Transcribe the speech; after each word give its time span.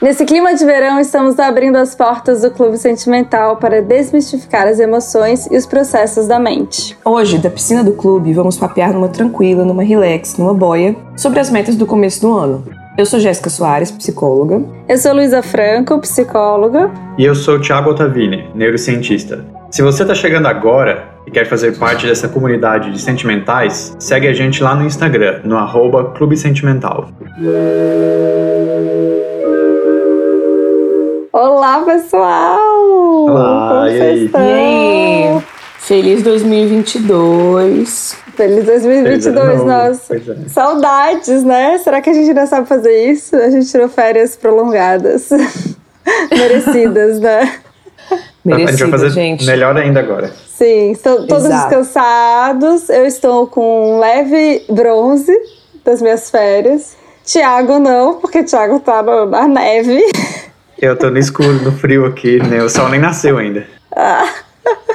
Nesse 0.00 0.24
clima 0.24 0.54
de 0.54 0.64
verão, 0.64 0.98
estamos 0.98 1.38
abrindo 1.38 1.76
as 1.76 1.94
portas 1.94 2.40
do 2.40 2.50
Clube 2.50 2.78
Sentimental 2.78 3.58
para 3.58 3.82
desmistificar 3.82 4.66
as 4.66 4.80
emoções 4.80 5.46
e 5.50 5.56
os 5.58 5.66
processos 5.66 6.26
da 6.26 6.38
mente. 6.38 6.96
Hoje, 7.04 7.36
da 7.36 7.50
piscina 7.50 7.84
do 7.84 7.92
clube, 7.92 8.32
vamos 8.32 8.56
papear 8.56 8.94
numa 8.94 9.08
tranquila, 9.08 9.66
numa 9.66 9.82
relax, 9.82 10.38
numa 10.38 10.54
boia, 10.54 10.96
sobre 11.16 11.38
as 11.38 11.50
metas 11.50 11.76
do 11.76 11.84
começo 11.84 12.22
do 12.22 12.32
ano. 12.32 12.64
Eu 12.96 13.04
sou 13.04 13.20
Jéssica 13.20 13.50
Soares, 13.50 13.90
psicóloga. 13.90 14.62
Eu 14.88 14.96
sou 14.96 15.12
Luísa 15.12 15.42
Franco, 15.42 15.98
psicóloga. 15.98 16.90
E 17.18 17.24
eu 17.26 17.34
sou 17.34 17.60
Thiago 17.60 17.90
Ottavini, 17.90 18.48
neurocientista. 18.54 19.51
Se 19.72 19.80
você 19.80 20.02
está 20.02 20.14
chegando 20.14 20.46
agora 20.48 21.08
e 21.26 21.30
quer 21.30 21.46
fazer 21.46 21.78
parte 21.78 22.06
dessa 22.06 22.28
comunidade 22.28 22.92
de 22.92 23.00
sentimentais, 23.00 23.96
segue 23.98 24.28
a 24.28 24.32
gente 24.34 24.62
lá 24.62 24.74
no 24.74 24.84
Instagram, 24.84 25.40
no 25.44 25.56
arroba 25.56 26.12
Clube 26.12 26.36
Sentimental. 26.36 27.08
Olá, 31.32 31.80
pessoal! 31.86 32.60
Olá, 33.30 33.68
Como 33.70 33.86
e 33.86 33.88
aí? 33.88 33.98
vocês 33.98 34.22
estão? 34.24 34.42
E 34.42 34.52
aí? 34.52 35.42
Feliz 35.78 36.22
2022. 36.22 38.18
Feliz 38.36 38.66
2022, 38.66 39.24
Feliz 39.24 39.26
ano 39.26 39.56
novo. 39.56 39.64
nossa. 39.66 40.14
É. 40.14 40.20
Saudades, 40.48 41.42
né? 41.44 41.78
Será 41.78 42.02
que 42.02 42.10
a 42.10 42.12
gente 42.12 42.28
ainda 42.28 42.46
sabe 42.46 42.68
fazer 42.68 43.10
isso? 43.10 43.34
A 43.36 43.48
gente 43.48 43.70
tirou 43.70 43.88
férias 43.88 44.36
prolongadas. 44.36 45.30
Merecidas, 46.30 47.18
né? 47.18 47.50
A 48.44 48.48
gente 48.50 48.56
vai 48.56 48.64
Merecido, 48.64 48.90
fazer 48.90 49.10
gente. 49.10 49.44
melhor 49.46 49.76
ainda 49.76 50.00
agora. 50.00 50.32
Sim, 50.48 50.90
estão 50.92 51.26
todos 51.26 51.44
Exato. 51.44 51.68
descansados. 51.68 52.88
Eu 52.88 53.06
estou 53.06 53.46
com 53.46 53.96
um 53.96 53.98
leve 53.98 54.64
bronze 54.68 55.32
das 55.84 56.02
minhas 56.02 56.30
férias. 56.30 56.96
Tiago 57.24 57.78
não, 57.78 58.14
porque 58.14 58.42
Tiago 58.42 58.80
tá 58.80 59.02
na 59.02 59.46
neve. 59.46 60.00
Eu 60.78 60.96
tô 60.98 61.10
no 61.10 61.18
escuro, 61.18 61.62
no 61.62 61.70
frio 61.70 62.04
aqui, 62.04 62.42
né? 62.42 62.62
O 62.62 62.68
sol 62.68 62.88
nem 62.88 62.98
nasceu 62.98 63.38
ainda. 63.38 63.64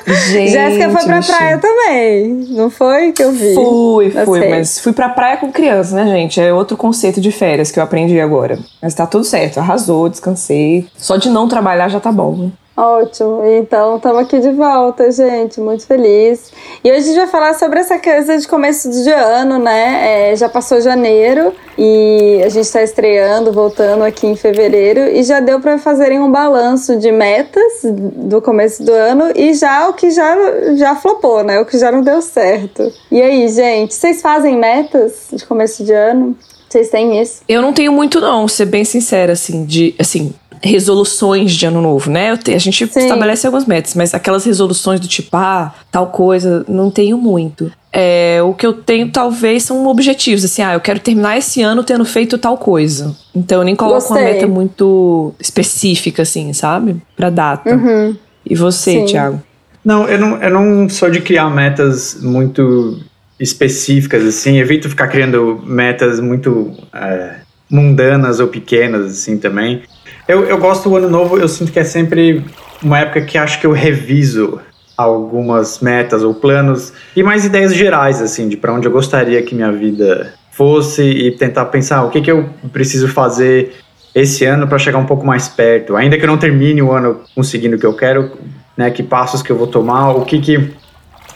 Gente, 0.06 0.52
Jéssica 0.52 0.90
foi 0.90 1.04
pra 1.04 1.18
bichinho. 1.18 1.38
praia 1.38 1.58
também, 1.58 2.28
não 2.52 2.70
foi 2.70 3.12
que 3.12 3.22
eu 3.22 3.32
vi? 3.34 3.54
Fui, 3.54 4.10
fui, 4.26 4.40
redes. 4.40 4.58
mas 4.58 4.80
fui 4.80 4.94
pra 4.94 5.10
praia 5.10 5.36
com 5.38 5.52
criança, 5.52 5.96
né, 5.96 6.06
gente? 6.06 6.40
É 6.40 6.54
outro 6.54 6.78
conceito 6.78 7.20
de 7.20 7.32
férias 7.32 7.72
que 7.72 7.80
eu 7.80 7.84
aprendi 7.84 8.20
agora. 8.20 8.58
Mas 8.82 8.94
tá 8.94 9.06
tudo 9.06 9.26
certo, 9.26 9.60
arrasou, 9.60 10.08
descansei. 10.08 10.88
Só 10.96 11.18
de 11.18 11.30
não 11.30 11.48
trabalhar 11.50 11.90
já 11.90 12.00
tá 12.00 12.12
bom, 12.12 12.36
né? 12.38 12.52
Ótimo, 12.78 13.44
então 13.44 13.98
estamos 13.98 14.20
aqui 14.20 14.40
de 14.40 14.52
volta, 14.52 15.12
gente, 15.12 15.60
muito 15.60 15.88
feliz. 15.88 16.52
E 16.84 16.92
hoje 16.92 17.00
a 17.00 17.04
gente 17.06 17.16
vai 17.16 17.26
falar 17.26 17.56
sobre 17.56 17.80
essa 17.80 17.98
coisa 17.98 18.38
de 18.38 18.48
começo 18.48 18.92
de 18.92 19.10
ano, 19.10 19.58
né? 19.58 20.32
É, 20.32 20.36
já 20.36 20.48
passou 20.48 20.80
janeiro 20.80 21.52
e 21.76 22.40
a 22.46 22.50
gente 22.50 22.66
está 22.66 22.84
estreando, 22.84 23.52
voltando 23.52 24.04
aqui 24.04 24.28
em 24.28 24.36
fevereiro 24.36 25.00
e 25.00 25.24
já 25.24 25.40
deu 25.40 25.60
para 25.60 25.80
fazerem 25.80 26.20
um 26.20 26.32
balanço 26.32 27.00
de 27.00 27.12
metas 27.12 27.82
do 27.84 28.40
começo 28.44 28.84
do 28.84 28.94
ano 28.94 29.32
e 29.36 29.56
já 29.56 29.90
o 29.90 29.94
que 29.94 30.12
já, 30.12 30.36
já 30.76 30.96
flopou, 30.96 31.44
né? 31.44 31.60
O 31.60 31.66
que 31.66 31.80
já 31.80 31.92
não 31.92 32.04
deu 32.04 32.22
certo. 32.22 32.94
E 33.12 33.20
aí, 33.20 33.50
gente, 33.50 33.96
vocês 33.96 34.22
fazem 34.22 34.56
metas 34.56 35.30
de 35.34 35.44
começo 35.48 35.84
de 35.84 35.94
ano? 35.94 36.38
Vocês 36.70 36.90
têm 36.90 37.20
isso? 37.20 37.42
Eu 37.48 37.60
não 37.60 37.74
tenho 37.74 37.92
muito, 37.92 38.22
não, 38.22 38.48
ser 38.48 38.66
bem 38.66 38.86
sincera, 38.86 39.34
assim, 39.34 39.66
de 39.66 39.96
assim. 39.98 40.32
Resoluções 40.62 41.54
de 41.54 41.66
ano 41.66 41.82
novo, 41.82 42.10
né? 42.10 42.32
A 42.32 42.58
gente 42.58 42.88
Sim. 42.88 43.00
estabelece 43.00 43.46
algumas 43.46 43.66
metas, 43.66 43.94
mas 43.96 44.14
aquelas 44.14 44.46
resoluções 44.46 45.00
do 45.00 45.08
tipo, 45.08 45.36
ah, 45.36 45.74
tal 45.92 46.08
coisa, 46.08 46.66
não 46.68 46.90
tenho 46.90 47.18
muito. 47.18 47.72
É, 47.92 48.40
o 48.44 48.54
que 48.54 48.66
eu 48.66 48.74
tenho, 48.74 49.10
talvez, 49.12 49.64
são 49.64 49.88
objetivos, 49.88 50.46
assim, 50.46 50.62
ah, 50.62 50.74
eu 50.74 50.80
quero 50.80 51.00
terminar 51.00 51.38
esse 51.38 51.62
ano 51.62 51.84
tendo 51.84 52.06
feito 52.06 52.38
tal 52.38 52.58
coisa. 52.58 53.16
Então 53.34 53.60
eu 53.60 53.64
nem 53.64 53.76
coloco 53.76 54.08
uma 54.08 54.18
Gostei. 54.20 54.34
meta 54.34 54.48
muito 54.48 55.34
específica, 55.40 56.22
assim, 56.22 56.54
sabe? 56.54 56.98
Pra 57.16 57.30
data. 57.30 57.76
Uhum. 57.76 58.16
E 58.46 58.56
você, 58.56 58.92
Sim. 58.92 59.06
Thiago? 59.06 59.42
Não, 59.84 60.08
eu 60.08 60.20
não, 60.20 60.44
eu 60.44 60.50
não 60.50 60.90
sou 60.90 61.10
de 61.10 61.22
criar 61.22 61.50
metas 61.50 62.18
muito 62.22 63.00
específicas, 63.40 64.26
assim. 64.26 64.58
Evito 64.58 64.90
ficar 64.90 65.08
criando 65.08 65.62
metas 65.66 66.20
muito 66.20 66.74
é, 66.94 67.36
mundanas 67.70 68.40
ou 68.40 68.48
pequenas, 68.48 69.12
assim, 69.12 69.38
também. 69.38 69.84
Eu, 70.28 70.44
eu 70.44 70.58
gosto 70.58 70.90
do 70.90 70.96
ano 70.98 71.10
novo, 71.10 71.38
eu 71.38 71.48
sinto 71.48 71.72
que 71.72 71.80
é 71.80 71.86
sempre 71.86 72.44
uma 72.84 73.00
época 73.00 73.22
que 73.22 73.38
acho 73.38 73.62
que 73.62 73.66
eu 73.66 73.72
reviso 73.72 74.60
algumas 74.98 75.80
metas 75.80 76.22
ou 76.22 76.34
planos 76.34 76.92
e 77.16 77.24
mais 77.24 77.46
ideias 77.46 77.74
gerais, 77.74 78.22
assim, 78.22 78.50
de 78.50 78.58
para 78.58 78.74
onde 78.74 78.88
eu 78.88 78.92
gostaria 78.92 79.42
que 79.42 79.56
minha 79.56 79.72
vida 79.72 80.34
fosse 80.52 81.04
e 81.04 81.32
tentar 81.32 81.66
pensar 81.66 82.04
o 82.04 82.10
que, 82.10 82.20
que 82.20 82.32
eu 82.32 82.50
preciso 82.74 83.08
fazer 83.08 83.76
esse 84.14 84.44
ano 84.44 84.68
para 84.68 84.78
chegar 84.80 84.98
um 84.98 85.06
pouco 85.06 85.26
mais 85.26 85.48
perto. 85.48 85.96
Ainda 85.96 86.18
que 86.18 86.24
eu 86.24 86.28
não 86.28 86.38
termine 86.38 86.82
o 86.82 86.92
ano 86.92 87.22
conseguindo 87.34 87.78
o 87.78 87.80
que 87.80 87.86
eu 87.86 87.94
quero, 87.94 88.32
né, 88.76 88.90
que 88.90 89.04
passos 89.04 89.42
que 89.42 89.52
eu 89.52 89.58
vou 89.58 89.68
tomar, 89.68 90.10
o 90.10 90.26
que 90.26 90.42
que... 90.42 90.72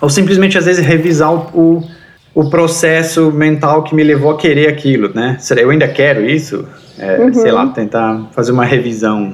Ou 0.01 0.09
simplesmente, 0.09 0.57
às 0.57 0.65
vezes, 0.65 0.83
revisar 0.83 1.31
o, 1.31 1.47
o, 1.53 1.89
o 2.33 2.49
processo 2.49 3.31
mental 3.31 3.83
que 3.83 3.93
me 3.93 4.03
levou 4.03 4.31
a 4.31 4.37
querer 4.37 4.67
aquilo, 4.67 5.13
né? 5.13 5.37
Será 5.39 5.61
eu 5.61 5.69
ainda 5.69 5.87
quero 5.87 6.25
isso? 6.25 6.67
É, 6.99 7.31
Sei 7.33 7.51
lá, 7.51 7.67
tentar 7.67 8.27
fazer 8.31 8.51
uma 8.51 8.65
revisão. 8.65 9.33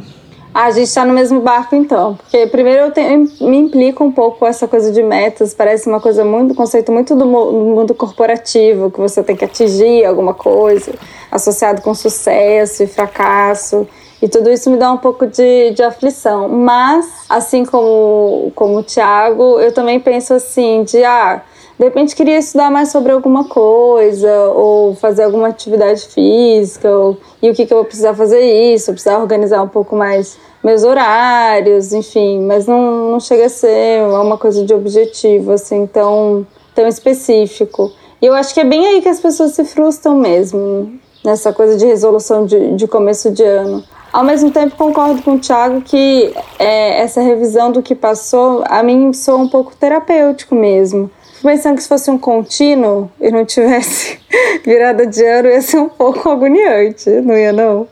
Ah, 0.53 0.66
a 0.66 0.72
gente 0.72 0.91
tá 0.91 1.06
no 1.06 1.13
mesmo 1.13 1.40
barco 1.41 1.75
então. 1.75 2.16
Porque 2.16 2.47
primeiro 2.47 2.91
eu 2.95 3.47
me 3.47 3.57
implico 3.57 4.03
um 4.03 4.12
pouco 4.12 4.40
com 4.40 4.47
essa 4.47 4.68
coisa 4.68 4.91
de 4.91 5.03
metas. 5.03 5.53
Parece 5.53 5.88
uma 5.88 6.00
coisa 6.00 6.25
muito, 6.25 6.53
um 6.53 6.56
conceito 6.56 6.91
muito 6.91 7.16
do 7.16 7.25
mu- 7.28 7.51
do 7.51 7.59
mundo 7.59 7.94
corporativo, 7.94 8.90
que 8.90 9.00
você 9.00 9.22
tem 9.22 9.35
que 9.35 9.46
atingir 9.46 10.03
alguma 10.06 10.34
coisa, 10.34 10.94
associado 11.31 11.81
com 11.81 11.94
sucesso 11.94 12.81
e 12.84 12.88
fracasso. 12.88 13.88
E 14.19 14.28
tudo 14.28 14.50
isso 14.50 14.72
me 14.72 14.78
dá 14.78 14.91
um 14.91 14.97
pouco 14.97 15.28
de, 15.28 15.72
de 15.75 15.84
aflição. 15.84 16.50
Mas, 16.50 17.06
assim 17.29 17.63
como, 17.63 18.51
como 18.56 18.79
o 18.79 18.84
Thiago, 18.84 19.59
eu 19.59 19.72
também 19.72 20.00
penso 20.00 20.34
assim, 20.34 20.84
de 20.84 21.03
ah, 21.03 21.44
de 21.78 21.84
repente 21.86 22.16
queria 22.16 22.40
estudar 22.40 22.72
mais 22.72 22.90
sobre 22.90 23.12
alguma 23.12 23.48
coisa, 23.48 24.50
ou 24.50 24.96
fazer 24.96 25.24
alguma 25.24 25.50
atividade 25.50 26.08
física, 26.08 26.90
ou, 26.90 27.18
e 27.42 27.50
o 27.50 27.54
que, 27.54 27.66
que 27.66 27.74
eu 27.74 27.78
vou 27.78 27.86
precisar 27.86 28.16
fazer 28.16 28.42
isso, 28.74 28.92
precisar 28.92 29.20
organizar 29.20 29.62
um 29.62 29.68
pouco 29.68 29.96
mais 29.96 30.38
meus 30.64 30.84
horários, 30.84 31.94
enfim, 31.94 32.42
mas 32.42 32.66
não, 32.66 33.12
não 33.12 33.20
chega 33.20 33.46
a 33.46 33.50
ser 33.50 34.02
uma 34.08 34.38
coisa 34.38 34.66
de 34.66 34.74
objetivo, 34.74 35.52
assim, 35.52 35.86
tão, 35.86 36.48
tão 36.74 36.88
específico. 36.88 37.92
E 38.20 38.26
eu 38.26 38.34
acho 38.34 38.56
que 38.56 38.59
é 38.59 38.66
bem 38.66 38.86
aí 38.88 39.02
que 39.02 39.09
as 39.09 39.20
pessoas 39.20 39.52
se 39.52 39.64
frustram 39.64 40.16
mesmo, 40.18 41.00
nessa 41.24 41.54
coisa 41.54 41.78
de 41.78 41.86
resolução 41.86 42.46
de, 42.46 42.76
de 42.76 42.88
começo 42.88 43.30
de 43.30 43.44
ano. 43.44 43.84
Ao 44.12 44.24
mesmo 44.24 44.50
tempo, 44.50 44.76
concordo 44.76 45.22
com 45.22 45.36
o 45.36 45.40
Thiago 45.40 45.82
que 45.82 46.34
é, 46.58 47.02
essa 47.02 47.22
revisão 47.22 47.72
do 47.72 47.84
que 47.84 47.94
passou, 47.94 48.64
a 48.68 48.82
mim 48.82 49.14
soa 49.14 49.38
um 49.38 49.48
pouco 49.48 49.76
terapêutico 49.76 50.56
mesmo. 50.56 51.12
Pensando 51.42 51.75
que 51.75 51.84
se 51.84 51.90
fosse 51.90 52.09
um 52.09 52.18
contínuo 52.18 53.09
e 53.22 53.30
não 53.31 53.46
tivesse 53.46 54.20
virada 54.66 55.06
de 55.06 55.24
ano, 55.24 55.50
ia 55.50 55.62
ser 55.62 55.78
um 55.78 55.90
pouco 55.90 56.30
agoniante, 56.30 57.09
não 57.22 57.36
ia 57.38 57.53
não? 57.53 57.88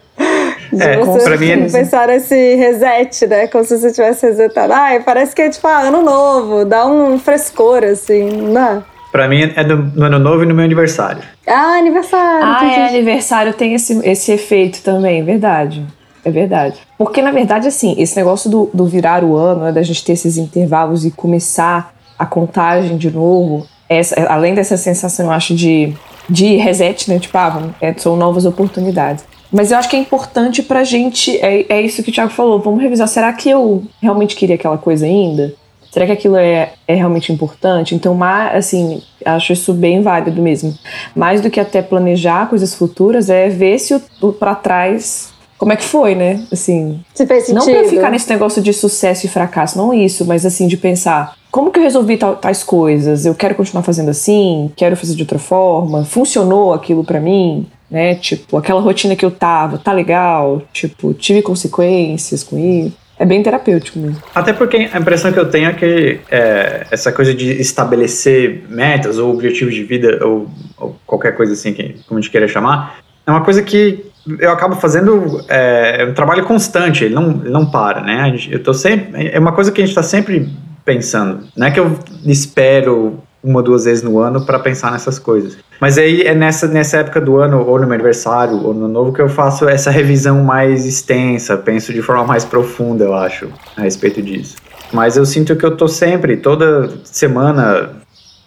De 0.72 0.82
É, 0.84 0.98
você 0.98 1.24
pra 1.24 1.38
mim 1.38 1.50
é- 1.52 1.58
pensar 1.70 2.08
nesse 2.08 2.56
reset, 2.56 3.28
né? 3.28 3.48
Como 3.48 3.64
se 3.64 3.78
você 3.78 3.92
tivesse 3.92 4.26
resetado. 4.26 4.74
Ai, 4.74 5.00
parece 5.02 5.36
que 5.36 5.42
é 5.42 5.50
tipo 5.50 5.68
ah, 5.68 5.82
ano 5.82 6.02
novo, 6.02 6.66
dá 6.66 6.86
um 6.86 7.18
frescor, 7.20 7.84
assim, 7.84 8.24
não 8.32 8.54
dá? 8.54 8.84
Pra 9.12 9.28
mim 9.30 9.44
é 9.56 9.64
no, 9.64 9.78
no 9.78 10.06
ano 10.06 10.20
novo 10.20 10.44
e 10.44 10.46
no 10.46 10.54
meu 10.54 10.66
aniversário. 10.66 11.22
Ah, 11.48 11.78
aniversário. 11.78 12.44
Ah, 12.44 12.66
é, 12.66 12.88
aniversário 12.90 13.54
tem 13.54 13.74
esse, 13.74 13.98
esse 14.06 14.32
efeito 14.32 14.82
também, 14.82 15.24
verdade. 15.24 15.86
É 16.26 16.32
verdade. 16.32 16.80
Porque, 16.98 17.22
na 17.22 17.32
verdade, 17.32 17.68
assim, 17.68 17.96
esse 17.98 18.18
negócio 18.18 18.50
do, 18.50 18.70
do 18.74 18.86
virar 18.86 19.24
o 19.24 19.36
ano, 19.38 19.66
né, 19.66 19.72
da 19.72 19.84
gente 19.84 20.04
ter 20.04 20.14
esses 20.14 20.38
intervalos 20.38 21.06
e 21.06 21.12
começar 21.12 21.95
a 22.18 22.26
contagem 22.26 22.98
de 22.98 23.12
novo, 23.12 23.66
essa, 23.90 24.16
além 24.28 24.54
dessa 24.56 24.78
sensação, 24.78 25.28
eu 25.28 25.32
acho, 25.32 25.56
de, 25.56 25.94
de 26.30 26.56
reset, 26.56 27.10
né? 27.10 27.20
Tipo, 27.20 27.38
ah, 27.38 27.50
vamos- 27.50 27.72
é, 27.82 27.94
são 27.94 28.16
novas 28.16 28.46
oportunidades. 28.46 29.24
Mas 29.52 29.72
eu 29.72 29.78
acho 29.78 29.88
que 29.90 29.96
é 29.96 30.00
importante 30.00 30.64
pra 30.64 30.84
gente, 30.84 31.38
é, 31.38 31.66
é 31.70 31.82
isso 31.82 32.02
que 32.04 32.10
o 32.10 32.14
Thiago 32.14 32.32
falou, 32.32 32.60
vamos 32.60 32.82
revisar. 32.82 33.08
Será 33.08 33.32
que 33.32 33.50
eu 33.50 33.84
realmente 34.02 34.36
queria 34.36 34.56
aquela 34.56 34.78
coisa 34.78 35.06
ainda? 35.06 35.54
Será 35.92 36.06
que 36.08 36.12
aquilo 36.12 36.36
é, 36.36 36.74
é 36.88 36.94
realmente 36.96 37.32
importante? 37.32 37.96
Então, 37.96 38.18
assim, 38.52 39.02
acho 39.24 39.54
isso 39.54 39.74
bem 39.74 40.02
válido 40.02 40.42
mesmo. 40.42 40.78
Mais 41.16 41.40
do 41.40 41.50
que 41.50 41.58
até 41.60 41.82
planejar 41.82 42.50
coisas 42.50 42.74
futuras, 42.76 43.30
é 43.30 43.48
ver 43.48 43.80
se 43.80 43.94
o, 43.94 44.02
o 44.22 44.34
para 44.34 44.56
trás 44.56 45.34
como 45.58 45.72
é 45.72 45.78
que 45.78 45.86
foi, 45.86 46.16
né? 46.16 46.44
Assim, 46.52 47.00
Se 47.14 47.26
fez 47.26 47.46
sentido. 47.46 47.66
não 47.66 47.80
pra 47.82 47.90
ficar 47.90 48.12
nesse 48.12 48.30
negócio 48.30 48.62
de 48.62 48.74
sucesso 48.74 49.26
e 49.26 49.30
fracasso, 49.30 49.78
não 49.78 49.94
isso, 49.94 50.26
mas 50.26 50.46
assim, 50.46 50.68
de 50.68 50.76
pensar 50.76 51.34
como 51.56 51.72
que 51.72 51.80
eu 51.80 51.84
resolvi 51.84 52.18
tais 52.18 52.66
coisas? 52.66 53.26
Eu 53.26 53.34
quero 53.34 53.56
continuar 53.56 53.82
fazendo 53.82 54.10
assim? 54.10 54.70
Quero 54.76 54.98
fazer 54.98 55.16
de 55.16 55.22
outra 55.22 55.40
forma? 55.40 56.04
Funcionou 56.04 56.74
aquilo 56.74 57.02
pra 57.02 57.18
mim? 57.18 57.66
Né? 57.90 58.16
Tipo, 58.16 58.58
aquela 58.58 58.82
rotina 58.82 59.16
que 59.16 59.24
eu 59.24 59.32
tava, 59.32 59.78
tá 59.78 59.94
legal? 59.94 60.62
Tipo, 60.74 61.14
tive 61.14 61.42
consequências 61.42 62.44
com 62.44 62.58
isso? 62.58 62.98
é 63.18 63.26
bem 63.26 63.42
terapêutico 63.42 63.98
mesmo. 63.98 64.22
Até 64.36 64.52
porque 64.52 64.90
a 64.92 65.00
impressão 65.00 65.32
que 65.32 65.40
eu 65.40 65.50
tenho 65.50 65.70
é 65.70 65.74
que 65.74 66.20
é, 66.30 66.88
essa 66.92 67.14
coisa 67.14 67.34
de 67.34 67.50
estabelecer 67.54 68.66
metas 68.68 69.18
ou 69.18 69.34
objetivos 69.34 69.74
de 69.74 69.86
vida 69.86 70.20
ou, 70.28 70.48
ou, 70.78 70.98
qualquer 71.08 71.38
coisa 71.38 71.54
assim, 71.54 71.72
que, 71.72 71.96
como 72.06 72.20
a 72.20 72.22
gente 72.22 72.30
queira 72.30 72.50
chamar, 72.50 72.98
é 73.26 73.32
uma 73.32 73.46
coisa 73.46 73.64
que 73.64 74.04
eu 74.40 74.52
acabo 74.52 74.76
fazendo 74.76 75.42
é, 75.48 76.02
é 76.02 76.06
um 76.06 76.14
trabalho 76.14 76.44
constante, 76.44 77.06
ele 77.06 77.16
não, 77.16 77.32
ele 77.32 77.50
não 77.50 77.66
para, 77.66 78.02
né? 78.02 78.36
Eu 78.52 78.62
tô 78.62 78.74
sempre, 78.74 79.30
é 79.30 79.40
uma 79.40 79.54
coisa 79.54 79.72
que 79.72 79.82
a 79.82 79.86
gente 79.86 79.92
está 79.92 80.04
sempre 80.04 80.50
pensando. 80.86 81.46
Não 81.58 81.68
é 81.68 81.72
que 81.72 81.80
eu 81.80 81.98
espero 82.24 83.20
uma 83.44 83.60
ou 83.60 83.64
duas 83.64 83.86
vezes 83.86 84.04
no 84.04 84.20
ano 84.20 84.46
para 84.46 84.58
pensar 84.58 84.92
nessas 84.92 85.20
coisas. 85.20 85.58
Mas 85.80 85.98
aí 85.98 86.22
é 86.22 86.34
nessa, 86.34 86.68
nessa 86.68 86.98
época 86.98 87.22
do 87.22 87.38
ano, 87.38 87.64
ou 87.66 87.80
no 87.80 87.86
meu 87.86 87.94
aniversário, 87.94 88.66
ou 88.66 88.74
no 88.74 88.88
novo, 88.88 89.14
que 89.14 89.22
eu 89.22 89.30
faço 89.30 89.68
essa 89.68 89.92
revisão 89.92 90.44
mais 90.44 90.86
extensa, 90.86 91.56
penso 91.58 91.94
de 91.94 92.02
forma 92.02 92.24
mais 92.24 92.44
profunda, 92.44 93.04
eu 93.04 93.14
acho, 93.14 93.50
a 93.78 93.82
respeito 93.82 94.22
disso. 94.22 94.56
Mas 94.92 95.18
eu 95.18 95.26
sinto 95.26 95.56
que 95.56 95.66
eu 95.66 95.76
tô 95.76 95.88
sempre, 95.88 96.38
toda 96.38 96.90
semana, 97.04 97.92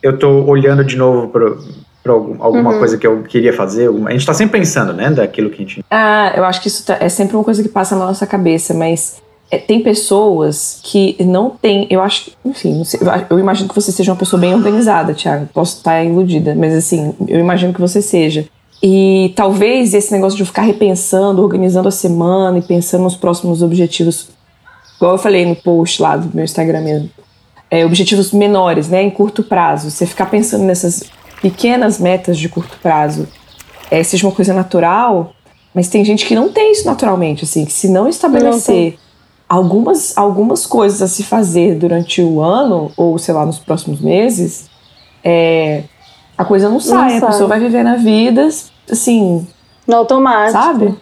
eu 0.02 0.19
tô 0.19 0.44
olhando 0.44 0.82
de 0.82 0.96
novo 0.96 1.29
pro, 1.29 1.62
para 2.02 2.12
alguma 2.12 2.73
uhum. 2.73 2.79
coisa 2.79 2.96
que 2.96 3.06
eu 3.06 3.23
queria 3.23 3.52
fazer. 3.52 3.88
A 3.88 4.11
gente 4.11 4.20
está 4.20 4.32
sempre 4.32 4.58
pensando, 4.58 4.93
né, 4.93 5.11
daquilo 5.11 5.50
que 5.50 5.56
a 5.56 5.58
gente. 5.58 5.84
Ah, 5.91 6.32
eu 6.34 6.44
acho 6.44 6.61
que 6.62 6.69
isso 6.69 6.84
tá, 6.87 6.96
é 6.99 7.08
sempre 7.08 7.37
uma 7.37 7.44
coisa 7.44 7.62
que 7.62 7.69
passa 7.69 7.94
na 7.94 8.06
nossa 8.06 8.26
cabeça, 8.26 8.73
mas 8.73 9.23
é, 9.50 9.56
tem 9.56 9.80
pessoas 9.80 10.78
que 10.82 11.16
não 11.20 11.50
têm, 11.50 11.86
eu 11.88 12.02
acho, 12.02 12.32
enfim, 12.44 12.84
sei, 12.84 13.00
eu 13.30 13.38
imagino 13.38 13.68
que 13.68 13.74
você 13.74 13.90
seja 13.90 14.12
uma 14.12 14.18
pessoa 14.18 14.38
bem 14.38 14.54
organizada, 14.54 15.14
Thiago. 15.14 15.48
Posso 15.54 15.78
estar 15.78 16.04
iludida, 16.04 16.54
mas 16.54 16.74
assim, 16.74 17.14
eu 17.26 17.40
imagino 17.40 17.72
que 17.72 17.80
você 17.80 18.02
seja. 18.02 18.46
E 18.82 19.32
talvez 19.34 19.94
esse 19.94 20.12
negócio 20.12 20.36
de 20.36 20.44
ficar 20.44 20.62
repensando, 20.62 21.42
organizando 21.42 21.88
a 21.88 21.92
semana 21.92 22.58
e 22.58 22.62
pensando 22.62 23.02
nos 23.04 23.16
próximos 23.16 23.62
objetivos, 23.62 24.28
igual 24.96 25.12
eu 25.12 25.18
falei 25.18 25.46
no 25.46 25.56
post 25.56 26.00
lá 26.02 26.16
do 26.16 26.30
meu 26.34 26.44
Instagram 26.44 26.82
mesmo, 26.82 27.10
é, 27.70 27.84
objetivos 27.86 28.32
menores, 28.32 28.88
né, 28.88 29.02
em 29.02 29.10
curto 29.10 29.42
prazo. 29.42 29.90
Você 29.90 30.04
ficar 30.04 30.26
pensando 30.26 30.64
nessas 30.64 31.04
pequenas 31.40 31.98
metas 31.98 32.36
de 32.36 32.50
curto 32.50 32.78
prazo, 32.82 33.26
é, 33.90 34.02
seja 34.02 34.26
uma 34.26 34.34
coisa 34.34 34.52
natural, 34.52 35.32
mas 35.74 35.88
tem 35.88 36.04
gente 36.04 36.26
que 36.26 36.34
não 36.34 36.50
tem 36.50 36.72
isso 36.72 36.84
naturalmente, 36.84 37.44
assim, 37.44 37.64
que 37.64 37.72
se 37.72 37.88
não 37.88 38.06
estabelecer 38.08 38.92
não 38.92 39.07
algumas, 39.48 40.16
algumas 40.16 40.66
coisas 40.66 41.00
a 41.00 41.08
se 41.08 41.22
fazer 41.22 41.76
durante 41.76 42.20
o 42.20 42.40
ano, 42.40 42.92
ou 42.96 43.18
sei 43.18 43.34
lá, 43.34 43.46
nos 43.46 43.58
próximos 43.58 44.00
meses, 44.00 44.68
é, 45.24 45.84
a 46.36 46.44
coisa 46.44 46.68
não 46.68 46.78
sai. 46.78 47.18
Não 47.18 47.28
a 47.28 47.30
pessoa 47.30 47.48
vai 47.48 47.58
viver 47.58 47.82
na 47.82 47.96
vida, 47.96 48.48
assim. 48.90 49.46
No 49.86 49.96
automático. 49.96 50.52
Sabe? 50.52 50.94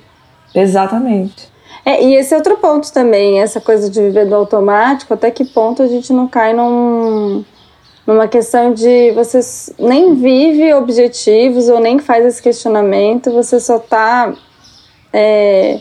Exatamente. 0.54 1.50
É, 1.84 2.02
e 2.02 2.16
esse 2.16 2.34
é 2.34 2.36
outro 2.36 2.56
ponto 2.56 2.92
também, 2.92 3.40
essa 3.40 3.60
coisa 3.60 3.88
de 3.88 4.00
viver 4.00 4.26
no 4.26 4.36
automático, 4.36 5.14
até 5.14 5.30
que 5.30 5.44
ponto 5.44 5.82
a 5.82 5.86
gente 5.86 6.12
não 6.12 6.26
cai 6.26 6.52
num, 6.52 7.44
numa 8.04 8.26
questão 8.26 8.74
de 8.74 9.12
você 9.12 9.38
nem 9.78 10.14
vive 10.14 10.74
objetivos 10.74 11.68
ou 11.68 11.78
nem 11.78 12.00
faz 12.00 12.24
esse 12.24 12.42
questionamento, 12.42 13.30
você 13.30 13.60
só 13.60 13.78
tá 13.78 14.34
é, 15.12 15.80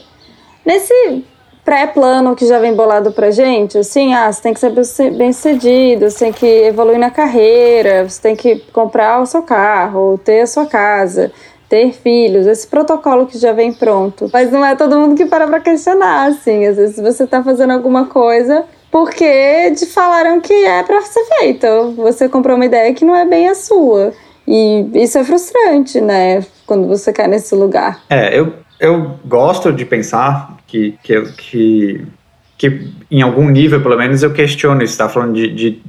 nesse 0.63 1.25
pré-plano 1.65 2.35
que 2.35 2.45
já 2.45 2.59
vem 2.59 2.75
bolado 2.75 3.11
pra 3.11 3.31
gente, 3.31 3.79
assim, 3.79 4.13
ah, 4.13 4.31
você 4.31 4.41
tem 4.43 4.53
que 4.53 4.59
ser 4.59 5.11
bem 5.11 5.33
sucedido, 5.33 6.09
você 6.09 6.25
tem 6.25 6.31
que 6.31 6.45
evoluir 6.45 6.99
na 6.99 7.09
carreira, 7.09 8.07
você 8.07 8.21
tem 8.21 8.35
que 8.35 8.57
comprar 8.71 9.19
o 9.19 9.25
seu 9.25 9.41
carro, 9.41 10.19
ter 10.23 10.41
a 10.41 10.47
sua 10.47 10.67
casa, 10.67 11.31
ter 11.67 11.91
filhos, 11.91 12.45
esse 12.45 12.67
protocolo 12.67 13.25
que 13.25 13.39
já 13.39 13.51
vem 13.51 13.73
pronto. 13.73 14.29
Mas 14.31 14.51
não 14.51 14.63
é 14.63 14.75
todo 14.75 14.99
mundo 14.99 15.15
que 15.15 15.25
para 15.25 15.47
pra 15.47 15.59
questionar, 15.59 16.27
assim, 16.27 16.67
às 16.67 16.77
vezes 16.77 16.97
você 16.97 17.25
tá 17.25 17.43
fazendo 17.43 17.73
alguma 17.73 18.05
coisa 18.05 18.63
porque 18.91 19.71
te 19.71 19.87
falaram 19.87 20.39
que 20.39 20.53
é 20.53 20.83
para 20.83 21.01
ser 21.01 21.25
feita. 21.39 21.67
Você 21.97 22.29
comprou 22.29 22.55
uma 22.55 22.65
ideia 22.65 22.93
que 22.93 23.03
não 23.03 23.15
é 23.15 23.25
bem 23.25 23.49
a 23.49 23.55
sua. 23.55 24.13
E 24.47 24.85
isso 24.93 25.17
é 25.17 25.23
frustrante, 25.23 25.99
né? 25.99 26.45
Quando 26.65 26.87
você 26.87 27.11
cai 27.11 27.27
nesse 27.27 27.55
lugar. 27.55 28.03
É, 28.09 28.39
eu, 28.39 28.53
eu 28.79 29.15
gosto 29.25 29.73
de 29.73 29.83
pensar 29.83 30.55
que, 30.75 30.97
que, 31.01 31.21
que, 31.37 32.05
que 32.57 32.91
em 33.09 33.21
algum 33.21 33.49
nível, 33.49 33.81
pelo 33.81 33.97
menos, 33.97 34.21
eu 34.23 34.33
questiono 34.33 34.83
isso. 34.83 34.93
Está 34.93 35.07
falando 35.07 35.33
de, 35.33 35.47
de, 35.53 35.81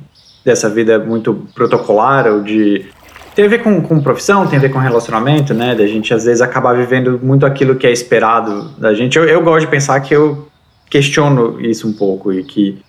dessa 0.45 0.69
vida 0.71 0.99
muito 0.99 1.47
protocolar 1.55 2.27
ou 2.27 2.43
de 2.43 2.87
tem 3.35 3.45
a 3.45 3.49
ver 3.49 3.63
com, 3.63 3.83
com 3.83 4.01
profissão, 4.01 4.47
tem 4.47 4.59
a 4.59 4.63
ver 4.63 4.71
com 4.71 4.79
relacionamento, 4.79 5.53
né? 5.53 5.75
Da 5.75 5.87
gente 5.87 6.15
às 6.15 6.25
vezes 6.25 6.41
acabar 6.41 6.75
vivendo 6.75 7.21
muito 7.23 7.45
aquilo 7.45 7.77
que 7.77 7.87
é 7.87 7.93
esperado 7.93 8.71
da 8.79 8.95
gente. 8.95 9.19
Eu, 9.19 9.25
eu 9.25 9.43
gosto 9.43 9.67
de 9.67 9.71
pensar 9.71 10.01
que 10.01 10.15
eu 10.15 10.49
questiono 10.89 11.61
isso 11.61 11.87
um 11.87 11.93
pouco 11.93 12.33
e 12.33 12.43
que, 12.43 12.83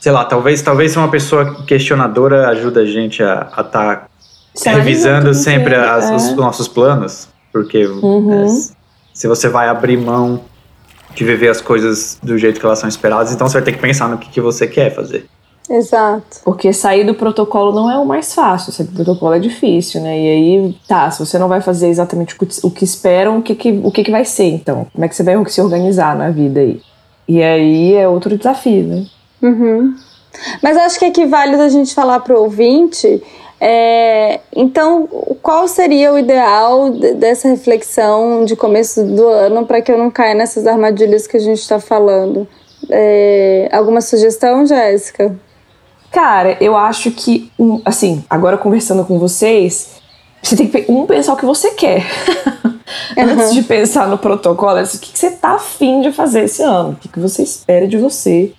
sei 0.00 0.10
lá, 0.10 0.24
talvez 0.24 0.62
talvez 0.62 0.90
ser 0.90 0.98
uma 0.98 1.10
pessoa 1.10 1.62
questionadora 1.64 2.48
ajuda 2.48 2.80
a 2.80 2.86
gente 2.86 3.22
a 3.22 3.48
estar 3.56 3.62
tá 3.64 4.08
revisando 4.64 5.32
sempre 5.32 5.76
as, 5.76 6.10
é. 6.10 6.14
os 6.16 6.34
nossos 6.34 6.66
planos, 6.66 7.28
porque 7.52 7.86
uhum. 7.86 8.46
é, 8.46 8.48
se 9.12 9.28
você 9.28 9.48
vai 9.48 9.68
abrir 9.68 9.96
mão 9.96 10.40
de 11.14 11.24
viver 11.24 11.48
as 11.48 11.60
coisas 11.60 12.18
do 12.22 12.36
jeito 12.36 12.60
que 12.60 12.66
elas 12.66 12.78
são 12.78 12.88
esperadas, 12.88 13.32
então 13.32 13.48
você 13.48 13.54
vai 13.54 13.62
ter 13.62 13.72
que 13.72 13.78
pensar 13.78 14.08
no 14.08 14.18
que, 14.18 14.28
que 14.28 14.40
você 14.40 14.66
quer 14.66 14.94
fazer. 14.94 15.26
Exato. 15.68 16.40
Porque 16.44 16.72
sair 16.72 17.04
do 17.04 17.14
protocolo 17.14 17.72
não 17.72 17.90
é 17.90 17.98
o 17.98 18.04
mais 18.04 18.34
fácil, 18.34 18.72
sair 18.72 18.86
do 18.86 18.92
protocolo 18.92 19.34
é 19.34 19.38
difícil, 19.38 20.00
né? 20.00 20.18
E 20.18 20.28
aí, 20.28 20.76
tá, 20.86 21.10
se 21.10 21.24
você 21.24 21.38
não 21.38 21.48
vai 21.48 21.60
fazer 21.60 21.88
exatamente 21.88 22.36
o 22.62 22.70
que 22.70 22.84
esperam, 22.84 23.38
o 23.38 23.42
que, 23.42 23.54
que, 23.54 23.80
o 23.82 23.90
que, 23.90 24.04
que 24.04 24.10
vai 24.10 24.24
ser 24.24 24.44
então? 24.44 24.86
Como 24.92 25.04
é 25.04 25.08
que 25.08 25.16
você 25.16 25.22
vai 25.22 25.34
se 25.46 25.60
organizar 25.60 26.16
na 26.16 26.30
vida 26.30 26.60
aí? 26.60 26.82
E 27.26 27.42
aí 27.42 27.94
é 27.94 28.06
outro 28.06 28.36
desafio, 28.36 28.84
né? 28.84 29.06
Uhum. 29.40 29.94
Mas 30.62 30.76
acho 30.76 30.98
que 30.98 31.20
é 31.20 31.26
válido 31.26 31.62
a 31.62 31.68
gente 31.68 31.94
falar 31.94 32.20
pro 32.20 32.40
ouvinte 32.40 33.22
é, 33.66 34.40
então, 34.54 35.08
qual 35.40 35.66
seria 35.66 36.12
o 36.12 36.18
ideal 36.18 36.90
dessa 36.90 37.48
reflexão 37.48 38.44
de 38.44 38.54
começo 38.54 39.02
do 39.02 39.26
ano 39.26 39.64
para 39.64 39.80
que 39.80 39.90
eu 39.90 39.96
não 39.96 40.10
caia 40.10 40.34
nessas 40.34 40.66
armadilhas 40.66 41.26
que 41.26 41.38
a 41.38 41.40
gente 41.40 41.60
está 41.60 41.80
falando? 41.80 42.46
É, 42.90 43.70
alguma 43.72 44.02
sugestão, 44.02 44.66
Jéssica? 44.66 45.34
Cara, 46.12 46.58
eu 46.60 46.76
acho 46.76 47.10
que, 47.10 47.50
assim, 47.86 48.22
agora 48.28 48.58
conversando 48.58 49.02
com 49.02 49.18
vocês, 49.18 49.92
você 50.42 50.56
tem 50.56 50.68
que 50.68 50.84
um 50.92 51.06
pensar 51.06 51.32
o 51.32 51.36
que 51.38 51.46
você 51.46 51.70
quer. 51.70 52.04
Antes 53.16 53.48
uhum. 53.48 53.54
de 53.54 53.62
pensar 53.62 54.06
no 54.08 54.18
protocolo, 54.18 54.76
é 54.76 54.82
o 54.82 54.86
que 54.86 55.18
você 55.18 55.30
tá 55.30 55.52
afim 55.52 56.02
de 56.02 56.12
fazer 56.12 56.44
esse 56.44 56.62
ano? 56.62 56.98
O 57.02 57.08
que 57.08 57.18
você 57.18 57.42
espera 57.42 57.88
de 57.88 57.96
você? 57.96 58.52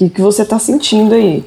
O 0.00 0.08
que 0.08 0.22
você 0.22 0.46
tá 0.46 0.58
sentindo 0.58 1.14
aí? 1.14 1.44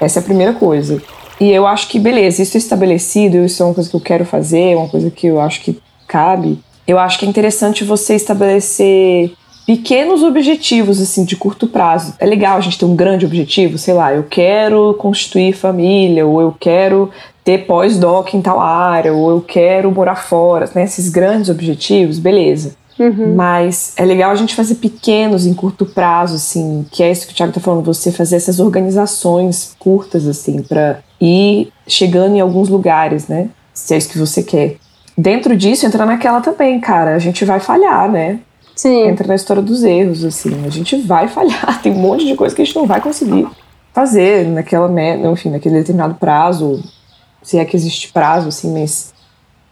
Essa 0.00 0.20
é 0.20 0.22
a 0.22 0.24
primeira 0.24 0.52
coisa. 0.52 1.02
E 1.40 1.50
eu 1.50 1.66
acho 1.66 1.88
que, 1.88 1.98
beleza, 1.98 2.42
isso 2.42 2.56
é 2.56 2.58
estabelecido, 2.58 3.44
isso 3.44 3.62
é 3.62 3.66
uma 3.66 3.74
coisa 3.74 3.88
que 3.88 3.96
eu 3.96 4.00
quero 4.00 4.24
fazer, 4.24 4.76
uma 4.76 4.88
coisa 4.88 5.10
que 5.10 5.26
eu 5.26 5.40
acho 5.40 5.60
que 5.60 5.80
cabe. 6.06 6.58
Eu 6.86 6.98
acho 6.98 7.18
que 7.18 7.26
é 7.26 7.28
interessante 7.28 7.84
você 7.84 8.14
estabelecer 8.14 9.32
pequenos 9.66 10.22
objetivos, 10.22 11.00
assim, 11.00 11.24
de 11.24 11.36
curto 11.36 11.66
prazo. 11.66 12.14
É 12.18 12.24
legal 12.24 12.56
a 12.56 12.60
gente 12.60 12.78
ter 12.78 12.86
um 12.86 12.96
grande 12.96 13.26
objetivo, 13.26 13.76
sei 13.76 13.92
lá, 13.92 14.14
eu 14.14 14.22
quero 14.22 14.94
constituir 14.94 15.52
família, 15.52 16.26
ou 16.26 16.40
eu 16.40 16.56
quero 16.58 17.10
ter 17.44 17.66
pós-doc 17.66 18.32
em 18.32 18.40
tal 18.40 18.58
área, 18.58 19.12
ou 19.12 19.30
eu 19.30 19.40
quero 19.42 19.92
morar 19.92 20.16
fora, 20.16 20.70
né? 20.74 20.84
Esses 20.84 21.10
grandes 21.10 21.50
objetivos, 21.50 22.18
beleza. 22.18 22.76
Uhum. 22.98 23.34
Mas 23.34 23.92
é 23.96 24.04
legal 24.04 24.30
a 24.30 24.34
gente 24.34 24.54
fazer 24.54 24.76
pequenos 24.76 25.46
em 25.46 25.54
curto 25.54 25.86
prazo, 25.86 26.34
assim, 26.34 26.84
que 26.90 27.02
é 27.02 27.10
isso 27.10 27.26
que 27.26 27.32
o 27.32 27.36
Thiago 27.36 27.52
tá 27.52 27.60
falando, 27.60 27.84
você 27.84 28.10
fazer 28.10 28.36
essas 28.36 28.58
organizações 28.58 29.76
curtas, 29.78 30.26
assim, 30.26 30.62
para 30.62 31.00
ir 31.20 31.72
chegando 31.86 32.34
em 32.34 32.40
alguns 32.40 32.68
lugares, 32.68 33.28
né? 33.28 33.50
Se 33.72 33.94
é 33.94 33.98
isso 33.98 34.08
que 34.08 34.18
você 34.18 34.42
quer. 34.42 34.76
Dentro 35.16 35.56
disso, 35.56 35.86
entra 35.86 36.04
naquela 36.04 36.40
também, 36.40 36.80
cara, 36.80 37.14
a 37.14 37.18
gente 37.18 37.44
vai 37.44 37.60
falhar, 37.60 38.10
né? 38.10 38.40
Sim. 38.74 39.08
Entra 39.08 39.26
na 39.26 39.34
história 39.34 39.62
dos 39.62 39.82
erros, 39.82 40.24
assim, 40.24 40.64
a 40.64 40.68
gente 40.68 40.96
vai 41.02 41.28
falhar, 41.28 41.80
tem 41.82 41.92
um 41.92 41.98
monte 41.98 42.26
de 42.26 42.34
coisa 42.34 42.54
que 42.54 42.62
a 42.62 42.64
gente 42.64 42.76
não 42.76 42.86
vai 42.86 43.00
conseguir 43.00 43.46
fazer 43.92 44.46
naquela, 44.46 44.88
enfim, 45.32 45.50
naquele 45.50 45.76
determinado 45.76 46.14
prazo, 46.14 46.82
se 47.42 47.58
é 47.58 47.64
que 47.64 47.76
existe 47.76 48.12
prazo, 48.12 48.48
assim, 48.48 48.72
mas 48.72 49.12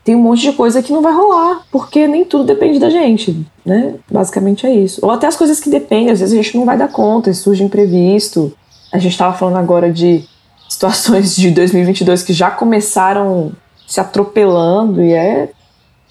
tem 0.07 0.15
um 0.15 0.21
monte 0.21 0.43
de 0.43 0.53
coisa 0.53 0.81
que 0.81 0.93
não 0.93 1.03
vai 1.03 1.13
rolar, 1.13 1.63
porque 1.69 2.07
nem 2.07 2.25
tudo 2.25 2.45
depende 2.45 2.79
da 2.79 2.89
gente, 2.89 3.45
né? 3.65 3.97
Basicamente 4.09 4.65
é 4.65 4.73
isso. 4.73 5.05
Ou 5.05 5.11
até 5.11 5.27
as 5.27 5.37
coisas 5.37 5.59
que 5.59 5.69
dependem, 5.69 6.13
às 6.13 6.21
vezes 6.21 6.33
a 6.33 6.41
gente 6.41 6.57
não 6.57 6.65
vai 6.65 6.79
dar 6.79 6.87
conta, 6.87 7.35
surge 7.35 7.65
imprevisto. 7.65 8.57
A 8.93 8.99
gente 8.99 9.11
estava 9.11 9.37
falando 9.37 9.57
agora 9.57 9.93
de 9.93 10.25
situações 10.69 11.35
de 11.35 11.51
2022 11.51 12.23
que 12.23 12.33
já 12.33 12.53
começaram 12.53 13.51
se 13.85 13.99
atropelando 13.99 15.03
e 15.03 15.13
é 15.13 15.49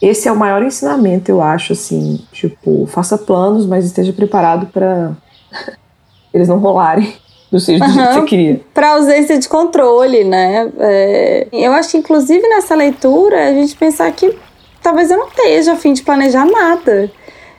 esse 0.02 0.28
é 0.28 0.32
o 0.32 0.36
maior 0.36 0.62
ensinamento, 0.62 1.32
eu 1.32 1.42
acho, 1.42 1.72
assim, 1.72 2.20
tipo, 2.34 2.86
faça 2.88 3.18
planos, 3.18 3.66
mas 3.66 3.86
esteja 3.86 4.12
preparado 4.12 4.66
para 4.66 5.14
eles 6.34 6.50
não 6.50 6.60
rolarem 6.60 7.14
do 7.52 7.60
seja 7.60 7.86
uhum, 7.86 7.92
que 7.92 8.14
você 8.14 8.22
queria. 8.24 8.62
Para 8.74 8.92
ausência 8.92 9.38
de 9.38 9.48
controle, 9.48 10.24
né? 10.24 10.72
É, 10.80 11.48
eu 11.52 11.72
acho 11.74 11.92
que, 11.92 11.98
inclusive, 11.98 12.48
nessa 12.48 12.76
leitura, 12.76 13.50
a 13.50 13.54
gente 13.54 13.76
pensar 13.76 14.12
que 14.12 14.36
talvez 14.82 15.10
eu 15.12 15.18
não 15.18 15.28
esteja 15.28 15.74
a 15.74 15.76
fim 15.76 15.94
de 15.94 16.04
planejar 16.04 16.46
nada. 16.46 17.12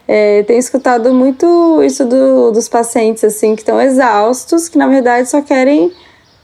É, 0.08 0.44
tenho 0.44 0.60
escutado 0.60 1.12
muito 1.12 1.82
isso 1.82 2.04
do, 2.04 2.52
dos 2.52 2.68
pacientes, 2.68 3.24
assim, 3.24 3.56
que 3.56 3.62
estão 3.62 3.80
exaustos, 3.80 4.68
que 4.68 4.78
na 4.78 4.86
verdade 4.86 5.28
só 5.28 5.42
querem 5.42 5.92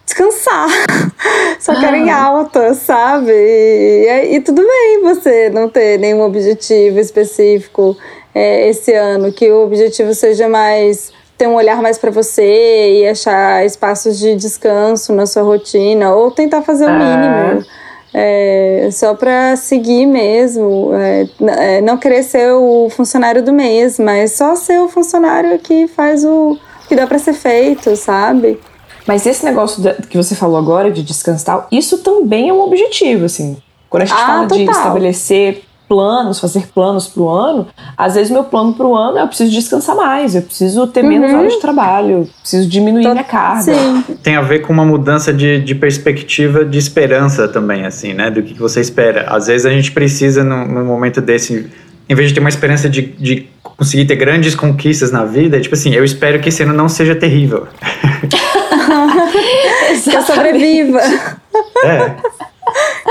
descansar, 0.05 0.69
só 1.61 1.79
querem 1.79 2.11
ah. 2.11 2.25
alta, 2.25 2.75
sabe? 2.75 3.33
E, 3.33 4.35
e, 4.35 4.41
tudo 4.41 4.63
bem 4.63 5.03
você 5.03 5.49
não 5.49 5.69
ter 5.69 5.99
nenhum 5.99 6.23
objetivo 6.23 6.99
específico 6.99 7.97
é, 8.35 8.69
esse 8.69 8.93
ano, 8.93 9.33
que 9.33 9.49
o 9.51 9.65
objetivo 9.65 10.13
seja 10.13 10.49
mais 10.49 11.13
ter 11.37 11.47
um 11.47 11.55
olhar 11.55 11.81
mais 11.83 11.99
para 11.99 12.11
você 12.11 13.01
e 13.01 13.09
achar 13.09 13.65
espaços 13.65 14.19
de 14.19 14.37
descanso 14.37 15.12
na 15.12 15.27
sua 15.27 15.43
rotina, 15.43 16.15
ou 16.15 16.31
tentar 16.31 16.62
fazer 16.62 16.87
o 16.87 16.89
ah. 16.89 16.93
mínimo. 16.93 17.67
É, 18.15 18.91
só 18.93 19.15
para 19.15 19.57
seguir 19.57 20.05
mesmo, 20.05 20.91
é, 20.95 21.27
é, 21.77 21.81
não 21.81 21.97
querer 21.97 22.23
ser 22.23 22.53
o 22.53 22.89
funcionário 22.91 23.43
do 23.43 23.53
mês, 23.53 23.99
mas 23.99 24.33
só 24.33 24.55
ser 24.55 24.81
o 24.81 24.89
funcionário 24.89 25.59
que 25.59 25.87
faz 25.87 26.23
o 26.23 26.59
que 26.89 26.95
dá 26.95 27.07
para 27.07 27.19
ser 27.19 27.33
feito, 27.33 27.97
sabe? 27.97 28.61
Mas 29.07 29.25
esse 29.27 29.45
negócio 29.45 29.83
que 30.11 30.17
você 30.17 30.35
falou 30.35 30.59
agora 30.59 30.91
de 30.91 31.03
descansar, 31.03 31.67
isso 31.73 31.99
também 31.99 32.51
é 32.51 32.53
um 32.53 32.61
objetivo, 32.61 33.25
assim. 33.25 33.57
Quando 33.89 34.03
a 34.03 34.07
gente 34.07 34.21
ah, 34.21 34.27
fala 34.27 34.43
total. 34.47 34.59
de 34.59 34.71
estabelecer 34.71 35.62
planos, 35.93 36.41
fazer 36.41 36.69
planos 36.75 37.07
para 37.07 37.23
o 37.23 37.29
ano, 37.29 37.67
às 37.99 38.15
vezes 38.15 38.31
meu 38.31 38.45
plano 38.45 38.73
para 38.73 38.87
o 38.87 38.97
ano 38.97 39.19
é 39.19 39.23
eu 39.23 39.29
preciso 39.29 39.53
descansar 39.53 39.95
mais, 39.95 40.35
eu 40.35 40.41
preciso 40.41 40.87
ter 40.87 41.03
menos 41.03 41.31
uhum. 41.31 41.41
horas 41.41 41.53
de 41.53 41.61
trabalho, 41.61 42.11
eu 42.11 42.29
preciso 42.41 42.67
diminuir 42.67 43.03
Tô, 43.03 43.11
minha 43.11 43.23
carga. 43.23 43.75
Sim. 43.75 44.03
Tem 44.23 44.37
a 44.37 44.41
ver 44.41 44.61
com 44.61 44.73
uma 44.73 44.87
mudança 44.87 45.35
de, 45.35 45.61
de 45.61 45.75
perspectiva 45.75 46.65
de 46.65 46.79
esperança 46.79 47.47
também, 47.47 47.85
assim, 47.85 48.15
né? 48.15 48.31
Do 48.31 48.43
que, 48.43 48.55
que 48.55 48.59
você 48.59 48.81
espera. 48.81 49.27
Às 49.29 49.49
vezes 49.49 49.67
a 49.67 49.71
gente 49.71 49.93
precisa, 49.93 50.43
num, 50.43 50.67
num 50.67 50.85
momento 50.87 51.21
desse, 51.21 51.71
em 52.09 52.15
vez 52.15 52.29
de 52.29 52.35
ter 52.35 52.41
uma 52.41 52.49
esperança 52.49 52.89
de, 52.89 53.03
de 53.03 53.51
conseguir 53.63 54.07
ter 54.07 54.17
grandes 54.17 54.55
conquistas 54.55 55.13
na 55.13 55.27
vida, 55.27 55.59
é 55.59 55.61
tipo 55.61 55.75
assim, 55.75 55.93
eu 55.93 56.05
espero 56.05 56.41
que 56.41 56.49
esse 56.49 56.63
ano 56.63 56.73
não 56.73 56.89
seja 56.89 57.15
terrível. 57.15 57.67
que 58.31 60.17
eu 60.17 60.23
sobreviva. 60.23 61.01
É. 61.85 62.17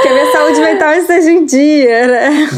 Que 0.01 0.07
a 0.07 0.13
minha 0.13 0.31
saúde 0.31 0.59
mental 0.61 0.93
esteja 0.93 1.31
em 1.31 1.45
dia, 1.45 2.07
né? 2.07 2.49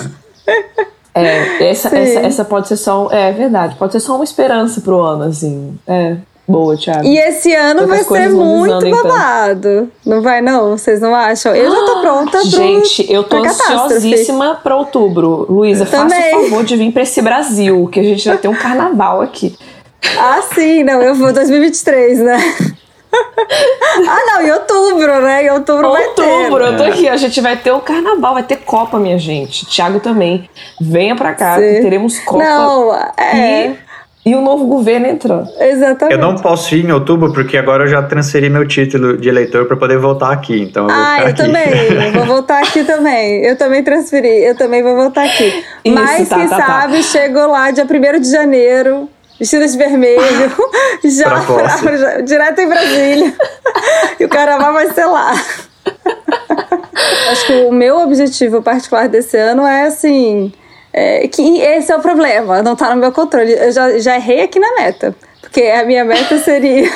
É, 1.15 1.69
essa, 1.69 1.95
essa, 1.95 2.19
essa 2.22 2.45
pode 2.45 2.67
ser 2.67 2.77
só. 2.77 3.07
É 3.12 3.31
verdade, 3.31 3.75
pode 3.75 3.91
ser 3.91 4.00
só 4.00 4.15
uma 4.15 4.24
esperança 4.24 4.81
pro 4.81 5.00
ano, 5.00 5.25
assim. 5.25 5.77
É. 5.88 6.17
Boa, 6.45 6.75
Thiago. 6.75 7.05
E 7.05 7.17
esse 7.17 7.53
ano 7.53 7.88
vai 7.88 8.03
ser 8.03 8.29
muito 8.29 8.86
então. 8.86 9.03
babado. 9.03 9.69
Então. 9.69 9.91
Não 10.05 10.22
vai, 10.22 10.41
não? 10.41 10.72
Vocês 10.77 11.00
não 11.00 11.15
acham? 11.15 11.55
Eu 11.55 11.72
já 11.72 11.86
tô 11.86 12.01
pronta 12.01 12.38
pro, 12.39 12.50
Gente, 12.50 13.12
eu 13.12 13.24
tô 13.24 13.38
ansiosíssima 13.38 14.55
pra 14.55 14.75
outubro. 14.75 15.45
Luísa, 15.50 15.86
faça 15.86 16.15
o 16.15 16.41
favor 16.43 16.65
de 16.65 16.75
vir 16.75 16.91
pra 16.91 17.03
esse 17.03 17.22
Brasil, 17.22 17.88
que 17.91 18.00
a 18.00 18.03
gente 18.03 18.27
vai 18.27 18.38
ter 18.38 18.50
um 18.50 18.55
carnaval 18.55 19.22
aqui. 19.22 19.55
Ah, 20.19 20.41
sim, 20.53 20.83
não, 20.83 21.01
eu 21.01 21.15
vou 21.15 21.31
2023, 21.31 22.19
né? 22.19 22.38
Ah, 24.08 24.20
não, 24.27 24.41
em 24.41 24.51
outubro, 24.51 25.22
né? 25.22 25.46
Em 25.46 25.50
outubro, 25.51 25.88
outubro 25.88 25.91
vai 25.91 26.13
ter. 26.13 26.22
Outubro, 26.22 26.63
eu 26.63 26.77
tô 26.77 26.84
aqui. 26.84 27.08
A 27.08 27.17
gente 27.17 27.39
vai 27.41 27.55
ter 27.58 27.72
o 27.72 27.79
carnaval, 27.79 28.34
vai 28.34 28.43
ter 28.43 28.58
Copa, 28.58 29.00
minha 29.00 29.17
gente. 29.17 29.65
Thiago 29.65 30.00
também. 30.00 30.50
Venha 30.79 31.15
pra 31.15 31.34
cá, 31.34 31.55
teremos 31.55 32.20
Copa. 32.20 32.43
Não, 32.43 32.93
é. 33.17 33.67
E, 34.25 34.32
e 34.32 34.36
o 34.36 34.41
novo 34.41 34.65
governo 34.65 35.08
entrando. 35.08 35.50
Exatamente. 35.60 36.15
Eu 36.15 36.17
não 36.17 36.36
posso 36.36 36.74
ir 36.75 36.86
em 36.86 36.91
outubro 36.91 37.34
porque 37.34 37.58
agora 37.58 37.84
eu 37.84 37.88
já 37.88 38.01
transferi 38.01 38.50
meu 38.50 38.67
título 38.67 39.17
de 39.17 39.27
eleitor 39.27 39.65
para 39.65 39.75
poder 39.75 39.98
voltar 39.98 40.32
aqui. 40.32 40.62
Então 40.62 40.88
eu 40.88 40.96
ah, 40.96 41.17
eu 41.20 41.27
aqui. 41.27 41.43
também. 41.43 42.12
vou 42.13 42.25
voltar 42.25 42.60
aqui 42.60 42.84
também. 42.86 43.43
Eu 43.43 43.58
também 43.58 43.84
transferi. 43.84 44.43
Eu 44.46 44.55
também 44.55 44.82
vou 44.82 44.96
voltar 44.96 45.25
aqui. 45.25 45.63
Isso, 45.84 45.96
Mas 45.96 46.29
tá, 46.29 46.38
quem 46.38 46.48
tá, 46.48 46.58
tá. 46.58 46.65
sabe 46.65 46.98
tá. 46.98 47.03
chegou 47.03 47.48
lá 47.48 47.72
dia 47.72 47.86
1 47.86 48.22
de 48.22 48.32
janeiro 48.32 49.10
vestida 49.43 49.67
de 49.67 49.77
vermelho, 49.77 50.21
já, 51.03 51.41
já, 51.97 52.21
direto 52.21 52.59
em 52.59 52.67
Brasília. 52.67 53.33
e 54.19 54.25
o 54.25 54.29
carnaval 54.29 54.73
vai 54.73 54.91
ser 54.91 55.05
lá. 55.05 55.33
Acho 57.29 57.47
que 57.47 57.53
o 57.63 57.71
meu 57.71 57.97
objetivo 57.97 58.62
particular 58.62 59.09
desse 59.09 59.38
ano 59.38 59.65
é 59.67 59.83
assim. 59.83 60.53
É, 60.93 61.27
que 61.27 61.59
esse 61.59 61.91
é 61.91 61.95
o 61.95 62.00
problema, 62.00 62.62
não 62.62 62.75
tá 62.75 62.93
no 62.93 63.01
meu 63.01 63.12
controle. 63.12 63.51
Eu 63.51 63.71
já, 63.71 63.97
já 64.00 64.15
errei 64.15 64.41
aqui 64.41 64.59
na 64.59 64.75
meta. 64.75 65.15
Porque 65.43 65.62
a 65.62 65.85
minha 65.85 66.05
meta 66.05 66.38
seria 66.39 66.89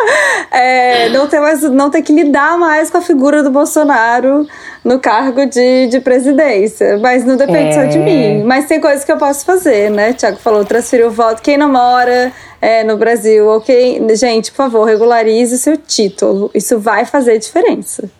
é, 0.50 1.10
não, 1.10 1.28
ter 1.28 1.38
mais, 1.38 1.62
não 1.62 1.90
ter 1.90 2.00
que 2.00 2.14
lidar 2.14 2.58
mais 2.58 2.90
com 2.90 2.96
a 2.96 3.02
figura 3.02 3.42
do 3.42 3.50
Bolsonaro 3.50 4.48
no 4.82 4.98
cargo 4.98 5.44
de, 5.44 5.86
de 5.88 6.00
presidência. 6.00 6.98
Mas 6.98 7.26
não 7.26 7.36
depende 7.36 7.68
é. 7.68 7.72
só 7.72 7.84
de 7.84 7.98
é. 7.98 8.02
mim. 8.02 8.42
Mas 8.42 8.66
tem 8.66 8.80
coisas 8.80 9.04
que 9.04 9.12
eu 9.12 9.18
posso 9.18 9.44
fazer, 9.44 9.90
né? 9.90 10.14
Tiago 10.14 10.38
falou, 10.38 10.64
transferir 10.64 11.06
o 11.06 11.10
voto. 11.10 11.42
Quem 11.42 11.58
não 11.58 11.70
mora 11.70 12.32
é, 12.60 12.82
no 12.82 12.96
Brasil, 12.96 13.60
quem. 13.60 14.16
Gente, 14.16 14.50
por 14.50 14.56
favor, 14.56 14.84
regularize 14.84 15.54
o 15.54 15.58
seu 15.58 15.76
título. 15.76 16.50
Isso 16.54 16.78
vai 16.78 17.04
fazer 17.04 17.38
diferença. 17.38 18.10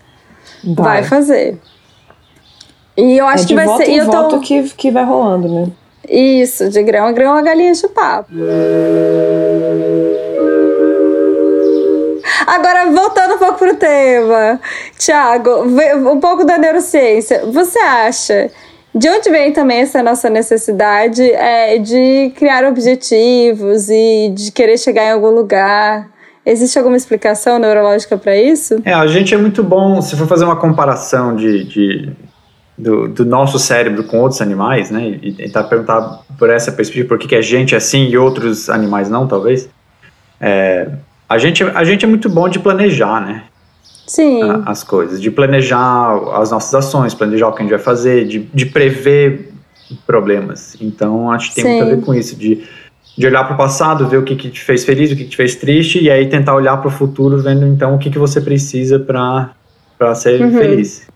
Vai, 0.62 1.00
vai 1.00 1.02
fazer. 1.04 1.58
E 2.99 3.16
eu 3.16 3.26
acho 3.26 3.44
é 3.44 3.46
que 3.46 3.54
vai 3.54 3.76
ser. 3.78 3.88
E 3.88 3.96
eu 3.96 4.04
tô... 4.04 4.12
voto 4.12 4.40
que, 4.40 4.62
que 4.76 4.90
vai 4.90 5.04
rolando, 5.04 5.49
né? 5.49 5.66
Isso, 6.11 6.69
de 6.69 6.83
grão 6.83 7.07
a 7.07 7.12
grão 7.12 7.35
a 7.35 7.43
galinha 7.43 7.73
de 7.73 7.88
papo. 7.88 8.33
Agora, 12.47 12.90
voltando 12.90 13.35
um 13.35 13.38
pouco 13.38 13.59
pro 13.59 13.76
tema. 13.76 14.61
Tiago, 14.99 15.62
um 15.62 16.19
pouco 16.19 16.45
da 16.45 16.59
neurociência. 16.59 17.45
Você 17.47 17.79
acha 17.79 18.50
de 18.93 19.09
onde 19.09 19.31
vem 19.31 19.52
também 19.52 19.83
essa 19.83 20.02
nossa 20.02 20.29
necessidade 20.29 21.23
é, 21.23 21.79
de 21.79 22.33
criar 22.37 22.64
objetivos 22.64 23.88
e 23.88 24.33
de 24.35 24.50
querer 24.50 24.79
chegar 24.79 25.05
em 25.05 25.12
algum 25.12 25.31
lugar? 25.31 26.09
Existe 26.45 26.76
alguma 26.76 26.97
explicação 26.97 27.59
neurológica 27.59 28.19
para 28.19 28.37
isso? 28.37 28.83
É, 28.85 28.93
a 28.93 29.07
gente 29.07 29.33
é 29.33 29.38
muito 29.38 29.62
bom, 29.62 30.02
se 30.02 30.17
for 30.17 30.26
fazer 30.26 30.45
uma 30.45 30.57
comparação 30.57 31.37
de, 31.37 31.64
de 31.64 32.12
do, 32.80 33.08
do, 33.08 33.25
nosso 33.25 33.58
cérebro 33.58 34.04
com 34.04 34.20
outros 34.20 34.40
animais, 34.40 34.90
né? 34.90 35.18
E 35.22 35.32
tentar 35.32 35.64
perguntar 35.64 36.22
por 36.38 36.49
essa 36.49 36.72
perspectiva, 36.72 37.08
por 37.08 37.18
que, 37.18 37.28
que 37.28 37.37
a 37.37 37.42
gente 37.42 37.75
é 37.75 37.78
assim 37.78 38.08
e 38.08 38.16
outros 38.16 38.70
animais 38.70 39.10
não, 39.10 39.26
talvez. 39.26 39.68
É, 40.40 40.88
a, 41.28 41.38
gente, 41.38 41.62
a 41.62 41.84
gente 41.84 42.04
é 42.04 42.08
muito 42.08 42.28
bom 42.28 42.49
de 42.49 42.58
planejar, 42.58 43.20
né? 43.20 43.44
Sim. 44.06 44.42
A, 44.42 44.62
as 44.66 44.82
coisas, 44.82 45.20
de 45.20 45.30
planejar 45.30 46.16
as 46.34 46.50
nossas 46.50 46.75
ações, 46.75 47.14
planejar 47.14 47.49
o 47.49 47.52
que 47.52 47.60
a 47.60 47.62
gente 47.62 47.70
vai 47.70 47.78
fazer, 47.78 48.26
de, 48.26 48.38
de 48.52 48.66
prever 48.66 49.52
problemas. 50.06 50.76
Então, 50.80 51.30
acho 51.30 51.50
que 51.50 51.56
tem 51.56 51.64
Sim. 51.64 51.70
muito 51.70 51.82
a 51.82 51.96
ver 51.96 52.02
com 52.02 52.14
isso, 52.14 52.34
de, 52.37 52.64
de 53.16 53.26
olhar 53.26 53.44
para 53.44 53.54
o 53.54 53.56
passado, 53.58 54.08
ver 54.08 54.16
o 54.16 54.22
que, 54.22 54.34
que 54.34 54.49
te 54.49 54.60
fez 54.60 54.84
feliz, 54.84 55.12
o 55.12 55.16
que, 55.16 55.25
que 55.25 55.30
te 55.30 55.37
fez 55.37 55.54
triste, 55.54 56.02
e 56.02 56.10
aí 56.10 56.28
tentar 56.28 56.54
olhar 56.54 56.76
para 56.78 56.88
o 56.88 56.90
futuro, 56.90 57.40
vendo 57.42 57.66
então 57.66 57.94
o 57.94 57.99
que, 57.99 58.10
que 58.10 58.18
você 58.18 58.40
precisa 58.40 58.99
para 58.99 60.14
ser 60.14 60.40
uhum. 60.40 60.52
feliz 60.52 61.10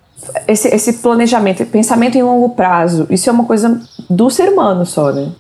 esse, 0.46 0.68
esse 0.68 0.94
planejamento, 0.94 1.64
pensamento 1.66 2.16
em 2.16 2.22
longo 2.22 2.50
prazo, 2.50 3.06
isso 3.10 3.28
é 3.28 3.32
uma 3.32 3.44
coisa 3.44 3.80
do 4.08 4.30
ser 4.30 4.50
humano 4.50 4.84
só, 4.84 5.12
né? 5.12 5.32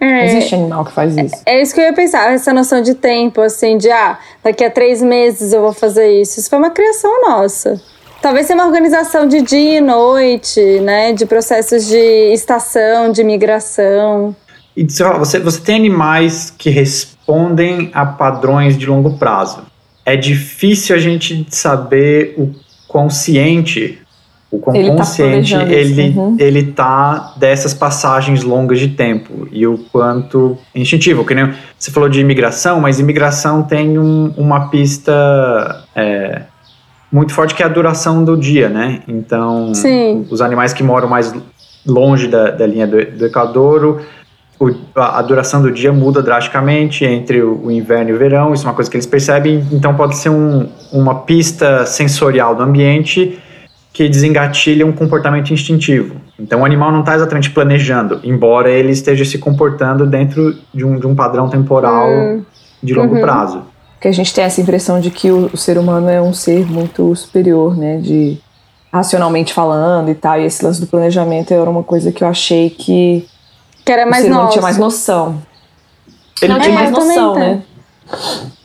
É, 0.00 0.26
Existe 0.26 0.54
animal 0.54 0.84
que 0.84 0.92
faz 0.92 1.16
isso. 1.16 1.34
É, 1.44 1.56
é, 1.56 1.62
isso 1.62 1.74
que 1.74 1.80
eu 1.80 1.84
ia 1.84 1.92
pensar, 1.92 2.32
essa 2.32 2.52
noção 2.52 2.80
de 2.80 2.94
tempo, 2.94 3.40
assim, 3.40 3.76
de 3.76 3.90
ah, 3.90 4.18
daqui 4.44 4.64
a 4.64 4.70
três 4.70 5.02
meses 5.02 5.52
eu 5.52 5.60
vou 5.60 5.72
fazer 5.72 6.20
isso. 6.20 6.38
Isso 6.38 6.48
foi 6.48 6.58
uma 6.58 6.70
criação 6.70 7.10
nossa. 7.22 7.80
Talvez 8.22 8.46
seja 8.46 8.58
uma 8.58 8.66
organização 8.66 9.26
de 9.26 9.42
dia 9.42 9.78
e 9.78 9.80
noite, 9.80 10.60
né? 10.80 11.12
De 11.12 11.26
processos 11.26 11.86
de 11.86 12.32
estação, 12.32 13.10
de 13.10 13.22
migração. 13.24 14.34
E 14.76 14.84
você, 14.84 15.40
você 15.40 15.60
tem 15.60 15.76
animais 15.76 16.52
que 16.56 16.70
respondem 16.70 17.90
a 17.92 18.06
padrões 18.06 18.76
de 18.76 18.86
longo 18.86 19.18
prazo. 19.18 19.64
É 20.04 20.16
difícil 20.16 20.94
a 20.94 20.98
gente 20.98 21.46
saber 21.50 22.34
o 22.38 22.54
consciente 22.86 24.00
o 24.50 24.58
quão 24.58 24.74
ele 24.74 24.90
consciente 24.90 25.54
tá 25.54 25.62
ele, 25.64 26.08
uhum. 26.16 26.36
ele 26.38 26.72
tá 26.72 27.34
dessas 27.36 27.74
passagens 27.74 28.42
longas 28.42 28.78
de 28.78 28.88
tempo 28.88 29.46
e 29.52 29.66
o 29.66 29.78
quanto 29.92 30.56
instintivo, 30.74 31.24
que 31.24 31.34
nem 31.34 31.52
você 31.78 31.90
falou 31.90 32.08
de 32.08 32.20
imigração, 32.20 32.80
mas 32.80 32.98
imigração 32.98 33.62
tem 33.62 33.98
um, 33.98 34.32
uma 34.36 34.70
pista 34.70 35.84
é, 35.94 36.42
muito 37.12 37.34
forte 37.34 37.54
que 37.54 37.62
é 37.62 37.66
a 37.66 37.68
duração 37.68 38.24
do 38.24 38.36
dia, 38.36 38.70
né? 38.70 39.02
Então, 39.06 39.74
Sim. 39.74 40.26
os 40.30 40.40
animais 40.40 40.72
que 40.72 40.82
moram 40.82 41.08
mais 41.08 41.34
longe 41.86 42.26
da, 42.26 42.50
da 42.50 42.66
linha 42.66 42.86
do, 42.86 43.04
do 43.04 43.26
Equador, 43.26 44.02
o, 44.58 44.70
a, 44.94 45.18
a, 45.18 45.22
duração 45.22 45.60
do 45.60 45.70
dia 45.70 45.92
muda 45.92 46.22
drasticamente 46.22 47.04
entre 47.04 47.42
o, 47.42 47.66
o, 47.66 47.70
inverno 47.70 48.10
e 48.10 48.12
o 48.14 48.18
verão, 48.18 48.54
isso 48.54 48.64
é 48.64 48.68
uma 48.68 48.74
coisa 48.74 48.90
que 48.90 48.96
eles 48.96 49.06
percebem, 49.06 49.64
então 49.70 49.94
pode 49.94 50.16
ser 50.16 50.30
um, 50.30 50.68
uma 50.90 51.16
pista 51.16 51.84
sensorial 51.84 52.54
do 52.54 52.62
ambiente 52.62 53.38
que 53.98 54.08
desengatilha 54.08 54.86
um 54.86 54.92
comportamento 54.92 55.52
instintivo. 55.52 56.20
Então 56.38 56.60
o 56.60 56.64
animal 56.64 56.92
não 56.92 57.00
está 57.00 57.16
exatamente 57.16 57.50
planejando, 57.50 58.20
embora 58.22 58.70
ele 58.70 58.92
esteja 58.92 59.24
se 59.24 59.38
comportando 59.38 60.06
dentro 60.06 60.56
de 60.72 60.84
um, 60.84 61.00
de 61.00 61.04
um 61.08 61.16
padrão 61.16 61.48
temporal 61.48 62.08
hum. 62.08 62.44
de 62.80 62.94
longo 62.94 63.16
uhum. 63.16 63.20
prazo. 63.20 63.64
Porque 63.94 64.06
a 64.06 64.12
gente 64.12 64.32
tem 64.32 64.44
essa 64.44 64.60
impressão 64.60 65.00
de 65.00 65.10
que 65.10 65.32
o, 65.32 65.50
o, 65.52 65.56
ser 65.56 65.76
humano 65.78 66.08
é 66.08 66.22
um 66.22 66.32
ser 66.32 66.64
muito 66.64 67.12
superior, 67.16 67.76
né? 67.76 67.96
De 67.96 68.38
racionalmente 68.92 69.52
falando 69.52 70.10
e 70.10 70.14
tal. 70.14 70.40
E 70.40 70.44
esse 70.44 70.64
lance 70.64 70.80
do 70.80 70.86
planejamento 70.86 71.52
era 71.52 71.68
uma 71.68 71.82
coisa 71.82 72.12
que 72.12 72.22
eu 72.22 72.28
achei 72.28 72.70
que 72.70 73.26
Que 73.84 73.90
era 73.90 74.06
mais 74.06 74.22
o 74.22 74.26
ser 74.26 74.30
humano 74.30 74.42
nosso. 74.44 74.52
tinha 74.52 74.62
mais 74.62 74.78
noção. 74.78 75.42
Ele, 76.40 76.52
não 76.52 76.60
tinha 76.60 76.72
É, 76.72 76.78
mais 76.78 76.90
noção, 76.92 77.34
né? 77.34 77.62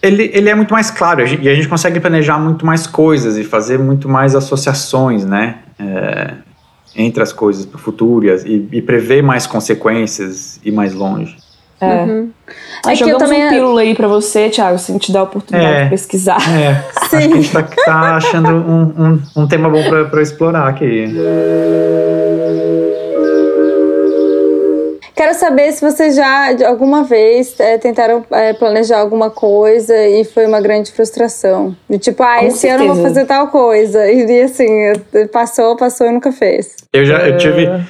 Ele, 0.02 0.30
ele 0.34 0.50
é 0.50 0.56
muito 0.56 0.74
mais 0.74 0.90
claro 0.92 1.22
a 1.22 1.26
gente- 1.26 1.44
e 1.44 1.50
a 1.50 1.56
gente 1.56 1.68
consegue 1.68 2.00
planejar 2.00 2.38
muito 2.40 2.66
mais 2.66 2.88
coisas 2.88 3.38
e 3.38 3.44
fazer 3.44 3.78
muito 3.80 4.08
mais 4.10 4.36
associações, 4.36 5.26
né? 5.26 5.60
É, 5.80 6.34
entre 6.96 7.24
as 7.24 7.34
coisas 7.34 7.66
para 7.66 7.78
o 7.78 7.80
futuro 7.80 8.26
e, 8.28 8.68
e, 8.72 8.82
prever 8.82 9.24
mais 9.24 9.48
consequências 9.48 10.60
e 10.64 10.72
mais 10.72 10.94
longe. 10.94 11.36
É. 11.82 12.04
Uhum. 12.04 12.30
É 12.86 12.96
que 12.96 13.04
eu 13.04 13.18
também- 13.18 13.46
um 13.48 13.50
pílula 13.50 13.82
aí 13.82 13.94
pra 13.96 14.08
você, 14.08 14.50
Thiago, 14.50 14.78
se 14.80 14.92
a 14.92 14.94
gente 14.94 15.12
dá 15.12 15.20
a 15.20 15.24
oportunidade 15.24 15.74
É. 15.76 15.84
de 15.86 15.90
pesquisar. 15.90 16.38
É, 16.50 16.70
acho 16.96 17.10
que 17.10 17.16
a 17.16 17.22
Sim. 17.22 17.34
gente 17.34 17.52
tá, 17.52 17.64
tá 17.64 18.16
achando 18.16 18.50
um, 18.50 18.82
um, 19.06 19.22
um 19.44 19.48
tema 19.48 19.70
bom 19.70 19.84
para 19.84 20.06
pra 20.06 20.22
explorar 20.22 20.68
aqui. 20.70 21.08
Quero 25.16 25.34
saber 25.36 25.72
se 25.72 25.82
vocês 25.82 26.16
já, 26.16 26.54
de 26.54 26.64
alguma 26.66 27.04
vez, 27.04 27.60
é, 27.60 27.78
tentaram 27.78 28.26
é, 28.32 28.54
planejar 28.54 29.00
alguma 29.00 29.30
coisa 29.30 29.96
e 30.08 30.24
foi 30.24 30.46
uma 30.48 30.60
grande 30.60 30.92
frustração. 30.92 31.76
De 31.90 32.00
tipo, 32.00 32.24
ah, 32.24 32.40
Com 32.40 32.46
esse 32.48 32.68
ano 32.68 32.84
eu 32.86 32.94
vou 32.96 33.04
fazer 33.04 33.26
tal 33.26 33.48
coisa. 33.50 34.12
E 34.12 34.42
assim, 34.42 34.68
passou, 35.32 35.76
passou 35.78 36.08
e 36.08 36.12
nunca 36.12 36.32
fez. 36.32 36.76
Eu 36.92 37.06
já 37.06 37.20
eu 37.28 37.38
tive. 37.38 37.66
É. 37.66 37.82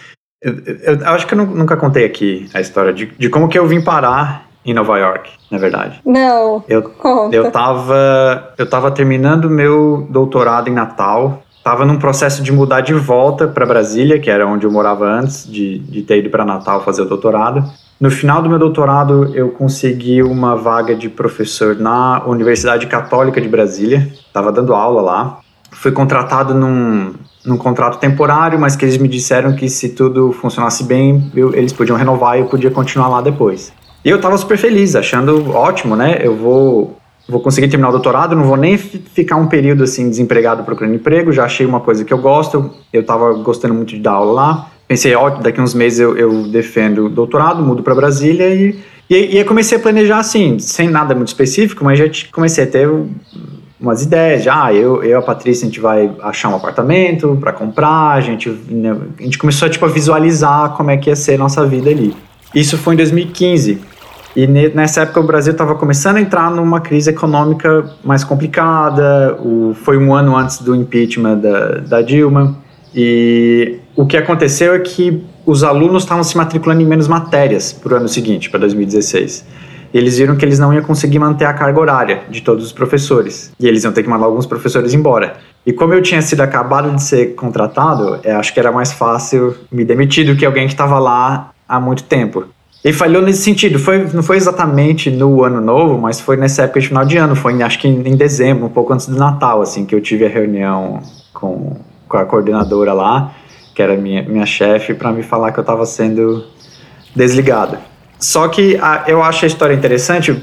Eu, 0.41 0.53
eu- 0.99 1.07
acho 1.09 1.25
que 1.25 1.33
eu 1.33 1.37
nu- 1.37 1.55
nunca 1.55 1.77
contei 1.77 2.03
aqui 2.05 2.49
a 2.53 2.59
história 2.59 2.91
de, 2.91 3.05
de 3.05 3.29
como 3.29 3.47
que 3.47 3.57
eu 3.57 3.65
vim 3.65 3.81
parar 3.81 4.47
em 4.65 4.73
Nova 4.73 4.97
York, 4.97 5.29
na 5.51 5.57
verdade. 5.57 6.01
Não, 6.05 6.63
Eu, 6.67 6.81
conta. 6.83 7.35
eu 7.35 7.51
tava. 7.51 8.53
Eu 8.57 8.69
tava 8.69 8.91
terminando 8.91 9.49
meu 9.49 10.07
doutorado 10.09 10.69
em 10.69 10.73
Natal. 10.73 11.42
Tava 11.63 11.85
num 11.85 11.97
processo 11.97 12.43
de 12.43 12.51
mudar 12.51 12.81
de 12.81 12.93
volta 12.93 13.47
para 13.47 13.65
Brasília, 13.65 14.19
que 14.19 14.29
era 14.29 14.45
onde 14.45 14.65
eu 14.65 14.71
morava 14.71 15.05
antes 15.05 15.49
de, 15.49 15.79
de 15.79 16.01
ter 16.01 16.17
ido 16.19 16.29
para 16.29 16.43
Natal 16.43 16.83
fazer 16.83 17.03
o 17.03 17.05
doutorado. 17.05 17.63
No 18.01 18.11
final 18.11 18.41
do 18.41 18.49
meu 18.49 18.59
doutorado, 18.59 19.33
eu 19.33 19.49
consegui 19.49 20.21
uma 20.21 20.57
vaga 20.57 20.93
de 20.93 21.07
professor 21.07 21.77
na 21.77 22.21
Universidade 22.25 22.85
Católica 22.87 23.39
de 23.39 23.47
Brasília. 23.47 24.11
Tava 24.33 24.51
dando 24.51 24.73
aula 24.73 25.01
lá. 25.01 25.39
Fui 25.71 25.91
contratado 25.91 26.53
num, 26.53 27.13
num 27.45 27.55
contrato 27.55 27.97
temporário, 27.97 28.59
mas 28.59 28.75
que 28.75 28.83
eles 28.83 28.97
me 28.97 29.07
disseram 29.07 29.55
que 29.55 29.69
se 29.69 29.89
tudo 29.89 30.33
funcionasse 30.33 30.83
bem, 30.83 31.31
eu- 31.33 31.55
eles 31.55 31.71
podiam 31.71 31.97
renovar 31.97 32.35
e 32.37 32.41
eu 32.41 32.47
podia 32.47 32.69
continuar 32.71 33.07
lá 33.07 33.21
depois. 33.21 33.71
E 34.03 34.09
eu 34.09 34.19
tava 34.19 34.37
super 34.37 34.57
feliz, 34.57 34.97
achando 34.97 35.51
ótimo, 35.55 35.95
né? 35.95 36.17
Eu 36.21 36.35
vou, 36.35 36.97
vou 37.27 37.39
conseguir 37.39 37.67
terminar 37.67 37.89
o 37.89 37.91
doutorado, 37.91 38.35
não 38.35 38.43
vou 38.43 38.57
nem 38.57 38.77
fi- 38.77 39.01
ficar 39.13 39.35
um 39.37 39.47
período 39.47 39.83
assim 39.83 40.09
desempregado 40.09 40.63
procurando 40.63 40.95
emprego, 40.95 41.31
já 41.31 41.45
achei 41.45 41.65
uma 41.65 41.79
coisa 41.79 42.03
que 42.03 42.13
eu 42.13 42.17
gosto, 42.17 42.71
eu 42.91 43.03
tava 43.05 43.33
gostando 43.33 43.73
muito 43.73 43.89
de 43.95 43.99
dar 43.99 44.11
aula 44.11 44.33
lá. 44.33 44.67
Pensei, 44.87 45.15
ó, 45.15 45.29
daqui 45.29 45.61
uns 45.61 45.73
meses 45.73 45.99
eu, 45.99 46.17
eu 46.17 46.43
defendo 46.43 47.05
o 47.05 47.09
doutorado, 47.09 47.63
mudo 47.63 47.81
para 47.81 47.95
Brasília 47.95 48.53
e, 48.53 48.77
e, 49.09 49.39
e 49.39 49.43
comecei 49.45 49.77
a 49.77 49.81
planejar 49.81 50.19
assim, 50.19 50.59
sem 50.59 50.89
nada 50.89 51.15
muito 51.15 51.29
específico, 51.29 51.83
mas 51.83 51.97
já 51.97 52.05
comecei 52.31 52.65
a 52.65 52.67
ter 52.67 52.89
umas 53.79 54.01
ideias, 54.01 54.43
já, 54.43 54.65
ah, 54.65 54.73
eu, 54.73 55.03
eu 55.03 55.19
a 55.19 55.21
Patrícia, 55.21 55.65
a 55.65 55.69
gente 55.69 55.79
vai 55.79 56.11
achar 56.21 56.49
um 56.49 56.55
apartamento 56.55 57.37
para 57.39 57.51
comprar, 57.51 58.11
a 58.11 58.21
gente, 58.21 58.49
né, 58.69 58.95
a 59.19 59.23
gente 59.23 59.37
começou 59.37 59.69
tipo, 59.69 59.85
a 59.85 59.89
visualizar 59.89 60.71
como 60.71 60.91
é 60.91 60.97
que 60.97 61.09
ia 61.09 61.15
ser 61.15 61.35
a 61.35 61.37
nossa 61.37 61.65
vida 61.65 61.89
ali. 61.89 62.15
Isso 62.55 62.77
foi 62.77 62.93
em 62.93 62.97
2015. 62.97 63.81
E 64.35 64.47
ne- 64.47 64.69
nessa 64.69 65.01
época 65.01 65.19
o 65.19 65.23
Brasil 65.23 65.51
estava 65.51 65.75
começando 65.75 66.17
a 66.17 66.21
entrar 66.21 66.49
numa 66.49 66.81
crise 66.81 67.09
econômica 67.11 67.89
mais 68.03 68.23
complicada. 68.23 69.35
O, 69.39 69.75
foi 69.75 69.97
um 69.97 70.13
ano 70.13 70.35
antes 70.35 70.59
do 70.59 70.75
impeachment 70.75 71.37
da, 71.37 71.77
da 71.79 72.01
Dilma. 72.01 72.55
E 72.95 73.79
o 73.95 74.05
que 74.05 74.17
aconteceu 74.17 74.73
é 74.73 74.79
que 74.79 75.23
os 75.45 75.63
alunos 75.63 76.03
estavam 76.03 76.23
se 76.23 76.35
matriculando 76.37 76.81
em 76.81 76.85
menos 76.85 77.07
matérias 77.07 77.73
para 77.73 77.93
o 77.93 77.97
ano 77.97 78.07
seguinte, 78.07 78.49
para 78.49 78.61
2016. 78.61 79.45
E 79.93 79.97
eles 79.97 80.17
viram 80.17 80.35
que 80.35 80.43
eles 80.43 80.57
não 80.57 80.73
iam 80.73 80.81
conseguir 80.83 81.19
manter 81.19 81.45
a 81.45 81.53
carga 81.53 81.79
horária 81.79 82.21
de 82.29 82.41
todos 82.41 82.65
os 82.65 82.71
professores. 82.71 83.51
E 83.59 83.67
eles 83.67 83.83
iam 83.83 83.93
ter 83.93 84.01
que 84.01 84.09
mandar 84.09 84.25
alguns 84.25 84.47
professores 84.47 84.93
embora. 84.93 85.35
E 85.65 85.71
como 85.71 85.93
eu 85.93 86.01
tinha 86.01 86.21
sido 86.21 86.41
acabado 86.41 86.89
de 86.91 87.01
ser 87.01 87.35
contratado, 87.35 88.19
eu 88.23 88.37
acho 88.37 88.51
que 88.53 88.59
era 88.59 88.71
mais 88.71 88.91
fácil 88.91 89.55
me 89.71 89.85
demitir 89.85 90.25
do 90.25 90.35
que 90.35 90.45
alguém 90.45 90.65
que 90.65 90.73
estava 90.73 90.97
lá 90.97 91.51
há 91.69 91.79
muito 91.79 92.03
tempo. 92.03 92.45
E 92.83 92.91
falhou 92.91 93.21
nesse 93.21 93.41
sentido. 93.41 93.79
Foi, 93.79 94.09
não 94.13 94.21
foi 94.21 94.35
exatamente 94.35 95.09
no 95.09 95.43
ano 95.43 95.61
novo, 95.61 95.97
mas 95.97 96.19
foi 96.19 96.35
nessa 96.35 96.63
época 96.63 96.81
de 96.81 96.87
final 96.89 97.05
de 97.05 97.17
ano. 97.17 97.35
Foi, 97.35 97.61
acho 97.63 97.79
que 97.79 97.87
em, 97.87 98.07
em 98.07 98.15
dezembro, 98.15 98.65
um 98.65 98.69
pouco 98.69 98.91
antes 98.91 99.07
do 99.07 99.15
Natal, 99.15 99.61
assim, 99.61 99.85
que 99.85 99.95
eu 99.95 100.01
tive 100.01 100.25
a 100.25 100.29
reunião 100.29 100.99
com, 101.33 101.77
com 102.09 102.17
a 102.17 102.25
coordenadora 102.25 102.91
lá, 102.91 103.33
que 103.73 103.81
era 103.81 103.95
minha, 103.95 104.23
minha 104.23 104.45
chefe, 104.45 104.93
para 104.93 105.11
me 105.11 105.23
falar 105.23 105.51
que 105.53 105.59
eu 105.59 105.63
estava 105.63 105.85
sendo 105.85 106.43
desligado. 107.15 107.77
Só 108.19 108.47
que 108.49 108.77
a, 108.81 109.05
eu 109.07 109.23
acho 109.23 109.45
a 109.45 109.47
história 109.47 109.73
interessante 109.73 110.41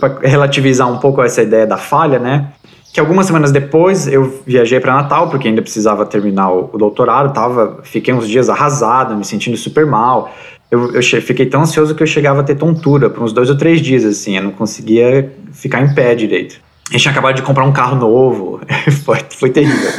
para 0.00 0.18
relativizar 0.22 0.90
um 0.90 0.98
pouco 0.98 1.22
essa 1.22 1.42
ideia 1.42 1.66
da 1.66 1.76
falha, 1.76 2.18
né? 2.18 2.48
Que 2.92 2.98
algumas 2.98 3.26
semanas 3.26 3.52
depois 3.52 4.08
eu 4.08 4.42
viajei 4.46 4.80
para 4.80 4.94
Natal 4.94 5.28
porque 5.28 5.48
ainda 5.48 5.62
precisava 5.62 6.06
terminar 6.06 6.50
o, 6.50 6.70
o 6.72 6.78
doutorado, 6.78 7.32
tava, 7.32 7.80
fiquei 7.82 8.12
uns 8.12 8.26
dias 8.26 8.48
arrasado, 8.48 9.14
me 9.14 9.24
sentindo 9.24 9.56
super 9.56 9.86
mal. 9.86 10.32
Eu, 10.70 10.92
eu 10.94 11.02
fiquei 11.02 11.46
tão 11.46 11.62
ansioso 11.62 11.94
que 11.94 12.02
eu 12.02 12.06
chegava 12.06 12.40
a 12.40 12.44
ter 12.44 12.56
tontura 12.56 13.08
por 13.08 13.22
uns 13.22 13.32
dois 13.32 13.48
ou 13.48 13.56
três 13.56 13.80
dias, 13.80 14.04
assim, 14.04 14.36
eu 14.36 14.42
não 14.42 14.50
conseguia 14.50 15.32
ficar 15.52 15.80
em 15.82 15.94
pé 15.94 16.14
direito. 16.14 16.56
A 16.88 16.92
gente 16.92 17.02
tinha 17.02 17.12
acabado 17.12 17.36
de 17.36 17.42
comprar 17.42 17.64
um 17.64 17.72
carro 17.72 17.96
novo, 17.96 18.60
foi, 19.04 19.18
foi 19.30 19.50
terrível. 19.50 19.90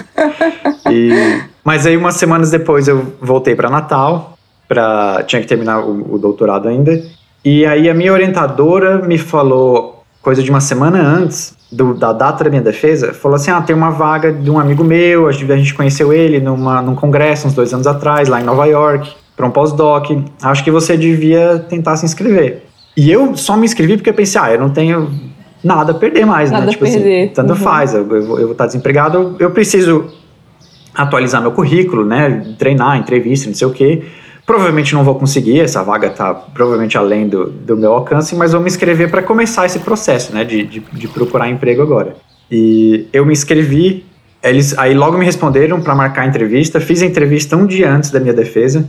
E- 0.89 1.41
mas 1.63 1.85
aí, 1.85 1.97
umas 1.97 2.15
semanas 2.15 2.49
depois, 2.49 2.87
eu 2.87 3.13
voltei 3.21 3.53
para 3.55 3.69
Natal, 3.69 4.37
pra, 4.67 5.23
tinha 5.27 5.41
que 5.41 5.47
terminar 5.47 5.79
o, 5.81 6.13
o 6.15 6.17
doutorado 6.17 6.67
ainda. 6.67 7.01
E 7.43 7.65
aí, 7.65 7.89
a 7.89 7.93
minha 7.93 8.11
orientadora 8.13 8.99
me 9.05 9.17
falou, 9.17 10.03
coisa 10.21 10.41
de 10.41 10.49
uma 10.49 10.61
semana 10.61 11.01
antes 11.01 11.55
do- 11.71 11.93
da 11.93 12.13
data 12.13 12.43
da 12.45 12.49
minha 12.49 12.61
defesa, 12.61 13.13
falou 13.13 13.35
assim: 13.35 13.51
Ah, 13.51 13.61
tem 13.61 13.75
uma 13.75 13.89
vaga 13.91 14.31
de 14.31 14.49
um 14.49 14.57
amigo 14.59 14.83
meu, 14.83 15.27
a 15.27 15.31
gente 15.31 15.73
conheceu 15.73 16.13
ele 16.13 16.39
numa, 16.39 16.81
num 16.81 16.95
congresso 16.95 17.47
uns 17.47 17.53
dois 17.53 17.73
anos 17.73 17.85
atrás, 17.87 18.29
lá 18.29 18.39
em 18.39 18.43
Nova 18.45 18.65
York, 18.65 19.13
para 19.37 19.45
um 19.47 19.51
pós-doc. 19.51 20.09
Acho 20.41 20.63
que 20.63 20.71
você 20.71 20.97
devia 20.97 21.59
tentar 21.69 21.95
se 21.95 22.05
inscrever. 22.05 22.63
E 22.97 23.09
eu 23.11 23.37
só 23.37 23.55
me 23.55 23.65
inscrevi 23.65 23.95
porque 23.95 24.09
eu 24.09 24.13
pensei: 24.13 24.41
Ah, 24.41 24.51
eu 24.51 24.59
não 24.59 24.69
tenho 24.71 25.09
nada 25.63 25.91
a 25.91 25.95
perder 25.95 26.25
mais, 26.25 26.51
Nada 26.51 26.65
né? 26.65 26.71
a 26.73 26.77
perder. 26.77 27.23
assim, 27.25 27.33
tanto 27.33 27.51
Uhum. 27.51 27.55
faz, 27.55 27.93
eu, 27.93 27.99
eu 28.01 28.25
vou 28.25 28.39
eu 28.39 28.43
vou 28.47 28.51
estar 28.53 28.65
desempregado, 28.65 29.17
eu- 29.17 29.35
eu 29.39 29.51
preciso 29.51 30.05
atualizar 30.95 31.41
meu 31.41 31.51
currículo, 31.51 32.03
né? 32.05 32.43
Treinar, 32.57 32.97
entrevista, 32.97 33.47
não 33.47 33.55
sei 33.55 33.67
o 33.67 33.71
quê. 33.71 34.03
Provavelmente 34.45 34.93
não 34.93 35.03
vou 35.03 35.15
conseguir, 35.15 35.59
essa 35.59 35.83
vaga 35.83 36.09
tá 36.09 36.33
provavelmente 36.33 36.97
além 36.97 37.27
do, 37.27 37.47
do 37.49 37.75
meu 37.75 37.91
alcance, 37.93 38.33
mas 38.35 38.53
vou 38.53 38.61
me 38.61 38.67
inscrever 38.67 39.11
para 39.11 39.21
começar 39.21 39.65
esse 39.65 39.79
processo, 39.79 40.33
né? 40.33 40.43
De, 40.43 40.63
de, 40.65 40.79
de 40.79 41.07
procurar 41.07 41.49
emprego 41.49 41.81
agora. 41.81 42.15
E 42.49 43.07
eu 43.11 43.25
me 43.25 43.33
inscrevi, 43.33 44.05
eles 44.41 44.75
aí 44.77 44.93
logo 44.95 45.17
me 45.17 45.25
responderam 45.25 45.81
para 45.81 45.93
marcar 45.93 46.21
a 46.21 46.27
entrevista. 46.27 46.79
Fiz 46.79 47.01
a 47.01 47.05
entrevista 47.05 47.57
um 47.57 47.65
dia 47.67 47.91
antes 47.91 48.09
da 48.09 48.19
minha 48.21 48.33
defesa, 48.33 48.87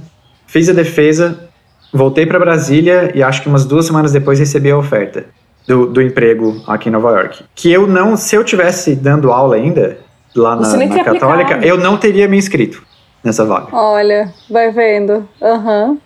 fiz 0.48 0.68
a 0.68 0.72
defesa, 0.72 1.48
voltei 1.92 2.26
para 2.26 2.40
Brasília 2.40 3.12
e 3.14 3.22
acho 3.22 3.42
que 3.42 3.48
umas 3.48 3.64
duas 3.64 3.86
semanas 3.86 4.10
depois 4.10 4.40
recebi 4.40 4.70
a 4.70 4.76
oferta 4.76 5.26
do, 5.66 5.86
do 5.86 6.02
emprego 6.02 6.60
aqui 6.66 6.88
em 6.88 6.92
Nova 6.92 7.10
York. 7.10 7.44
Que 7.54 7.70
eu 7.70 7.86
não, 7.86 8.16
se 8.16 8.34
eu 8.34 8.42
tivesse 8.42 8.96
dando 8.96 9.30
aula 9.30 9.54
ainda 9.54 9.98
lá 10.34 10.56
na, 10.56 10.76
na 10.76 11.04
Católica, 11.04 11.54
aplicado. 11.54 11.64
eu 11.64 11.78
não 11.78 11.96
teria 11.96 12.26
me 12.26 12.36
inscrito 12.36 12.82
nessa 13.22 13.44
vaga. 13.44 13.68
Olha, 13.72 14.32
vai 14.50 14.72
vendo. 14.72 15.28
Aham. 15.40 15.98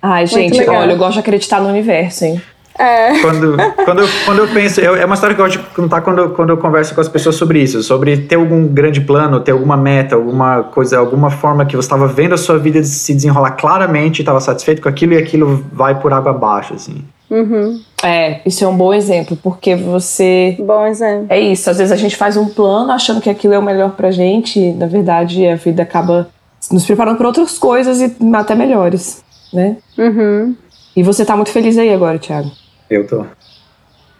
Ai, 0.00 0.26
gente, 0.26 0.60
olha, 0.68 0.92
eu 0.92 0.98
gosto 0.98 1.14
de 1.14 1.20
acreditar 1.20 1.60
no 1.60 1.68
universo, 1.68 2.24
hein? 2.24 2.40
É. 2.78 3.18
Quando, 3.20 3.56
quando, 3.84 4.00
eu, 4.02 4.08
quando 4.24 4.38
eu 4.40 4.48
penso, 4.48 4.80
eu- 4.80 4.96
é 4.96 5.04
uma 5.04 5.14
história 5.14 5.34
que 5.34 5.40
eu 5.40 5.46
gosto 5.46 5.58
de 5.58 5.64
contar 5.74 6.00
quando, 6.02 6.18
eu- 6.18 6.30
quando 6.30 6.50
eu 6.50 6.56
converso 6.58 6.94
com 6.94 7.00
as 7.00 7.08
pessoas 7.08 7.34
sobre 7.36 7.62
isso, 7.62 7.82
sobre 7.82 8.16
ter 8.18 8.34
algum 8.36 8.66
grande 8.66 9.00
plano, 9.00 9.40
ter 9.40 9.52
alguma 9.52 9.76
meta, 9.76 10.14
alguma 10.14 10.62
coisa, 10.64 10.98
alguma 10.98 11.30
forma 11.30 11.64
que 11.64 11.74
você 11.74 11.86
estava 11.86 12.06
vendo 12.06 12.34
a 12.34 12.38
sua 12.38 12.58
vida 12.58 12.82
se 12.82 13.14
desenrolar 13.14 13.52
claramente, 13.52 14.20
estava 14.20 14.40
satisfeito 14.40 14.82
com 14.82 14.88
aquilo 14.88 15.14
e 15.14 15.16
aquilo 15.16 15.64
vai 15.72 15.98
por 15.98 16.12
água 16.12 16.30
abaixo, 16.32 16.74
assim. 16.74 17.02
Uhum. 17.30 17.80
É, 18.04 18.40
isso 18.46 18.62
é 18.64 18.68
um 18.68 18.76
bom 18.76 18.94
exemplo, 18.94 19.36
porque 19.42 19.74
você. 19.74 20.54
Bom 20.60 20.86
exemplo. 20.86 21.26
É 21.28 21.40
isso, 21.40 21.68
às 21.68 21.78
vezes 21.78 21.90
a 21.92 21.96
gente 21.96 22.14
faz 22.14 22.36
um 22.36 22.46
plano 22.46 22.92
achando 22.92 23.20
que 23.20 23.28
aquilo 23.30 23.52
é 23.54 23.58
o 23.58 23.62
melhor 23.62 23.92
pra 23.92 24.10
gente, 24.12 24.60
e 24.60 24.72
na 24.72 24.86
verdade 24.86 25.44
a 25.48 25.56
vida 25.56 25.82
acaba 25.82 26.28
nos 26.70 26.84
preparando 26.86 27.16
para 27.16 27.26
outras 27.26 27.58
coisas 27.58 28.00
e 28.00 28.14
até 28.34 28.54
melhores, 28.54 29.24
né? 29.52 29.76
Uhum. 29.98 30.54
E 30.94 31.02
você 31.02 31.24
tá 31.24 31.34
muito 31.34 31.50
feliz 31.50 31.76
aí 31.76 31.92
agora, 31.92 32.18
Thiago. 32.18 32.50
Eu 32.90 33.06
tô. 33.06 33.24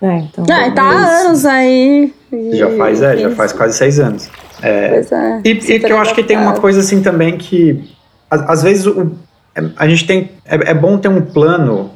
É, 0.02 0.18
então. 0.18 0.44
Ah, 0.50 0.68
e 0.68 0.72
tá 0.72 0.83
há 0.83 1.20
anos 1.22 1.44
aí. 1.46 2.12
e- 2.33 2.57
Já 2.57 2.70
faz, 2.76 3.00
é, 3.02 3.16
já 3.16 3.31
faz 3.31 3.52
quase 3.52 3.76
seis 3.79 3.98
anos. 3.98 4.29
É, 4.62 4.88
Pois 4.90 5.12
é. 5.12 5.40
E, 5.44 5.50
e 5.50 5.81
que 5.81 5.92
eu 5.92 5.98
acho 5.98 6.14
que 6.14 6.22
tem 6.22 6.37
uma 6.37 6.55
coisa 6.55 6.81
assim 6.81 7.02
também 7.02 7.37
que 7.37 7.94
às, 8.31 8.62
vezes 8.62 8.87
o- 8.87 9.12
a 9.76 9.87
gente 9.88 10.07
tem 10.07 10.31
é, 10.44 10.70
é 10.70 10.74
bom 10.74 10.98
ter 10.98 11.09
um 11.09 11.20
plano 11.20 11.90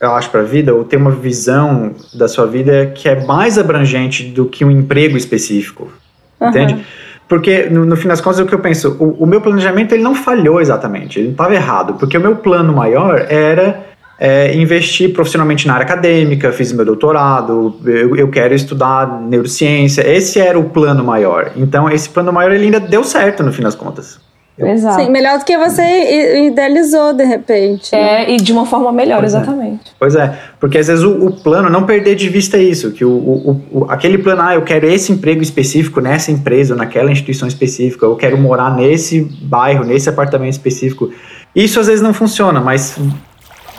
eu 0.00 0.12
acho 0.14 0.30
para 0.30 0.40
a 0.40 0.44
vida 0.44 0.74
ou 0.74 0.84
ter 0.84 0.96
uma 0.96 1.10
visão 1.12 1.94
da 2.14 2.26
sua 2.28 2.46
vida 2.46 2.86
que 2.94 3.08
é 3.08 3.24
mais 3.24 3.56
abrangente 3.58 4.24
do 4.24 4.46
que 4.46 4.64
um 4.64 4.70
emprego 4.70 5.16
específico 5.16 5.92
Aham. 6.40 6.50
entende 6.50 6.86
porque 7.28 7.64
no, 7.70 7.84
no 7.86 7.96
fim 7.96 8.08
das 8.08 8.20
contas 8.20 8.40
é 8.40 8.42
o 8.42 8.46
que 8.46 8.54
eu 8.54 8.58
penso 8.58 8.96
o, 8.98 9.22
o 9.24 9.26
meu 9.26 9.40
planejamento 9.40 9.92
ele 9.92 10.02
não 10.02 10.14
falhou 10.14 10.60
exatamente 10.60 11.18
ele 11.18 11.28
não 11.28 11.32
estava 11.32 11.54
errado 11.54 11.94
porque 11.94 12.16
o 12.16 12.20
meu 12.20 12.36
plano 12.36 12.72
maior 12.74 13.24
era 13.28 13.80
é, 14.18 14.54
investir 14.54 15.12
profissionalmente 15.12 15.66
na 15.66 15.74
área 15.74 15.84
acadêmica, 15.84 16.52
fiz 16.52 16.72
meu 16.72 16.84
doutorado, 16.84 17.80
eu, 17.84 18.16
eu, 18.16 18.28
quero 18.28 18.54
estudar 18.54 19.20
neurociência. 19.20 20.02
Esse 20.02 20.38
era 20.38 20.58
o 20.58 20.70
plano 20.70 21.02
maior. 21.02 21.52
Então, 21.56 21.90
esse 21.90 22.08
plano 22.08 22.32
maior 22.32 22.52
ele 22.52 22.64
ainda 22.64 22.80
deu 22.80 23.02
certo 23.02 23.42
no 23.42 23.52
fim 23.52 23.62
das 23.62 23.74
contas. 23.74 24.20
Exato. 24.58 25.02
Sim, 25.02 25.10
melhor 25.10 25.38
do 25.38 25.44
que 25.44 25.56
você 25.56 26.46
idealizou 26.46 27.14
de 27.14 27.24
repente. 27.24 27.90
Né? 27.92 28.24
É, 28.24 28.34
e 28.34 28.36
de 28.36 28.52
uma 28.52 28.66
forma 28.66 28.92
melhor, 28.92 29.20
pois 29.20 29.32
é. 29.32 29.36
exatamente. 29.38 29.90
É. 29.90 29.94
Pois 29.98 30.14
é, 30.14 30.38
porque 30.60 30.78
às 30.78 30.86
vezes 30.86 31.02
o, 31.02 31.26
o, 31.26 31.42
plano, 31.42 31.70
não 31.70 31.84
perder 31.84 32.14
de 32.14 32.28
vista 32.28 32.58
isso, 32.58 32.92
que 32.92 33.04
o, 33.04 33.10
o, 33.10 33.60
o, 33.70 33.84
aquele 33.90 34.18
plano, 34.18 34.42
ah, 34.42 34.54
eu 34.54 34.62
quero 34.62 34.86
esse 34.86 35.10
emprego 35.10 35.42
específico 35.42 36.00
nessa 36.00 36.30
empresa, 36.30 36.74
ou 36.74 36.78
naquela 36.78 37.10
instituição 37.10 37.48
específica, 37.48 38.04
eu 38.04 38.14
quero 38.14 38.36
morar 38.36 38.76
nesse 38.76 39.22
bairro, 39.42 39.84
nesse 39.84 40.08
apartamento 40.08 40.52
específico. 40.52 41.10
Isso 41.54 41.80
às 41.80 41.86
vezes 41.86 42.02
não 42.02 42.12
funciona, 42.12 42.60
mas 42.60 42.98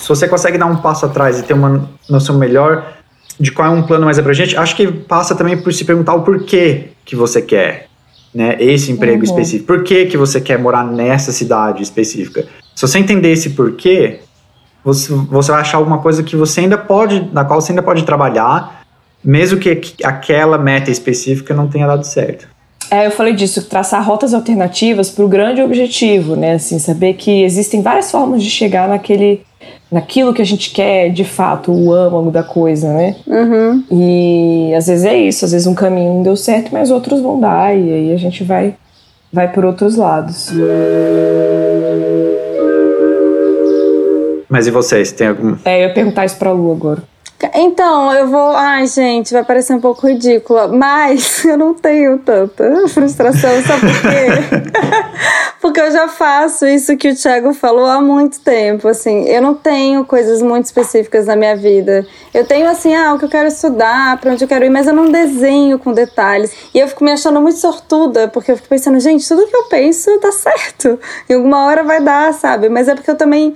se 0.03 0.09
você 0.09 0.27
consegue 0.27 0.57
dar 0.57 0.65
um 0.65 0.75
passo 0.75 1.05
atrás 1.05 1.39
e 1.39 1.43
ter 1.43 1.53
uma 1.53 1.89
noção 2.09 2.37
melhor 2.37 2.93
de 3.39 3.53
qual 3.53 3.69
é 3.69 3.71
um 3.71 3.83
plano 3.83 4.03
mais 4.03 4.19
abrangente, 4.19 4.57
acho 4.57 4.75
que 4.75 4.85
passa 4.85 5.33
também 5.33 5.55
por 5.55 5.73
se 5.73 5.85
perguntar 5.85 6.13
o 6.13 6.23
porquê 6.23 6.89
que 7.05 7.15
você 7.15 7.41
quer 7.41 7.87
né, 8.35 8.57
esse 8.59 8.91
emprego 8.91 9.19
uhum. 9.19 9.23
específico. 9.23 9.65
Por 9.65 9.81
que, 9.81 10.07
que 10.07 10.17
você 10.17 10.41
quer 10.41 10.59
morar 10.59 10.83
nessa 10.83 11.31
cidade 11.31 11.81
específica? 11.81 12.45
Se 12.75 12.85
você 12.85 12.99
entender 12.99 13.31
esse 13.31 13.51
porquê, 13.51 14.19
você, 14.83 15.13
você 15.13 15.51
vai 15.53 15.61
achar 15.61 15.77
alguma 15.77 15.99
coisa 15.99 16.21
que 16.21 16.35
você 16.35 16.59
ainda 16.59 16.77
pode, 16.77 17.29
na 17.31 17.45
qual 17.45 17.61
você 17.61 17.71
ainda 17.71 17.81
pode 17.81 18.03
trabalhar, 18.03 18.83
mesmo 19.23 19.57
que 19.57 19.81
aquela 20.03 20.57
meta 20.57 20.91
específica 20.91 21.53
não 21.53 21.69
tenha 21.69 21.87
dado 21.87 22.03
certo. 22.03 22.45
É, 22.91 23.07
eu 23.07 23.11
falei 23.11 23.33
disso, 23.33 23.63
traçar 23.69 24.05
rotas 24.05 24.33
alternativas 24.33 25.09
para 25.09 25.23
o 25.23 25.29
grande 25.29 25.61
objetivo, 25.61 26.35
né? 26.35 26.55
Assim, 26.55 26.77
saber 26.77 27.13
que 27.13 27.43
existem 27.43 27.81
várias 27.81 28.11
formas 28.11 28.43
de 28.43 28.49
chegar 28.49 28.89
naquele 28.89 29.41
naquilo 29.93 30.33
que 30.33 30.41
a 30.41 30.45
gente 30.45 30.71
quer 30.71 31.09
de 31.09 31.23
fato, 31.23 31.71
o 31.71 31.93
âmago 31.93 32.31
da 32.31 32.41
coisa, 32.41 32.91
né? 32.91 33.15
Uhum. 33.27 33.83
E 33.91 34.73
às 34.73 34.87
vezes 34.87 35.05
é 35.05 35.15
isso, 35.15 35.45
às 35.45 35.51
vezes 35.51 35.67
um 35.67 35.75
caminho 35.75 36.15
não 36.15 36.23
deu 36.23 36.35
certo, 36.35 36.71
mas 36.73 36.89
outros 36.89 37.21
vão 37.21 37.39
dar, 37.39 37.77
e 37.77 37.93
aí 37.93 38.13
a 38.13 38.17
gente 38.17 38.43
vai, 38.43 38.73
vai 39.31 39.51
por 39.51 39.63
outros 39.63 39.95
lados. 39.95 40.51
Mas 44.49 44.67
e 44.67 44.71
vocês, 44.71 45.11
tem 45.11 45.27
algum. 45.27 45.55
É, 45.63 45.83
eu 45.83 45.87
ia 45.87 45.93
perguntar 45.93 46.25
isso 46.25 46.37
pra 46.37 46.51
Lu 46.51 46.71
agora. 46.71 47.03
Então, 47.53 48.13
eu 48.13 48.27
vou. 48.27 48.55
Ai, 48.55 48.87
gente, 48.87 49.33
vai 49.33 49.43
parecer 49.43 49.73
um 49.73 49.79
pouco 49.81 50.07
ridícula, 50.07 50.67
mas 50.67 51.43
eu 51.45 51.57
não 51.57 51.73
tenho 51.73 52.17
tanta 52.19 52.87
frustração, 52.87 53.49
sabe 53.63 53.81
por 53.81 54.01
quê? 54.01 54.73
Porque 55.59 55.79
eu 55.79 55.91
já 55.91 56.07
faço 56.09 56.67
isso 56.67 56.97
que 56.97 57.09
o 57.09 57.15
Thiago 57.15 57.53
falou 57.53 57.85
há 57.85 58.01
muito 58.01 58.41
tempo. 58.41 58.87
Assim, 58.87 59.23
eu 59.23 59.41
não 59.41 59.55
tenho 59.55 60.03
coisas 60.05 60.41
muito 60.41 60.65
específicas 60.65 61.25
na 61.25 61.35
minha 61.35 61.55
vida. 61.55 62.05
Eu 62.33 62.45
tenho, 62.45 62.69
assim, 62.69 62.93
ah, 62.93 63.13
o 63.13 63.19
que 63.19 63.25
eu 63.25 63.29
quero 63.29 63.47
estudar, 63.47 64.19
pra 64.19 64.33
onde 64.33 64.43
eu 64.43 64.47
quero 64.47 64.65
ir, 64.65 64.69
mas 64.69 64.87
eu 64.87 64.93
não 64.93 65.09
desenho 65.09 65.79
com 65.79 65.93
detalhes. 65.93 66.51
E 66.73 66.79
eu 66.79 66.87
fico 66.87 67.03
me 67.03 67.11
achando 67.11 67.41
muito 67.41 67.59
sortuda, 67.59 68.27
porque 68.27 68.51
eu 68.51 68.57
fico 68.57 68.67
pensando, 68.67 68.99
gente, 68.99 69.27
tudo 69.27 69.47
que 69.47 69.55
eu 69.55 69.63
penso 69.63 70.19
dá 70.19 70.31
certo. 70.31 70.99
Em 71.29 71.33
alguma 71.35 71.65
hora 71.65 71.81
vai 71.81 72.01
dar, 72.01 72.33
sabe? 72.33 72.67
Mas 72.67 72.87
é 72.87 72.95
porque 72.95 73.09
eu 73.09 73.15
também. 73.15 73.55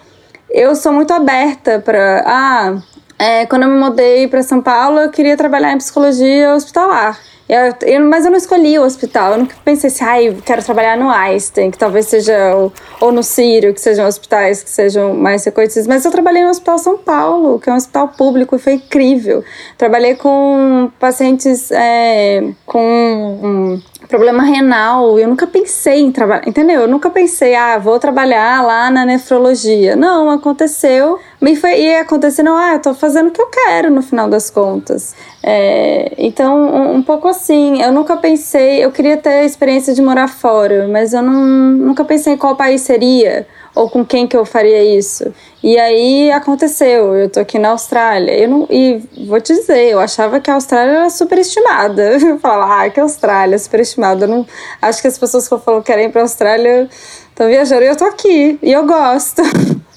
Eu 0.50 0.76
sou 0.76 0.94
muito 0.94 1.12
aberta 1.12 1.80
para. 1.80 2.24
Ah, 2.26 2.78
é, 3.20 3.46
quando 3.46 3.64
eu 3.64 3.70
me 3.70 3.80
mudei 3.80 4.28
para 4.28 4.44
São 4.44 4.62
Paulo, 4.62 5.00
eu 5.00 5.10
queria 5.10 5.36
trabalhar 5.36 5.74
em 5.74 5.78
psicologia 5.78 6.54
hospitalar. 6.54 7.20
Eu, 7.50 7.74
eu, 7.88 8.06
mas 8.06 8.26
eu 8.26 8.32
não 8.32 8.38
escolhi 8.38 8.78
o 8.78 8.84
hospital. 8.84 9.32
Eu 9.34 9.38
nunca 9.40 9.56
pensei 9.64 9.90
assim, 9.90 10.04
ah, 10.04 10.42
quero 10.46 10.64
trabalhar 10.64 10.98
no 10.98 11.10
Einstein, 11.10 11.72
que 11.72 11.78
talvez 11.78 12.08
seja, 12.08 12.54
ou, 12.56 12.74
ou 13.00 13.12
no 13.12 13.24
Sírio, 13.24 13.74
que 13.74 13.80
sejam 13.80 14.06
hospitais 14.06 14.62
que 14.62 14.70
sejam 14.70 15.14
mais 15.14 15.46
reconhecidos. 15.46 15.88
Mas 15.88 16.04
eu 16.04 16.12
trabalhei 16.12 16.44
no 16.44 16.50
Hospital 16.50 16.78
São 16.78 16.98
Paulo, 16.98 17.58
que 17.60 17.70
é 17.70 17.74
um 17.74 17.78
hospital 17.78 18.10
público, 18.10 18.56
e 18.56 18.60
foi 18.60 18.74
incrível. 18.74 19.44
Trabalhei 19.78 20.16
com 20.16 20.92
pacientes 21.00 21.72
é, 21.72 22.52
com 22.66 23.80
problema 24.08 24.44
renal. 24.44 25.20
Eu 25.20 25.28
nunca 25.28 25.46
pensei 25.46 26.02
em 26.02 26.12
trabalhar, 26.12 26.48
entendeu? 26.48 26.82
Eu 26.82 26.88
nunca 26.88 27.10
pensei, 27.10 27.56
ah, 27.56 27.78
vou 27.78 28.00
trabalhar 28.00 28.64
lá 28.64 28.90
na 28.90 29.06
nefrologia. 29.06 29.96
Não, 29.96 30.30
aconteceu. 30.30 31.20
E 31.42 31.56
foi 31.56 31.82
e 31.82 31.96
acontecendo, 31.98 32.52
ah, 32.52 32.74
eu 32.74 32.82
tô 32.82 32.94
fazendo 32.94 33.28
o 33.28 33.32
que 33.32 33.42
eu 33.42 33.48
quero 33.48 33.92
no 33.92 34.02
final 34.02 34.28
das 34.30 34.50
contas. 34.50 35.16
É, 35.44 36.14
então, 36.18 36.58
um, 36.58 36.96
um, 36.96 37.04
pouco 37.04 37.28
assim, 37.28 37.82
eu 37.82 37.92
nunca 37.92 38.18
pensei, 38.18 38.84
eu 38.84 38.92
queria 38.92 39.18
ter 39.18 39.30
a 39.30 39.46
experiência 39.46 39.94
de 39.94 40.02
morar 40.02 40.28
fora, 40.28 40.88
mas 40.88 41.14
eu 41.14 41.22
não, 41.22 41.46
nunca 41.46 42.04
pensei 42.04 42.34
em 42.34 42.38
qual 42.38 42.56
país 42.56 42.82
seria 42.82 43.48
ou 43.78 43.90
com 43.90 44.04
quem 44.04 44.26
que 44.26 44.36
eu 44.36 44.46
faria 44.46 44.84
isso. 44.84 45.32
E 45.64 45.78
aí 45.78 46.32
aconteceu, 46.32 47.16
eu 47.16 47.30
tô 47.30 47.40
aqui 47.40 47.60
na 47.60 47.70
Austrália. 47.70 48.32
Eu 48.32 48.50
não, 48.50 48.68
e 48.70 49.02
vou 49.26 49.40
te 49.40 49.54
dizer, 49.54 49.92
eu 49.92 50.00
achava 50.00 50.40
que 50.40 50.50
a 50.50 50.56
Austrália 50.56 50.92
era 50.92 51.10
superestimada. 51.10 52.18
Eu 52.28 52.40
falava, 52.40 52.84
ah, 52.84 52.90
que 52.90 53.00
Austrália, 53.00 53.58
superestimada. 53.58 54.26
Eu 54.26 54.30
não, 54.30 54.46
acho 54.82 55.02
que 55.02 55.08
as 55.08 55.18
pessoas 55.18 55.48
que 55.48 55.58
falam 55.60 55.82
que 55.82 55.88
querem 55.88 56.08
ir 56.08 56.12
pra 56.12 56.22
Austrália 56.22 56.90
estão 57.30 57.48
viajando 57.48 57.84
e 57.84 57.88
eu 57.88 57.96
tô 57.96 58.06
aqui. 58.06 58.60
E 58.62 58.72
eu 58.72 58.86
gosto. 58.86 59.42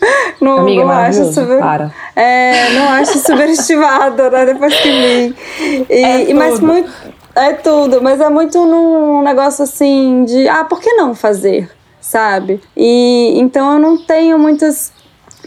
Não, 0.41 0.61
Amiga, 0.61 0.83
não 0.83 0.91
acho 0.91 1.33
super, 1.35 1.59
para. 1.59 1.93
É, 2.17 2.71
não 2.71 2.89
acho 2.89 3.19
superestimada, 3.19 4.31
né? 4.31 4.47
Depois 4.47 4.75
que 4.75 4.91
vi. 4.91 5.37
E, 5.91 6.31
é 6.31 6.33
mas 6.33 6.59
muito. 6.59 6.91
É 7.35 7.53
tudo, 7.53 8.01
mas 8.03 8.19
é 8.19 8.31
muito 8.31 8.65
num 8.65 9.21
negócio 9.21 9.63
assim 9.63 10.25
de 10.25 10.49
ah, 10.49 10.65
por 10.65 10.81
que 10.81 10.95
não 10.95 11.15
fazer? 11.15 11.71
Sabe? 12.01 12.61
E 12.77 13.35
então 13.39 13.75
eu 13.75 13.79
não 13.79 13.99
tenho 13.99 14.39
muitas 14.39 14.93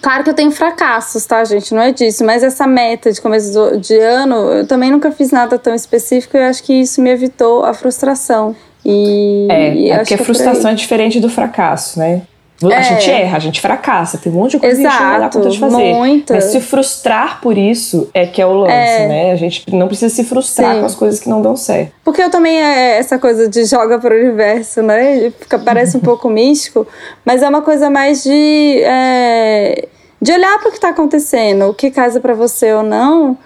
Claro 0.03 0.21
que 0.21 0.29
eu 0.29 0.33
tenho 0.33 0.51
fracassos, 0.51 1.25
tá, 1.25 1.45
gente? 1.45 1.73
Não 1.73 1.81
é 1.81 1.93
disso. 1.93 2.25
Mas 2.25 2.43
essa 2.43 2.67
meta 2.67 3.09
de 3.09 3.21
começo 3.21 3.77
de 3.77 3.97
ano, 3.97 4.35
eu 4.51 4.67
também 4.67 4.91
nunca 4.91 5.11
fiz 5.11 5.31
nada 5.31 5.57
tão 5.57 5.73
específico 5.73 6.35
e 6.35 6.41
eu 6.41 6.45
acho 6.45 6.61
que 6.61 6.73
isso 6.73 7.01
me 7.01 7.09
evitou 7.09 7.63
a 7.63 7.73
frustração. 7.73 8.53
E, 8.85 9.47
é, 9.49 9.73
e 9.73 9.89
é 9.89 9.97
porque 9.99 10.13
a 10.13 10.17
é 10.17 10.23
frustração 10.23 10.71
é 10.71 10.73
diferente 10.73 11.21
do 11.21 11.29
fracasso, 11.29 11.99
né? 11.99 12.23
A 12.61 12.79
é. 12.79 12.83
gente 12.83 13.09
erra, 13.09 13.37
a 13.37 13.39
gente 13.39 13.59
fracassa, 13.59 14.17
tem 14.17 14.31
um 14.31 14.35
monte 14.35 14.51
de 14.51 14.59
coisa 14.59 14.79
Exato, 14.79 14.95
que 14.95 15.03
a 15.03 15.07
gente 15.07 15.13
não 15.13 15.19
dá 15.19 15.29
conta 15.29 15.49
de 15.49 15.59
fazer. 15.59 15.93
Muita. 15.93 16.33
Mas 16.35 16.43
se 16.45 16.61
frustrar 16.61 17.41
por 17.41 17.57
isso 17.57 18.09
é 18.13 18.25
que 18.25 18.41
é 18.41 18.45
o 18.45 18.53
lance, 18.53 18.73
é. 18.73 19.07
né? 19.07 19.31
A 19.31 19.35
gente 19.35 19.73
não 19.73 19.87
precisa 19.87 20.13
se 20.13 20.23
frustrar 20.23 20.75
Sim. 20.75 20.79
com 20.79 20.85
as 20.85 20.95
coisas 20.95 21.19
que 21.19 21.27
não 21.27 21.41
dão 21.41 21.55
certo. 21.55 21.91
Porque 22.03 22.21
eu 22.21 22.29
também 22.29 22.61
é 22.61 22.97
essa 22.97 23.17
coisa 23.17 23.49
de 23.49 23.65
joga 23.65 23.99
para 23.99 24.13
o 24.13 24.17
universo, 24.17 24.81
né? 24.81 25.31
Fica, 25.39 25.59
parece 25.59 25.97
um 25.97 25.99
pouco 26.01 26.29
místico, 26.29 26.87
mas 27.25 27.41
é 27.41 27.49
uma 27.49 27.61
coisa 27.61 27.89
mais 27.89 28.23
de, 28.23 28.81
é, 28.83 29.87
de 30.21 30.31
olhar 30.31 30.57
para 30.59 30.69
o 30.69 30.71
que 30.71 30.77
está 30.77 30.89
acontecendo, 30.89 31.65
o 31.65 31.73
que 31.73 31.91
casa 31.91 32.19
para 32.19 32.33
você 32.33 32.71
ou 32.73 32.83
não, 32.83 33.37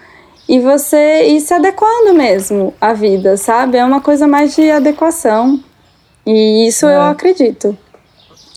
e 0.48 0.60
você 0.60 1.24
ir 1.28 1.40
se 1.40 1.52
adequando 1.52 2.14
mesmo 2.14 2.72
à 2.80 2.92
vida, 2.92 3.36
sabe? 3.36 3.78
É 3.78 3.84
uma 3.84 4.00
coisa 4.00 4.26
mais 4.28 4.54
de 4.54 4.70
adequação. 4.70 5.60
E 6.24 6.68
isso 6.68 6.86
eu 6.86 7.00
é. 7.00 7.10
acredito 7.10 7.76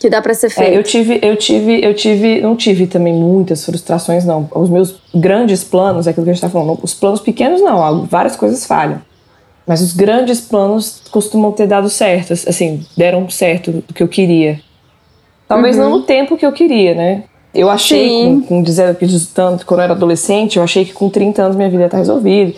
que 0.02 0.10
dá 0.10 0.20
para 0.20 0.34
ser 0.34 0.50
feito. 0.50 0.74
É, 0.74 0.76
eu 0.76 0.82
tive, 0.82 1.20
eu 1.22 1.36
tive, 1.36 1.86
eu 1.86 1.94
tive, 1.94 2.42
não 2.42 2.56
tive 2.56 2.88
também 2.88 3.14
muitas 3.14 3.64
frustrações 3.64 4.26
não. 4.26 4.50
Os 4.56 4.68
meus 4.68 5.00
grandes 5.14 5.64
planos, 5.64 6.08
é 6.08 6.10
aquilo 6.10 6.26
que 6.26 6.32
a 6.32 6.34
gente 6.34 6.42
tá 6.42 6.50
falando, 6.50 6.80
os 6.82 6.94
planos 6.94 7.20
pequenos 7.20 7.62
não, 7.62 8.06
várias 8.06 8.36
coisas 8.36 8.66
falham. 8.66 9.00
Mas 9.68 9.80
os 9.80 9.94
grandes 9.94 10.42
planos 10.42 11.04
costumam 11.12 11.52
ter 11.52 11.68
dado 11.68 11.88
certo, 11.88 12.34
assim, 12.34 12.84
deram 12.98 13.30
certo 13.30 13.72
do 13.72 13.94
que 13.94 14.02
eu 14.02 14.08
queria. 14.08 14.60
Talvez 15.48 15.78
uhum. 15.78 15.84
não 15.84 15.90
no 16.00 16.04
tempo 16.04 16.36
que 16.36 16.46
eu 16.46 16.52
queria, 16.52 16.96
né? 16.96 17.24
Eu 17.54 17.70
achei, 17.70 18.08
Sim. 18.08 18.46
com, 18.48 18.56
com 18.56 18.64
18 18.64 18.98
tanto, 19.36 19.66
quando 19.66 19.82
eu 19.82 19.84
era 19.84 19.94
adolescente, 19.94 20.56
eu 20.56 20.64
achei 20.64 20.86
que 20.86 20.94
com 20.94 21.10
30 21.10 21.42
anos 21.42 21.56
minha 21.58 21.70
vida 21.70 21.84
ia 21.84 21.88
estar 21.88 21.98
resolvida. 21.98 22.54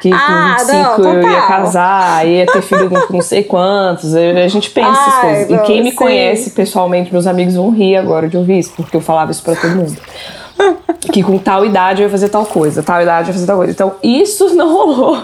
Que 0.00 0.12
ah, 0.12 0.56
com 0.58 0.66
25 0.66 1.02
não, 1.02 1.12
eu 1.14 1.30
ia 1.30 1.42
casar, 1.42 2.26
ia 2.26 2.46
ter 2.46 2.62
filho 2.62 2.88
com 2.88 3.14
não 3.14 3.22
sei 3.22 3.42
quantos. 3.42 4.14
a 4.14 4.46
gente 4.46 4.70
pensa 4.70 4.88
Ai, 4.88 5.08
essas 5.08 5.20
coisas. 5.20 5.48
Não, 5.48 5.56
e 5.56 5.66
quem 5.66 5.82
me 5.82 5.90
sim. 5.90 5.96
conhece 5.96 6.50
pessoalmente, 6.50 7.12
meus 7.12 7.26
amigos 7.26 7.56
vão 7.56 7.70
rir 7.70 7.96
agora 7.96 8.28
de 8.28 8.36
ouvir 8.36 8.60
isso, 8.60 8.72
porque 8.76 8.96
eu 8.96 9.00
falava 9.00 9.32
isso 9.32 9.42
pra 9.42 9.56
todo 9.56 9.74
mundo. 9.74 9.96
que 11.12 11.22
com 11.24 11.38
tal 11.38 11.64
idade 11.64 12.02
eu 12.02 12.06
ia 12.06 12.10
fazer 12.10 12.28
tal 12.28 12.46
coisa, 12.46 12.84
tal 12.84 13.02
idade 13.02 13.28
eu 13.28 13.28
ia 13.28 13.34
fazer 13.34 13.46
tal 13.46 13.56
coisa. 13.56 13.72
Então, 13.72 13.94
isso 14.00 14.54
não 14.54 14.72
rolou. 14.72 15.16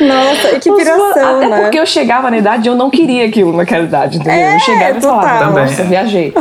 Nossa, 0.00 0.58
que 0.60 0.72
piração, 0.72 1.36
Até 1.36 1.48
né? 1.48 1.60
porque 1.62 1.78
eu 1.78 1.86
chegava 1.86 2.30
na 2.30 2.38
idade 2.38 2.68
e 2.68 2.70
eu 2.70 2.74
não 2.74 2.90
queria 2.90 3.26
aquilo 3.26 3.56
naquela 3.56 3.84
idade, 3.84 4.18
entendeu? 4.18 4.34
É, 4.34 4.54
eu 4.54 4.60
chegava 4.60 4.98
e 4.98 5.00
falava, 5.00 5.60
nossa, 5.60 5.82
viajei. 5.84 6.32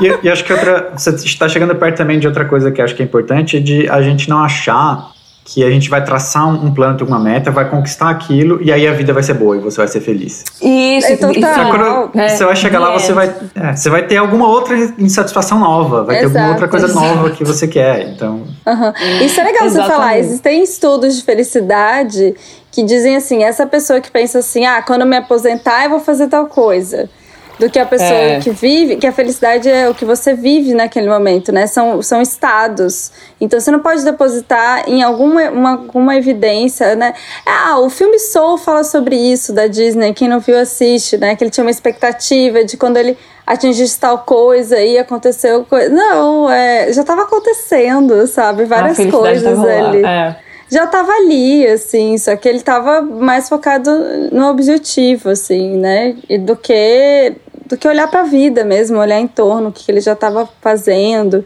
E, 0.00 0.26
e, 0.26 0.30
acho 0.30 0.44
que 0.44 0.52
outra. 0.52 0.92
Você 0.96 1.10
está 1.10 1.48
chegando 1.48 1.74
perto 1.74 1.96
também 1.96 2.18
de 2.18 2.26
outra 2.26 2.44
coisa 2.44 2.70
que 2.70 2.80
acho 2.80 2.94
que 2.94 3.02
é 3.02 3.04
importante, 3.04 3.60
de 3.60 3.88
a 3.88 4.00
gente 4.02 4.28
não 4.28 4.42
achar 4.42 5.14
que 5.44 5.62
a 5.62 5.70
gente 5.70 5.90
vai 5.90 6.02
traçar 6.02 6.48
um, 6.48 6.72
plano, 6.72 6.96
uma 7.06 7.18
meta, 7.18 7.50
vai 7.50 7.68
conquistar 7.68 8.08
aquilo 8.08 8.62
e 8.62 8.72
aí 8.72 8.86
a 8.88 8.92
vida 8.92 9.12
vai 9.12 9.22
ser 9.22 9.34
boa 9.34 9.56
e 9.56 9.60
você 9.60 9.76
vai 9.76 9.88
ser 9.88 10.00
feliz. 10.00 10.42
Isso, 10.60 11.06
é 11.06 11.16
total. 11.16 11.70
Quando 11.70 12.18
é, 12.18 12.28
você 12.30 12.44
vai 12.46 12.56
chegar 12.56 12.78
lá, 12.78 12.90
você 12.92 13.12
vai, 13.12 13.34
é, 13.54 13.76
você 13.76 13.90
vai 13.90 14.06
ter 14.06 14.16
alguma 14.16 14.48
outra 14.48 14.74
insatisfação 14.98 15.58
nova, 15.58 16.02
vai 16.02 16.16
Exato, 16.16 16.32
ter 16.32 16.38
alguma 16.38 16.52
outra 16.54 16.68
coisa 16.68 16.86
exato. 16.86 17.06
nova 17.06 17.30
que 17.30 17.44
você 17.44 17.68
quer. 17.68 18.08
Então, 18.08 18.42
uhum. 18.66 18.92
isso 19.22 19.38
é 19.38 19.44
legal 19.44 19.66
Exatamente. 19.66 19.72
você 19.74 19.82
falar. 19.82 20.18
Existem 20.18 20.62
estudos 20.62 21.16
de 21.16 21.22
felicidade 21.22 22.34
que 22.72 22.82
dizem 22.82 23.14
assim, 23.14 23.44
essa 23.44 23.66
pessoa 23.66 24.00
que 24.00 24.10
pensa 24.10 24.38
assim, 24.38 24.64
ah, 24.64 24.80
quando 24.80 25.02
eu 25.02 25.06
me 25.06 25.18
aposentar 25.18 25.84
eu 25.84 25.90
vou 25.90 26.00
fazer 26.00 26.28
tal 26.28 26.46
coisa 26.46 27.08
do 27.58 27.70
que 27.70 27.78
a 27.78 27.86
pessoa 27.86 28.10
é. 28.10 28.40
que 28.40 28.50
vive, 28.50 28.96
que 28.96 29.06
a 29.06 29.12
felicidade 29.12 29.68
é 29.68 29.88
o 29.88 29.94
que 29.94 30.04
você 30.04 30.34
vive 30.34 30.74
naquele 30.74 31.08
momento, 31.08 31.52
né? 31.52 31.66
São, 31.66 32.02
são 32.02 32.20
estados. 32.20 33.12
Então 33.40 33.60
você 33.60 33.70
não 33.70 33.80
pode 33.80 34.04
depositar 34.04 34.88
em 34.88 35.02
alguma 35.02 35.50
uma, 35.50 35.70
alguma 35.72 36.16
evidência, 36.16 36.96
né? 36.96 37.14
Ah, 37.46 37.78
o 37.78 37.88
filme 37.88 38.18
Soul 38.18 38.58
fala 38.58 38.82
sobre 38.82 39.16
isso 39.16 39.52
da 39.52 39.66
Disney, 39.66 40.12
quem 40.12 40.28
não 40.28 40.40
viu 40.40 40.58
assiste, 40.58 41.16
né? 41.16 41.36
Que 41.36 41.44
ele 41.44 41.50
tinha 41.50 41.64
uma 41.64 41.70
expectativa 41.70 42.64
de 42.64 42.76
quando 42.76 42.96
ele 42.96 43.16
atingisse 43.46 44.00
tal 44.00 44.18
coisa 44.18 44.80
e 44.80 44.98
aconteceu 44.98 45.64
coisa. 45.64 45.88
Não, 45.90 46.50
é, 46.50 46.92
já 46.92 47.02
estava 47.02 47.22
acontecendo, 47.22 48.26
sabe? 48.26 48.64
Várias 48.64 48.96
coisas 48.96 49.58
ali. 49.58 50.04
É 50.04 50.36
já 50.74 50.86
tava 50.86 51.12
ali, 51.12 51.66
assim, 51.66 52.16
só 52.18 52.34
que 52.36 52.48
ele 52.48 52.60
tava 52.60 53.00
mais 53.00 53.48
focado 53.48 53.90
no 54.32 54.48
objetivo, 54.48 55.30
assim, 55.30 55.76
né? 55.76 56.16
E 56.28 56.38
do 56.38 56.56
que 56.56 57.34
do 57.66 57.76
que 57.76 57.88
olhar 57.88 58.08
para 58.08 58.20
a 58.20 58.24
vida 58.24 58.64
mesmo, 58.64 58.98
olhar 58.98 59.20
em 59.20 59.26
torno, 59.26 59.68
o 59.68 59.72
que 59.72 59.90
ele 59.90 60.00
já 60.00 60.12
estava 60.12 60.48
fazendo, 60.60 61.44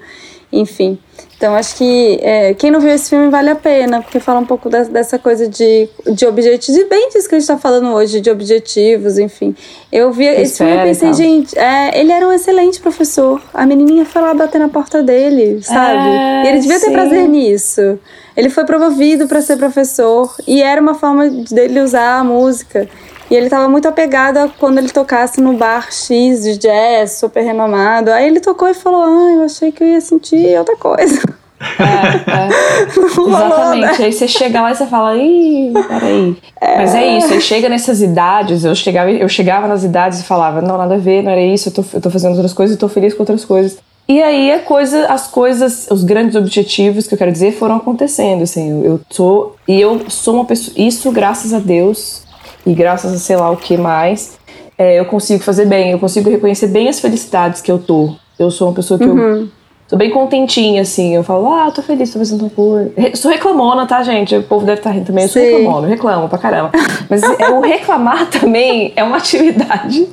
enfim. 0.52 0.98
Então 1.38 1.54
acho 1.54 1.76
que 1.76 2.18
é, 2.20 2.52
quem 2.54 2.68
não 2.68 2.80
viu 2.80 2.90
esse 2.90 3.10
filme 3.10 3.30
vale 3.30 3.48
a 3.48 3.54
pena, 3.54 4.02
porque 4.02 4.18
fala 4.18 4.40
um 4.40 4.44
pouco 4.44 4.68
da, 4.68 4.82
dessa 4.82 5.20
coisa 5.20 5.46
de, 5.46 5.88
de 6.12 6.26
objetivos, 6.26 6.80
e 6.80 6.84
bem 6.86 7.10
disso 7.10 7.28
que 7.28 7.36
a 7.36 7.38
gente 7.38 7.48
está 7.48 7.56
falando 7.56 7.92
hoje, 7.94 8.20
de 8.20 8.28
objetivos, 8.28 9.18
enfim. 9.18 9.54
Eu 9.92 10.10
vi 10.10 10.24
esse 10.24 10.58
filme 10.58 10.74
e 10.74 10.82
pensei, 10.82 11.08
então. 11.08 11.16
gente, 11.16 11.56
é, 11.56 12.00
ele 12.00 12.10
era 12.10 12.26
um 12.26 12.32
excelente 12.32 12.80
professor. 12.80 13.40
A 13.54 13.64
menininha 13.64 14.04
foi 14.04 14.20
lá 14.20 14.34
bater 14.34 14.58
na 14.58 14.68
porta 14.68 15.00
dele, 15.00 15.62
sabe? 15.62 16.08
É, 16.08 16.44
e 16.44 16.48
ele 16.48 16.58
devia 16.58 16.78
sim. 16.80 16.86
ter 16.86 16.92
prazer 16.92 17.28
nisso. 17.28 18.00
Ele 18.36 18.50
foi 18.50 18.64
promovido 18.64 19.28
para 19.28 19.40
ser 19.40 19.56
professor 19.56 20.34
e 20.46 20.60
era 20.60 20.80
uma 20.80 20.94
forma 20.94 21.28
dele 21.28 21.80
usar 21.80 22.18
a 22.18 22.24
música. 22.24 22.88
E 23.30 23.34
ele 23.34 23.46
estava 23.46 23.68
muito 23.68 23.86
apegado 23.86 24.38
a 24.38 24.48
quando 24.48 24.78
ele 24.78 24.88
tocasse 24.88 25.40
no 25.40 25.54
bar 25.54 25.92
X 25.92 26.42
de 26.42 26.56
jazz, 26.56 27.18
super 27.18 27.42
renomado. 27.42 28.10
Aí 28.10 28.26
ele 28.26 28.40
tocou 28.40 28.68
e 28.68 28.74
falou: 28.74 29.02
Ah, 29.02 29.32
eu 29.34 29.42
achei 29.44 29.70
que 29.70 29.84
eu 29.84 29.88
ia 29.88 30.00
sentir 30.00 30.58
outra 30.58 30.76
coisa. 30.76 31.20
É, 31.60 32.44
é. 32.44 32.48
Exatamente. 32.88 33.98
Né? 33.98 34.06
Aí 34.06 34.12
você 34.12 34.28
chega 34.28 34.62
lá 34.62 34.70
e 34.70 34.76
você 34.76 34.86
fala, 34.86 35.16
ih, 35.16 35.72
peraí. 35.88 36.36
É. 36.60 36.76
Mas 36.78 36.94
é 36.94 37.18
isso, 37.18 37.32
aí 37.32 37.40
chega 37.40 37.68
nessas 37.68 38.00
idades, 38.00 38.64
eu 38.64 38.74
chegava, 38.74 39.10
eu 39.10 39.28
chegava 39.28 39.66
nas 39.66 39.82
idades 39.82 40.20
e 40.20 40.24
falava, 40.24 40.62
não, 40.62 40.78
nada 40.78 40.94
a 40.94 40.98
ver, 40.98 41.22
não 41.22 41.32
era 41.32 41.42
isso, 41.42 41.68
eu 41.68 41.72
tô, 41.72 41.84
eu 41.94 42.00
tô 42.00 42.10
fazendo 42.10 42.32
outras 42.32 42.52
coisas 42.52 42.76
e 42.76 42.78
tô 42.78 42.88
feliz 42.88 43.12
com 43.12 43.22
outras 43.22 43.44
coisas. 43.44 43.78
E 44.08 44.22
aí 44.22 44.50
a 44.52 44.60
coisa, 44.60 45.06
as 45.06 45.26
coisas, 45.26 45.86
os 45.90 46.02
grandes 46.02 46.34
objetivos 46.34 47.06
que 47.06 47.14
eu 47.14 47.18
quero 47.18 47.32
dizer 47.32 47.52
foram 47.52 47.76
acontecendo, 47.76 48.42
assim, 48.42 48.82
eu 48.84 49.00
sou, 49.10 49.56
e 49.66 49.78
eu 49.80 50.08
sou 50.08 50.34
uma 50.34 50.44
pessoa, 50.44 50.74
isso 50.78 51.10
graças 51.12 51.52
a 51.52 51.58
Deus, 51.58 52.22
e 52.68 52.74
graças 52.74 53.14
a 53.14 53.18
sei 53.18 53.36
lá 53.36 53.50
o 53.50 53.56
que 53.56 53.78
mais, 53.78 54.38
é, 54.76 55.00
eu 55.00 55.06
consigo 55.06 55.42
fazer 55.42 55.64
bem, 55.64 55.90
eu 55.90 55.98
consigo 55.98 56.28
reconhecer 56.28 56.68
bem 56.68 56.88
as 56.88 57.00
felicidades 57.00 57.62
que 57.62 57.72
eu 57.72 57.78
tô. 57.78 58.14
Eu 58.38 58.50
sou 58.50 58.68
uma 58.68 58.74
pessoa 58.74 58.98
que 58.98 59.06
uhum. 59.06 59.18
eu 59.18 59.48
Tô 59.88 59.96
bem 59.96 60.10
contentinha, 60.10 60.82
assim. 60.82 61.14
Eu 61.14 61.24
falo, 61.24 61.50
ah, 61.50 61.70
tô 61.70 61.80
feliz, 61.80 62.10
tô 62.10 62.18
fazendo 62.18 62.42
uma 62.42 62.50
coisa. 62.50 62.92
Sou 63.14 63.30
reclamona, 63.30 63.86
tá, 63.86 64.02
gente? 64.02 64.36
O 64.36 64.42
povo 64.42 64.66
deve 64.66 64.80
estar 64.80 64.90
tá 64.90 64.94
rindo 64.94 65.06
também. 65.06 65.24
Eu 65.24 65.30
sou 65.30 65.40
reclamona, 65.40 65.86
eu 65.86 65.90
reclamo 65.90 66.28
pra 66.28 66.38
caramba. 66.38 66.72
Mas 67.08 67.22
é, 67.22 67.48
o 67.48 67.60
reclamar 67.60 68.26
também 68.30 68.92
é 68.94 69.02
uma 69.02 69.16
atividade. 69.16 70.06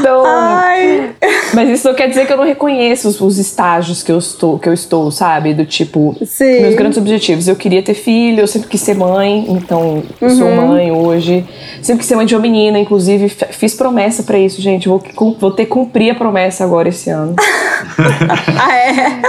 Então. 0.00 0.24
Ai. 0.26 1.10
Mas 1.54 1.70
isso 1.70 1.86
não 1.86 1.94
quer 1.94 2.08
dizer 2.08 2.26
que 2.26 2.32
eu 2.32 2.36
não 2.36 2.44
reconheço 2.44 3.08
os, 3.08 3.20
os, 3.20 3.38
estágios 3.38 4.02
que 4.02 4.10
eu 4.10 4.18
estou, 4.18 4.58
que 4.58 4.68
eu 4.68 4.72
estou, 4.72 5.12
sabe? 5.12 5.54
Do 5.54 5.64
tipo, 5.64 6.16
Sim. 6.24 6.62
meus 6.62 6.74
grandes 6.74 6.98
objetivos. 6.98 7.46
Eu 7.46 7.54
queria 7.54 7.82
ter 7.82 7.94
filho, 7.94 8.40
eu 8.40 8.48
sempre 8.48 8.68
quis 8.68 8.80
ser 8.80 8.96
mãe, 8.96 9.46
então 9.48 10.02
eu 10.20 10.28
uhum. 10.28 10.36
sou 10.36 10.50
mãe 10.50 10.90
hoje. 10.90 11.44
Sempre 11.80 12.00
quis 12.00 12.08
ser 12.08 12.16
mãe 12.16 12.26
de 12.26 12.34
uma 12.34 12.42
menina, 12.42 12.80
inclusive 12.80 13.28
fiz 13.28 13.74
promessa 13.74 14.24
para 14.24 14.38
isso, 14.38 14.60
gente. 14.60 14.88
Vou, 14.88 15.00
vou 15.38 15.52
ter 15.52 15.66
que 15.66 15.70
cumprir 15.70 16.10
a 16.10 16.14
promessa 16.16 16.64
agora 16.64 16.88
esse 16.88 17.10
ano. 17.10 17.36
ah, 18.58 18.76
é? 18.76 19.20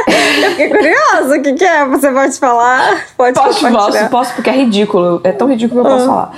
Eu 0.45 0.51
fiquei 0.51 0.69
curiosa. 0.69 1.37
O 1.37 1.41
que, 1.41 1.53
que 1.53 1.65
é? 1.65 1.85
Você 1.85 2.11
pode 2.11 2.39
falar? 2.39 3.05
Pode 3.15 3.39
posso, 3.39 3.71
posso, 3.71 4.09
posso, 4.09 4.33
porque 4.35 4.49
é 4.49 4.53
ridículo. 4.53 5.21
É 5.23 5.31
tão 5.31 5.49
ridículo 5.49 5.81
que 5.81 5.87
eu 5.87 5.91
posso 5.91 6.05
ah. 6.05 6.07
falar. 6.07 6.31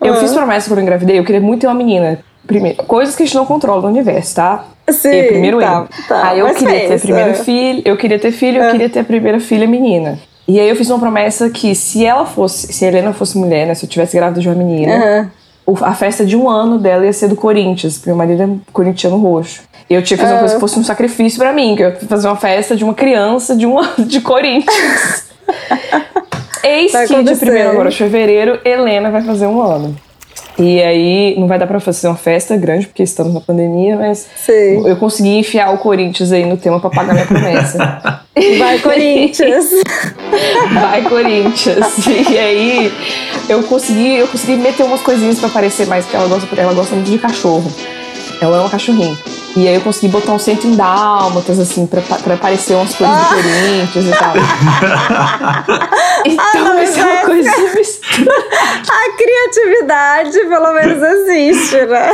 Eu 0.00 0.14
ah. 0.14 0.16
fiz 0.16 0.32
promessa 0.32 0.68
quando 0.68 0.78
eu 0.78 0.82
engravidei, 0.82 1.18
eu 1.18 1.24
queria 1.24 1.40
muito 1.40 1.60
ter 1.62 1.66
uma 1.66 1.74
menina. 1.74 2.18
Primeiro, 2.46 2.82
coisas 2.84 3.14
que 3.14 3.22
a 3.22 3.26
gente 3.26 3.36
não 3.36 3.46
controla 3.46 3.82
no 3.82 3.88
universo, 3.88 4.34
tá? 4.34 4.64
Sim, 4.90 5.22
primeiro 5.28 5.60
tá, 5.60 5.86
eu. 5.88 6.06
Tá, 6.08 6.28
aí 6.28 6.40
eu 6.40 6.54
queria 6.54 6.88
ter 6.88 6.94
isso, 6.96 7.06
primeiro 7.06 7.30
é. 7.30 7.34
filho, 7.34 7.82
eu 7.84 7.96
queria 7.96 8.18
ter 8.18 8.32
filho, 8.32 8.58
eu 8.58 8.64
é. 8.64 8.70
queria 8.72 8.88
ter 8.88 9.00
a 9.00 9.04
primeira 9.04 9.38
filha 9.38 9.66
menina. 9.66 10.18
E 10.46 10.58
aí 10.58 10.68
eu 10.68 10.74
fiz 10.74 10.90
uma 10.90 10.98
promessa 10.98 11.48
que 11.50 11.72
se 11.74 12.04
ela 12.04 12.26
fosse, 12.26 12.72
se 12.72 12.84
a 12.84 12.88
Helena 12.88 13.12
fosse 13.12 13.38
mulher, 13.38 13.66
né, 13.66 13.74
se 13.74 13.84
eu 13.84 13.88
tivesse 13.88 14.16
grávida 14.16 14.40
de 14.40 14.48
uma 14.48 14.56
menina, 14.56 15.30
uhum. 15.66 15.76
a 15.80 15.94
festa 15.94 16.26
de 16.26 16.36
um 16.36 16.50
ano 16.50 16.78
dela 16.78 17.04
ia 17.06 17.12
ser 17.12 17.28
do 17.28 17.36
Corinthians, 17.36 17.94
porque 17.94 18.10
meu 18.10 18.16
marido 18.16 18.42
é 18.42 18.48
corintiano 18.72 19.16
roxo. 19.18 19.62
E 19.92 19.94
eu 19.94 20.00
tinha 20.02 20.16
que 20.16 20.22
fazer 20.22 20.32
uma 20.32 20.40
coisa 20.40 20.54
que 20.54 20.60
fosse 20.60 20.78
um 20.78 20.84
sacrifício 20.84 21.38
para 21.38 21.52
mim, 21.52 21.76
que 21.76 21.82
eu 21.82 21.90
ia 21.90 21.96
fazer 22.08 22.26
uma 22.26 22.36
festa 22.36 22.74
de 22.74 22.82
uma 22.82 22.94
criança 22.94 23.54
de 23.54 23.66
um 23.66 23.78
ano 23.78 24.06
de 24.06 24.22
Corinthians. 24.22 25.26
Eis 26.64 26.92
que 27.06 27.22
de 27.22 27.36
primeiro 27.36 27.72
agora 27.72 27.90
de 27.90 27.96
fevereiro, 27.98 28.58
Helena 28.64 29.10
vai 29.10 29.20
fazer 29.20 29.46
um 29.46 29.60
ano. 29.60 29.94
E 30.58 30.82
aí, 30.82 31.34
não 31.38 31.46
vai 31.46 31.58
dar 31.58 31.66
pra 31.66 31.78
fazer 31.78 32.06
uma 32.06 32.16
festa 32.16 32.56
grande, 32.56 32.86
porque 32.86 33.02
estamos 33.02 33.34
na 33.34 33.40
pandemia, 33.42 33.96
mas 33.96 34.26
Sim. 34.34 34.82
eu 34.86 34.96
consegui 34.96 35.36
enfiar 35.36 35.74
o 35.74 35.78
Corinthians 35.78 36.32
aí 36.32 36.46
no 36.46 36.56
tema 36.56 36.80
pra 36.80 36.88
pagar 36.88 37.12
minha 37.12 37.26
promessa. 37.26 38.22
Vai, 38.58 38.78
Corinthians! 38.78 39.66
vai, 40.72 41.02
Corinthians! 41.02 42.06
E 42.30 42.38
aí, 42.38 42.92
eu 43.46 43.62
consegui, 43.64 44.16
eu 44.16 44.26
consegui 44.26 44.56
meter 44.56 44.84
umas 44.84 45.02
coisinhas 45.02 45.38
pra 45.38 45.50
parecer 45.50 45.86
mais, 45.86 46.06
porque 46.06 46.16
ela 46.16 46.28
gosta, 46.28 46.48
ela 46.58 46.72
gosta 46.72 46.94
muito 46.94 47.10
de 47.10 47.18
cachorro. 47.18 47.70
Ela 48.40 48.56
é 48.56 48.60
uma 48.60 48.70
cachorrinha. 48.70 49.14
E 49.54 49.68
aí 49.68 49.74
eu 49.74 49.80
consegui 49.82 50.08
botar 50.08 50.32
um 50.32 50.38
cento 50.38 50.66
em 50.66 50.74
dálmatas, 50.74 51.58
assim, 51.58 51.86
pra, 51.86 52.00
pra 52.00 52.34
aparecer 52.34 52.74
umas 52.74 52.94
coisas 52.94 53.16
do 53.16 53.28
Corinthians 53.28 54.06
e 54.06 54.10
tal. 54.10 54.34
então, 56.24 56.72
ah, 56.72 56.82
isso 56.82 57.00
é 57.00 57.04
uma 57.04 57.24
coisa 57.24 57.50
A 58.88 59.16
criatividade, 59.16 60.40
pelo 60.40 60.72
menos, 60.72 61.02
existe, 61.02 61.84
né? 61.84 62.12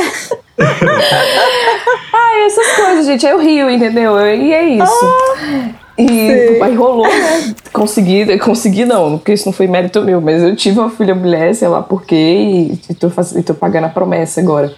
ah, 2.13 2.47
essas 2.47 2.77
coisas, 2.77 3.07
gente. 3.07 3.25
Aí 3.25 3.33
eu 3.33 3.39
rio, 3.39 3.71
entendeu? 3.71 4.19
E 4.27 4.53
é 4.53 4.65
isso. 4.65 5.07
Ah, 5.07 5.71
e 5.97 6.07
sim. 6.07 6.63
aí 6.63 6.75
rolou, 6.75 7.07
né? 7.07 7.55
Consegui, 7.73 8.39
consegui 8.39 8.85
não, 8.85 9.19
porque 9.19 9.33
isso 9.33 9.47
não 9.47 9.53
foi 9.53 9.67
mérito 9.67 10.03
meu, 10.03 10.21
mas 10.21 10.43
eu 10.43 10.55
tive 10.55 10.79
uma 10.79 10.91
filha 10.91 11.15
mulher, 11.15 11.55
sei 11.55 11.69
lá 11.69 11.83
por 11.83 12.05
quê, 12.05 12.73
e 12.89 12.95
tô, 12.95 13.11
faz, 13.11 13.33
e 13.35 13.43
tô 13.43 13.55
pagando 13.55 13.87
a 13.87 13.89
promessa 13.89 14.41
agora. 14.41 14.73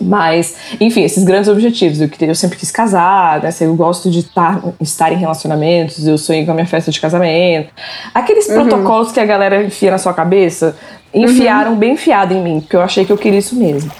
Mas, 0.00 0.56
enfim, 0.80 1.02
esses 1.02 1.24
grandes 1.24 1.48
objetivos. 1.48 2.00
Eu, 2.00 2.10
eu 2.20 2.34
sempre 2.34 2.58
quis 2.58 2.70
casar, 2.70 3.42
né? 3.42 3.50
Eu 3.60 3.74
gosto 3.74 4.10
de 4.10 4.22
tar, 4.24 4.62
estar 4.80 5.12
em 5.12 5.16
relacionamentos, 5.16 6.06
eu 6.06 6.18
sonhei 6.18 6.44
com 6.44 6.50
a 6.50 6.54
minha 6.54 6.66
festa 6.66 6.90
de 6.90 7.00
casamento. 7.00 7.70
Aqueles 8.12 8.48
uhum. 8.48 8.66
protocolos 8.66 9.12
que 9.12 9.20
a 9.20 9.24
galera 9.24 9.62
enfia 9.62 9.90
na 9.90 9.98
sua 9.98 10.12
cabeça, 10.12 10.76
enfiaram 11.12 11.72
uhum. 11.72 11.78
bem 11.78 11.92
enfiado 11.92 12.34
em 12.34 12.42
mim, 12.42 12.60
porque 12.60 12.76
eu 12.76 12.82
achei 12.82 13.04
que 13.04 13.12
eu 13.12 13.18
queria 13.18 13.38
isso 13.38 13.54
mesmo. 13.54 13.90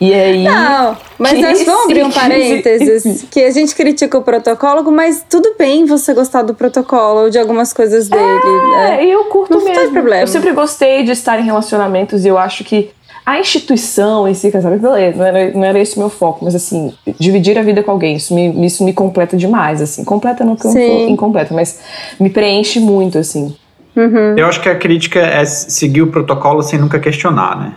E 0.00 0.12
aí. 0.12 0.42
Não, 0.42 0.96
mas 1.18 1.38
nós 1.38 1.64
vamos 1.64 1.84
abrir 1.84 2.04
um 2.04 2.10
parênteses 2.12 3.24
que 3.30 3.40
a 3.40 3.50
gente 3.50 3.74
critica 3.74 4.18
o 4.18 4.22
protocolo, 4.22 4.90
mas 4.90 5.24
tudo 5.28 5.54
bem 5.56 5.84
você 5.84 6.12
gostar 6.12 6.42
do 6.42 6.52
protocolo 6.52 7.22
ou 7.22 7.30
de 7.30 7.38
algumas 7.38 7.72
coisas 7.72 8.08
dele. 8.08 8.22
É, 8.22 8.96
né? 8.96 9.06
eu 9.06 9.24
curto 9.26 9.56
Não 9.56 9.64
mesmo. 9.64 9.82
Tem 9.82 9.92
problema. 9.92 10.22
Eu 10.22 10.26
sempre 10.26 10.52
gostei 10.52 11.04
de 11.04 11.12
estar 11.12 11.38
em 11.38 11.44
relacionamentos 11.44 12.24
e 12.24 12.28
eu 12.28 12.36
acho 12.36 12.64
que 12.64 12.90
a 13.24 13.40
instituição 13.40 14.28
em 14.28 14.34
si, 14.34 14.50
casamento, 14.50 14.82
beleza, 14.82 15.16
não 15.16 15.24
era, 15.24 15.52
não 15.52 15.64
era 15.64 15.78
esse 15.78 15.96
o 15.96 15.98
meu 15.98 16.10
foco, 16.10 16.44
mas 16.44 16.54
assim, 16.54 16.92
dividir 17.18 17.58
a 17.58 17.62
vida 17.62 17.82
com 17.82 17.90
alguém, 17.90 18.16
isso 18.16 18.34
me, 18.34 18.66
isso 18.66 18.84
me 18.84 18.92
completa 18.92 19.36
demais, 19.36 19.80
assim. 19.80 20.04
Completa 20.04 20.44
não 20.44 20.56
que 20.56 20.66
eu 20.66 21.08
incompleta, 21.08 21.54
mas 21.54 21.80
me 22.20 22.28
preenche 22.28 22.78
muito, 22.80 23.16
assim. 23.16 23.56
Uhum. 23.96 24.36
Eu 24.36 24.46
acho 24.46 24.60
que 24.60 24.68
a 24.68 24.76
crítica 24.76 25.20
é 25.20 25.44
seguir 25.44 26.02
o 26.02 26.08
protocolo 26.08 26.62
sem 26.62 26.78
nunca 26.78 26.98
questionar, 26.98 27.58
né? 27.58 27.74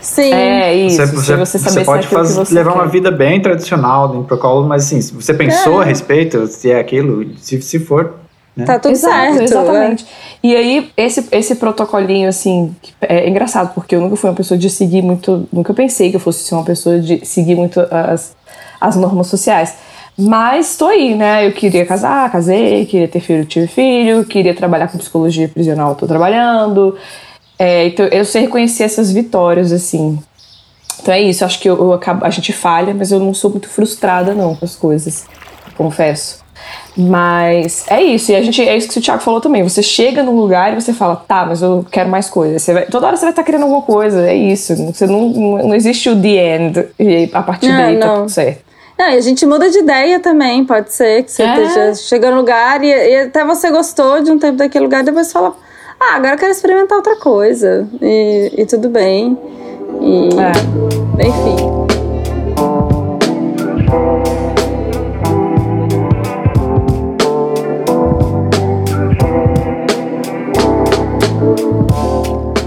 Sim. 0.00 0.32
É 0.32 0.74
isso. 0.74 0.98
Você, 0.98 1.06
você, 1.06 1.36
você, 1.36 1.58
você 1.58 1.84
pode 1.84 2.06
fazer, 2.06 2.34
você 2.34 2.54
levar 2.54 2.72
quer. 2.72 2.78
uma 2.78 2.86
vida 2.86 3.10
bem 3.10 3.40
tradicional 3.40 4.08
dentro 4.08 4.22
do 4.22 4.26
protocolo, 4.28 4.68
mas 4.68 4.84
assim, 4.84 5.00
se 5.00 5.14
você 5.14 5.32
pensou 5.32 5.80
é. 5.80 5.84
a 5.84 5.88
respeito, 5.88 6.46
se 6.46 6.70
é 6.70 6.78
aquilo, 6.78 7.26
se, 7.38 7.60
se 7.62 7.78
for, 7.78 8.14
né? 8.56 8.64
Tá 8.64 8.78
tudo 8.78 8.92
Exato, 8.92 9.14
certo. 9.14 9.42
Exatamente. 9.42 10.04
É. 10.04 10.46
E 10.46 10.56
aí, 10.56 10.90
esse, 10.96 11.26
esse 11.32 11.56
protocolinho, 11.56 12.28
assim, 12.28 12.74
é 13.00 13.28
engraçado, 13.28 13.74
porque 13.74 13.96
eu 13.96 14.00
nunca 14.00 14.16
fui 14.16 14.30
uma 14.30 14.36
pessoa 14.36 14.56
de 14.56 14.70
seguir 14.70 15.02
muito. 15.02 15.48
Nunca 15.52 15.74
pensei 15.74 16.10
que 16.10 16.16
eu 16.16 16.20
fosse 16.20 16.44
ser 16.44 16.54
uma 16.54 16.64
pessoa 16.64 17.00
de 17.00 17.24
seguir 17.24 17.54
muito 17.54 17.80
as, 17.90 18.36
as 18.80 18.96
normas 18.96 19.26
sociais. 19.26 19.74
Mas 20.16 20.70
estou 20.70 20.88
aí, 20.88 21.14
né? 21.16 21.46
Eu 21.46 21.52
queria 21.52 21.84
casar, 21.84 22.30
casei, 22.30 22.86
queria 22.86 23.08
ter 23.08 23.18
filho, 23.18 23.44
tive 23.44 23.66
filho, 23.66 24.24
queria 24.24 24.54
trabalhar 24.54 24.86
com 24.86 24.98
psicologia 24.98 25.48
prisional, 25.48 25.92
estou 25.92 26.06
trabalhando. 26.06 26.96
É, 27.58 27.86
então, 27.86 28.06
eu 28.06 28.24
sei 28.24 28.42
reconhecer 28.42 28.84
essas 28.84 29.10
vitórias, 29.10 29.72
assim. 29.72 30.18
Então 31.00 31.12
é 31.12 31.20
isso, 31.20 31.44
acho 31.44 31.58
que 31.58 31.68
eu, 31.68 31.76
eu 31.76 31.92
acabo, 31.92 32.24
a 32.24 32.30
gente 32.30 32.52
falha, 32.52 32.94
mas 32.94 33.10
eu 33.10 33.18
não 33.18 33.34
sou 33.34 33.50
muito 33.50 33.68
frustrada, 33.68 34.32
não, 34.32 34.54
com 34.54 34.64
as 34.64 34.76
coisas, 34.76 35.26
confesso. 35.76 36.43
Mas 36.96 37.84
é 37.88 38.00
isso, 38.00 38.30
e 38.30 38.36
a 38.36 38.42
gente 38.42 38.62
é 38.62 38.76
isso 38.76 38.88
que 38.88 38.98
o 38.98 39.02
Thiago 39.02 39.20
falou 39.20 39.40
também. 39.40 39.62
Você 39.64 39.82
chega 39.82 40.22
num 40.22 40.36
lugar 40.36 40.72
e 40.72 40.80
você 40.80 40.92
fala, 40.92 41.16
tá, 41.16 41.44
mas 41.44 41.60
eu 41.60 41.84
quero 41.90 42.08
mais 42.08 42.30
coisas. 42.30 42.62
Você 42.62 42.72
vai, 42.72 42.86
toda 42.86 43.06
hora 43.08 43.16
você 43.16 43.22
vai 43.22 43.32
estar 43.32 43.42
tá 43.42 43.46
querendo 43.46 43.62
alguma 43.62 43.82
coisa, 43.82 44.28
é 44.28 44.34
isso. 44.34 44.76
Você 44.76 45.06
não, 45.06 45.28
não 45.28 45.74
existe 45.74 46.08
o 46.08 46.20
the 46.20 46.56
end 46.56 46.86
e 46.98 47.28
a 47.32 47.42
partir 47.42 47.68
não, 47.68 47.76
daí 47.76 47.98
tá 47.98 48.06
não. 48.06 48.14
tá 48.14 48.20
tudo 48.20 48.30
certo. 48.30 48.64
Não, 48.96 49.10
e 49.10 49.16
a 49.16 49.20
gente 49.20 49.44
muda 49.44 49.68
de 49.68 49.78
ideia 49.78 50.20
também, 50.20 50.64
pode 50.64 50.92
ser 50.92 51.24
que 51.24 51.32
você 51.32 51.42
é. 51.42 51.62
esteja 51.62 51.94
chegando 51.94 52.34
no 52.34 52.40
lugar 52.40 52.82
e, 52.84 52.86
e, 52.86 53.16
até 53.22 53.44
você 53.44 53.70
gostou 53.70 54.22
de 54.22 54.30
um 54.30 54.38
tempo 54.38 54.56
daquele 54.58 54.84
lugar, 54.84 55.02
depois 55.02 55.32
fala, 55.32 55.52
ah, 55.98 56.14
agora 56.14 56.34
eu 56.34 56.38
quero 56.38 56.52
experimentar 56.52 56.96
outra 56.96 57.16
coisa. 57.16 57.88
E, 58.00 58.52
e 58.56 58.66
tudo 58.66 58.88
bem. 58.88 59.36
E, 60.00 60.28
é. 60.38 61.26
Enfim. 61.26 62.03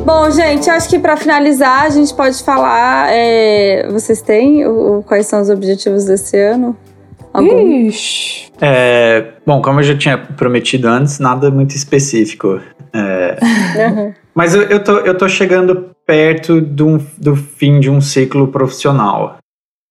Bom, 0.07 0.31
gente, 0.31 0.69
acho 0.69 0.87
que 0.87 0.97
para 0.97 1.17
finalizar 1.17 1.83
a 1.83 1.89
gente 1.89 2.13
pode 2.13 2.41
falar. 2.41 3.09
É, 3.11 3.89
vocês 3.91 4.21
têm 4.21 4.65
o, 4.65 5.03
quais 5.05 5.25
são 5.25 5.41
os 5.41 5.49
objetivos 5.49 6.05
desse 6.05 6.39
ano? 6.39 6.77
Algum? 7.33 7.87
Ixi. 7.87 8.49
É, 8.61 9.33
bom, 9.45 9.61
como 9.61 9.81
eu 9.81 9.83
já 9.83 9.97
tinha 9.97 10.17
prometido 10.17 10.87
antes, 10.87 11.19
nada 11.19 11.51
muito 11.51 11.75
específico. 11.75 12.61
É, 12.93 13.37
uhum. 13.85 14.13
Mas 14.33 14.55
eu, 14.55 14.61
eu, 14.61 14.81
tô, 14.81 14.97
eu 14.99 15.17
tô 15.17 15.27
chegando 15.27 15.89
perto 16.05 16.61
do, 16.61 17.01
do 17.17 17.35
fim 17.35 17.81
de 17.81 17.89
um 17.89 17.99
ciclo 17.99 18.47
profissional. 18.47 19.39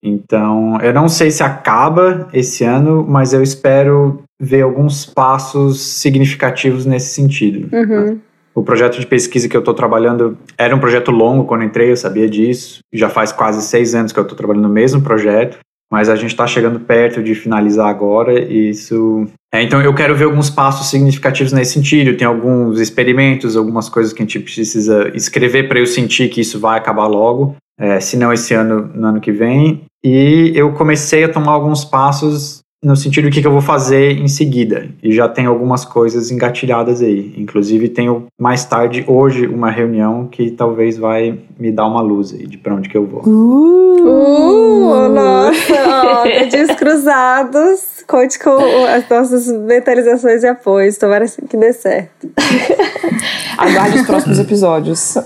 Então, 0.03 0.81
eu 0.81 0.95
não 0.95 1.11
sei 1.11 1.31
se 1.31 1.43
acaba 1.43 2.27
esse 2.33 2.65
ano, 2.65 3.05
mas 3.07 3.35
eu 3.35 3.43
espero 3.43 4.23
ver 4.41 4.63
alguns 4.63 5.05
passos 5.05 5.79
significativos 5.79 6.87
nesse 6.87 7.13
sentido. 7.13 7.69
Uhum. 7.71 8.19
O 8.57 8.63
projeto 8.63 8.99
de 8.99 9.07
pesquisa 9.07 9.51
que 9.51 9.55
eu 9.55 9.59
estou 9.59 9.75
trabalhando 9.75 10.39
era 10.57 10.75
um 10.75 10.79
projeto 10.79 11.11
longo 11.11 11.45
quando 11.45 11.63
entrei, 11.63 11.91
eu 11.91 11.97
sabia 11.97 12.27
disso. 12.27 12.79
Já 12.91 13.11
faz 13.11 13.31
quase 13.31 13.61
seis 13.61 13.95
anos 13.95 14.13
que 14.13 14.19
eu 14.19 14.23
estou 14.23 14.35
trabalhando 14.35 14.67
no 14.67 14.73
mesmo 14.73 15.03
projeto, 15.03 15.59
mas 15.93 16.09
a 16.09 16.17
gente 16.17 16.31
está 16.31 16.47
chegando 16.47 16.81
perto 16.81 17.23
de 17.23 17.35
finalizar 17.35 17.87
agora 17.87 18.41
e 18.41 18.71
isso. 18.71 19.27
É, 19.53 19.63
então 19.63 19.83
eu 19.83 19.95
quero 19.95 20.17
ver 20.17 20.25
alguns 20.25 20.49
passos 20.49 20.87
significativos 20.89 21.53
nesse 21.53 21.75
sentido. 21.75 22.17
Tem 22.17 22.27
alguns 22.27 22.81
experimentos, 22.81 23.59
algumas 23.59 23.91
coisas 23.91 24.15
que 24.15 24.23
a 24.23 24.25
gente 24.25 24.41
precisa 24.41 25.13
escrever 25.15 25.69
para 25.69 25.79
eu 25.79 25.87
sentir 25.87 26.31
que 26.31 26.41
isso 26.41 26.59
vai 26.59 26.79
acabar 26.79 27.07
logo, 27.07 27.57
é, 27.79 28.01
se 28.01 28.17
não 28.17 28.33
esse 28.33 28.55
ano, 28.55 28.91
no 28.95 29.09
ano 29.09 29.21
que 29.21 29.33
vem. 29.33 29.83
E 30.03 30.53
eu 30.55 30.73
comecei 30.73 31.25
a 31.25 31.29
tomar 31.29 31.53
alguns 31.53 31.85
passos 31.85 32.61
no 32.87 32.95
sentido 32.95 33.25
do 33.25 33.33
que, 33.33 33.41
que 33.41 33.47
eu 33.47 33.53
vou 33.53 33.61
fazer 33.61 34.13
em 34.13 34.29
seguida. 34.29 34.87
E 35.03 35.11
já 35.11 35.29
tem 35.29 35.45
algumas 35.45 35.85
coisas 35.85 36.31
engatilhadas 36.31 37.03
aí. 37.03 37.35
Inclusive, 37.37 37.89
tenho 37.89 38.27
mais 38.41 38.65
tarde, 38.65 39.05
hoje, 39.09 39.45
uma 39.49 39.73
reunião 39.73 40.29
que 40.29 40.53
talvez 40.53 40.97
vai 40.97 41.37
me 41.59 41.73
dar 41.73 41.85
uma 41.89 42.01
luz 42.01 42.33
aí 42.33 42.47
de 42.47 42.57
pra 42.57 42.77
onde 42.77 42.89
que 42.89 42.97
eu 42.97 43.05
vou. 43.05 43.23
Uh, 43.27 44.05
uh 44.05 45.09
nossa! 45.09 46.23
Dedinhos 46.23 46.77
cruzados. 46.77 48.05
Conte 48.07 48.39
com 48.39 48.57
as 48.87 49.09
nossas 49.09 49.51
mentalizações 49.51 50.45
e 50.45 50.47
apoios. 50.47 50.97
Tomara 50.97 51.27
que 51.27 51.57
dê 51.57 51.73
certo. 51.73 52.31
Aguarde 53.59 53.99
os 53.99 54.07
próximos 54.07 54.39
episódios. 54.39 55.01
Sim, 55.01 55.25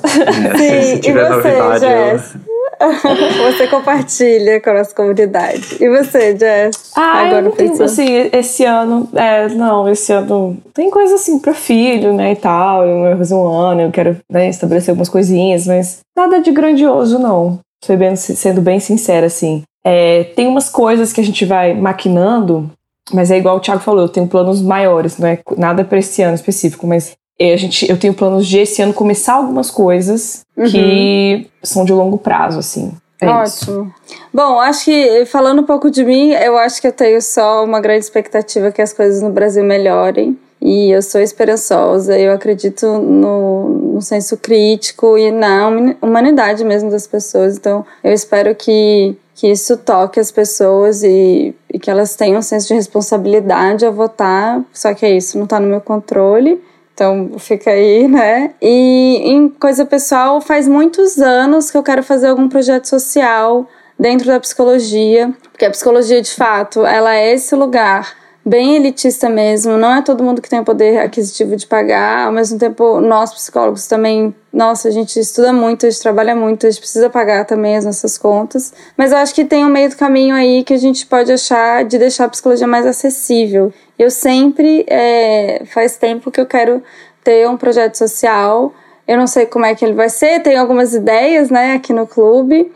se, 0.57 1.03
se 1.03 1.11
e 1.11 1.13
você, 1.13 1.29
novidade, 1.29 1.81
Jess? 1.81 2.35
Eu... 2.37 2.50
você 3.53 3.67
compartilha 3.67 4.61
com 4.61 4.71
a 4.71 4.75
nossa 4.75 4.95
comunidade. 4.95 5.77
E 5.79 5.89
você, 5.89 6.37
Jess? 6.37 6.93
Ah, 6.97 7.27
Agora 7.27 7.47
eu 7.47 7.53
tenho, 7.53 7.83
assim, 7.83 8.07
esse 8.33 8.65
ano, 8.65 9.09
é, 9.15 9.49
não, 9.49 9.89
esse 9.89 10.13
ano 10.13 10.57
tem 10.73 10.91
coisa 10.91 11.17
assim 11.17 11.39
para 11.39 11.53
filho, 11.53 12.15
né, 12.15 12.33
e 12.33 12.37
tal. 12.37 12.87
Eu 12.87 13.01
vou 13.01 13.17
fazer 13.19 13.35
um 13.35 13.47
ano, 13.47 13.83
eu 13.83 13.91
quero 13.91 14.17
né, 14.31 14.49
estabelecer 14.49 14.91
algumas 14.91 15.09
coisinhas, 15.09 15.67
mas 15.67 16.01
nada 16.17 16.41
de 16.41 16.51
grandioso, 16.51 17.19
não. 17.19 17.59
Bem, 17.99 18.17
sendo 18.17 18.61
bem 18.61 18.81
sincera, 18.81 19.27
assim. 19.27 19.63
É, 19.85 20.25
tem 20.37 20.47
umas 20.47 20.69
coisas 20.69 21.13
que 21.13 21.21
a 21.21 21.25
gente 21.25 21.45
vai 21.45 21.75
maquinando, 21.75 22.71
mas 23.13 23.31
é 23.31 23.39
igual 23.39 23.57
o 23.57 23.61
Thiago 23.61 23.81
falou, 23.81 24.03
eu 24.03 24.09
tenho 24.09 24.27
planos 24.27 24.61
maiores, 24.61 25.19
não 25.19 25.29
é 25.29 25.39
nada 25.57 25.85
para 25.85 25.99
esse 25.99 26.23
ano 26.23 26.35
específico, 26.35 26.87
mas 26.87 27.17
a 27.41 27.57
gente, 27.57 27.89
eu 27.91 27.99
tenho 27.99 28.13
planos 28.13 28.47
de 28.47 28.59
esse 28.59 28.83
ano 28.83 28.93
começar 28.93 29.35
algumas 29.35 29.71
coisas 29.71 30.45
uhum. 30.57 30.67
que 30.67 31.51
são 31.63 31.85
de 31.85 31.93
longo 31.93 32.19
prazo, 32.19 32.59
assim. 32.59 32.93
É 33.21 33.29
Ótimo. 33.29 33.45
Isso. 33.47 33.95
Bom, 34.33 34.59
acho 34.61 34.85
que 34.85 35.25
falando 35.27 35.61
um 35.61 35.65
pouco 35.65 35.91
de 35.91 36.05
mim, 36.05 36.33
eu 36.33 36.57
acho 36.57 36.81
que 36.81 36.87
eu 36.87 36.93
tenho 36.93 37.21
só 37.21 37.65
uma 37.65 37.81
grande 37.81 38.05
expectativa 38.05 38.73
que 38.73 38.81
as 38.81 38.93
coisas 38.93 39.23
no 39.23 39.31
Brasil 39.31 39.63
melhorem. 39.65 40.39
E 40.61 40.91
eu 40.91 41.01
sou 41.01 41.21
esperançosa, 41.21 42.19
eu 42.19 42.33
acredito 42.33 42.87
no, 42.87 43.95
no 43.95 44.03
senso 44.03 44.37
crítico 44.37 45.17
e 45.17 45.31
na 45.31 45.71
humanidade 46.03 46.65
mesmo 46.65 46.91
das 46.91 47.07
pessoas. 47.07 47.57
Então, 47.57 47.85
eu 48.05 48.13
espero 48.13 48.55
que, 48.55 49.17
que 49.35 49.51
isso 49.51 49.79
toque 49.79 50.21
as 50.21 50.31
pessoas 50.31 51.03
e, 51.03 51.55
e 51.73 51.79
que 51.79 51.91
elas 51.91 52.15
tenham 52.15 52.39
um 52.39 52.43
senso 52.43 52.69
de 52.69 52.75
responsabilidade 52.75 53.87
ao 53.87 53.93
votar. 53.93 54.63
Só 54.71 54.93
que 54.93 55.07
é 55.07 55.17
isso, 55.17 55.39
não 55.39 55.45
está 55.45 55.59
no 55.59 55.67
meu 55.67 55.81
controle. 55.81 56.61
Então 57.01 57.31
fica 57.39 57.71
aí, 57.71 58.07
né? 58.07 58.53
E 58.61 59.23
em 59.25 59.49
coisa 59.49 59.87
pessoal, 59.87 60.39
faz 60.39 60.69
muitos 60.69 61.17
anos 61.17 61.71
que 61.71 61.79
eu 61.79 61.83
quero 61.83 62.03
fazer 62.03 62.27
algum 62.27 62.47
projeto 62.47 62.85
social 62.85 63.67
dentro 63.99 64.27
da 64.27 64.39
psicologia, 64.39 65.33
porque 65.51 65.65
a 65.65 65.71
psicologia 65.71 66.21
de 66.21 66.31
fato, 66.31 66.85
ela 66.85 67.17
é 67.17 67.33
esse 67.33 67.55
lugar 67.55 68.15
bem 68.45 68.77
elitista 68.77 69.29
mesmo, 69.29 69.77
não 69.77 69.97
é 69.97 70.03
todo 70.03 70.25
mundo 70.25 70.41
que 70.41 70.49
tem 70.49 70.61
o 70.61 70.65
poder 70.65 70.99
aquisitivo 70.99 71.57
de 71.57 71.67
pagar, 71.67 72.27
ao 72.27 72.33
mesmo 72.33 72.59
tempo 72.59 73.01
nós 73.01 73.33
psicólogos 73.33 73.87
também, 73.87 74.35
nossa, 74.53 74.89
a 74.89 74.91
gente 74.91 75.21
estuda 75.21 75.53
muito, 75.53 75.87
a 75.87 75.91
gente 75.91 76.01
trabalha 76.01 76.35
muito, 76.35 76.67
a 76.67 76.71
gente 76.71 76.81
precisa 76.81 77.11
pagar 77.11 77.45
também 77.45 77.77
as 77.77 77.85
nossas 77.85 78.17
contas, 78.17 78.73
mas 78.97 79.13
eu 79.13 79.19
acho 79.19 79.35
que 79.35 79.45
tem 79.45 79.65
um 79.65 79.69
meio 79.69 79.91
do 79.91 79.97
caminho 79.97 80.35
aí 80.35 80.65
que 80.65 80.73
a 80.73 80.79
gente 80.79 81.07
pode 81.07 81.31
achar 81.31 81.85
de 81.85 81.99
deixar 81.99 82.25
a 82.25 82.29
psicologia 82.29 82.67
mais 82.67 82.87
acessível. 82.87 83.73
Eu 83.99 84.11
sempre, 84.11 84.85
é, 84.89 85.63
faz 85.67 85.97
tempo 85.97 86.31
que 86.31 86.41
eu 86.41 86.47
quero 86.47 86.83
ter 87.23 87.49
um 87.49 87.57
projeto 87.57 87.97
social, 87.97 88.73
eu 89.07 89.19
não 89.19 89.27
sei 89.27 89.45
como 89.45 89.67
é 89.67 89.75
que 89.75 89.85
ele 89.85 89.95
vai 89.95 90.09
ser, 90.09 90.41
tenho 90.41 90.61
algumas 90.61 90.95
ideias, 90.95 91.51
né, 91.51 91.75
aqui 91.75 91.93
no 91.93 92.07
clube, 92.07 92.73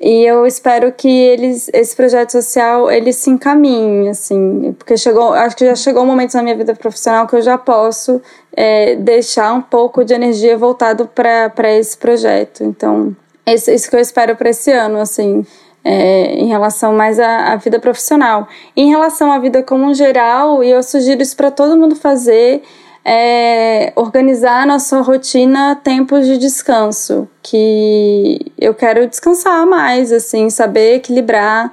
e 0.00 0.24
eu 0.24 0.46
espero 0.46 0.92
que 0.92 1.08
eles, 1.08 1.70
esse 1.72 1.96
projeto 1.96 2.32
social 2.32 2.90
ele 2.90 3.12
se 3.12 3.30
encaminhe, 3.30 4.10
assim, 4.10 4.74
porque 4.78 4.96
chegou, 4.96 5.32
acho 5.32 5.56
que 5.56 5.64
já 5.64 5.74
chegou 5.74 6.02
um 6.02 6.06
momento 6.06 6.34
na 6.34 6.42
minha 6.42 6.56
vida 6.56 6.74
profissional 6.74 7.26
que 7.26 7.34
eu 7.34 7.42
já 7.42 7.56
posso 7.56 8.20
é, 8.54 8.94
deixar 8.96 9.52
um 9.54 9.62
pouco 9.62 10.04
de 10.04 10.12
energia 10.12 10.56
voltado 10.56 11.08
para 11.08 11.72
esse 11.72 11.96
projeto. 11.96 12.62
Então, 12.62 13.16
isso, 13.46 13.70
isso 13.70 13.88
que 13.88 13.96
eu 13.96 14.00
espero 14.00 14.36
para 14.36 14.50
esse 14.50 14.70
ano, 14.70 15.00
assim, 15.00 15.46
é, 15.82 16.34
em 16.34 16.48
relação 16.48 16.92
mais 16.92 17.18
à, 17.18 17.52
à 17.52 17.56
vida 17.56 17.78
profissional. 17.78 18.48
Em 18.76 18.90
relação 18.90 19.32
à 19.32 19.38
vida 19.38 19.62
como 19.62 19.84
um 19.84 19.94
geral, 19.94 20.62
e 20.62 20.70
eu 20.70 20.82
sugiro 20.82 21.22
isso 21.22 21.36
para 21.36 21.50
todo 21.50 21.76
mundo 21.76 21.96
fazer 21.96 22.62
é 23.08 23.92
organizar 23.94 24.66
na 24.66 24.80
sua 24.80 25.00
rotina 25.00 25.76
tempos 25.76 26.26
de 26.26 26.38
descanso, 26.38 27.28
que 27.40 28.52
eu 28.58 28.74
quero 28.74 29.06
descansar 29.06 29.64
mais, 29.64 30.10
assim, 30.10 30.50
saber 30.50 30.96
equilibrar, 30.96 31.72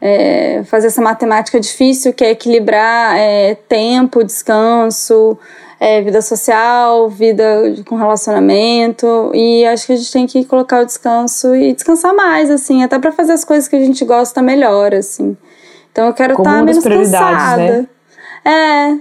é, 0.00 0.62
fazer 0.66 0.86
essa 0.86 1.02
matemática 1.02 1.58
difícil 1.58 2.12
que 2.12 2.22
é 2.22 2.30
equilibrar 2.30 3.18
é, 3.18 3.56
tempo, 3.68 4.22
descanso, 4.22 5.36
é, 5.80 6.00
vida 6.02 6.22
social, 6.22 7.08
vida 7.08 7.44
com 7.84 7.96
relacionamento, 7.96 9.32
e 9.34 9.66
acho 9.66 9.86
que 9.86 9.92
a 9.94 9.96
gente 9.96 10.12
tem 10.12 10.24
que 10.24 10.44
colocar 10.44 10.82
o 10.82 10.86
descanso 10.86 11.52
e 11.52 11.72
descansar 11.72 12.14
mais, 12.14 12.48
assim, 12.48 12.84
até 12.84 12.96
para 12.96 13.10
fazer 13.10 13.32
as 13.32 13.44
coisas 13.44 13.66
que 13.66 13.74
a 13.74 13.80
gente 13.80 14.04
gosta 14.04 14.40
melhor, 14.40 14.94
assim. 14.94 15.36
Então 15.90 16.06
eu 16.06 16.14
quero 16.14 16.34
estar 16.34 16.44
tá 16.44 16.62
menos 16.62 16.84
cansada. 16.84 17.56
Né? 17.56 17.88
É, 18.44 18.50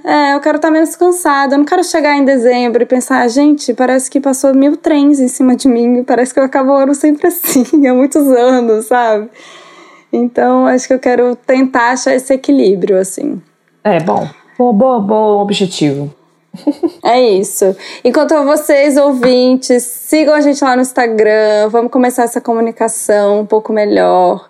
é, 0.04 0.36
eu 0.36 0.40
quero 0.42 0.58
estar 0.58 0.70
menos 0.70 0.96
cansada. 0.96 1.54
Eu 1.54 1.60
não 1.60 1.66
quero 1.66 1.84
chegar 1.84 2.16
em 2.16 2.26
dezembro 2.26 2.84
e 2.84 2.86
pensar, 2.86 3.28
gente, 3.28 3.74
parece 3.74 4.10
que 4.10 4.20
passou 4.20 4.54
mil 4.54 4.76
trens 4.76 5.20
em 5.20 5.28
cima 5.28 5.56
de 5.56 5.68
mim. 5.68 6.04
Parece 6.04 6.34
que 6.34 6.40
eu 6.40 6.44
acabo 6.44 6.72
o 6.72 6.76
ano 6.76 6.94
sempre 6.94 7.28
assim, 7.28 7.64
há 7.88 7.94
muitos 7.94 8.28
anos, 8.28 8.88
sabe? 8.88 9.30
Então, 10.12 10.66
acho 10.66 10.88
que 10.88 10.94
eu 10.94 11.00
quero 11.00 11.36
tentar 11.36 11.92
achar 11.92 12.14
esse 12.16 12.34
equilíbrio, 12.34 12.98
assim. 12.98 13.42
É, 13.84 14.00
bom. 14.00 14.28
Bom, 14.58 14.74
bom, 14.74 15.02
bom 15.02 15.42
objetivo. 15.42 16.14
É 17.04 17.22
isso. 17.22 17.76
Enquanto 18.04 18.36
vocês, 18.44 18.98
ouvintes, 18.98 19.84
sigam 19.84 20.34
a 20.34 20.42
gente 20.42 20.64
lá 20.64 20.76
no 20.76 20.82
Instagram. 20.82 21.70
Vamos 21.70 21.92
começar 21.92 22.24
essa 22.24 22.42
comunicação 22.42 23.42
um 23.42 23.46
pouco 23.46 23.72
melhor. 23.72 24.50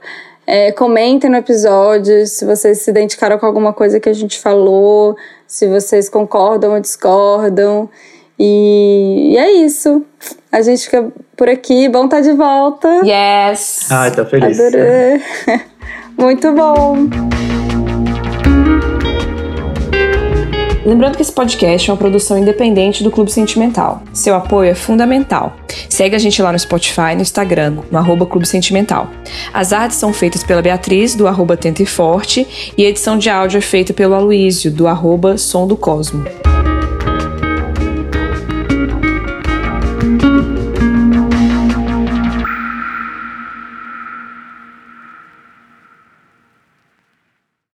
É, 0.51 0.71
comentem 0.71 1.29
no 1.29 1.37
episódio 1.37 2.25
se 2.25 2.43
vocês 2.43 2.81
se 2.81 2.89
identificaram 2.89 3.37
com 3.37 3.45
alguma 3.45 3.71
coisa 3.71 3.99
que 3.99 4.09
a 4.09 4.13
gente 4.13 4.39
falou, 4.39 5.15
se 5.45 5.67
vocês 5.67 6.09
concordam 6.09 6.73
ou 6.73 6.79
discordam. 6.79 7.87
E, 8.39 9.33
e 9.33 9.37
é 9.37 9.51
isso. 9.51 10.03
A 10.51 10.63
gente 10.63 10.85
fica 10.85 11.07
por 11.37 11.47
aqui. 11.47 11.87
Bom 11.87 12.05
estar 12.05 12.17
tá 12.17 12.23
de 12.23 12.31
volta. 12.31 12.87
Yes! 13.05 13.91
Ai, 13.91 14.09
tá 14.09 14.25
feliz. 14.25 14.59
Adorei. 14.59 15.21
Muito 16.17 16.51
bom. 16.51 16.95
Lembrando 20.89 21.17
que 21.17 21.21
esse 21.21 21.31
podcast 21.31 21.87
é 21.87 21.93
uma 21.93 21.99
produção 21.99 22.35
independente 22.35 23.03
do 23.03 23.11
Clube 23.11 23.31
Sentimental. 23.31 24.01
Seu 24.11 24.33
apoio 24.33 24.71
é 24.71 24.73
fundamental. 24.73 25.55
Segue 25.87 26.15
a 26.15 26.17
gente 26.19 26.41
lá 26.41 26.51
no 26.51 26.57
Spotify 26.57 27.11
e 27.11 27.15
no 27.15 27.21
Instagram, 27.21 27.77
no 27.91 27.97
arroba 27.99 28.25
Clube 28.25 28.47
Sentimental. 28.47 29.07
As 29.53 29.71
artes 29.71 29.97
são 29.99 30.11
feitas 30.11 30.43
pela 30.43 30.63
Beatriz, 30.63 31.13
do 31.13 31.27
arroba 31.27 31.55
Tenta 31.55 31.83
e 31.83 31.85
Forte, 31.85 32.73
e 32.75 32.83
a 32.83 32.89
edição 32.89 33.19
de 33.19 33.29
áudio 33.29 33.59
é 33.59 33.61
feita 33.61 33.93
pelo 33.93 34.15
Aloísio, 34.15 34.71
do 34.71 34.87
arroba 34.87 35.37
Som 35.37 35.67
do 35.67 35.77
Cosmo. 35.77 36.25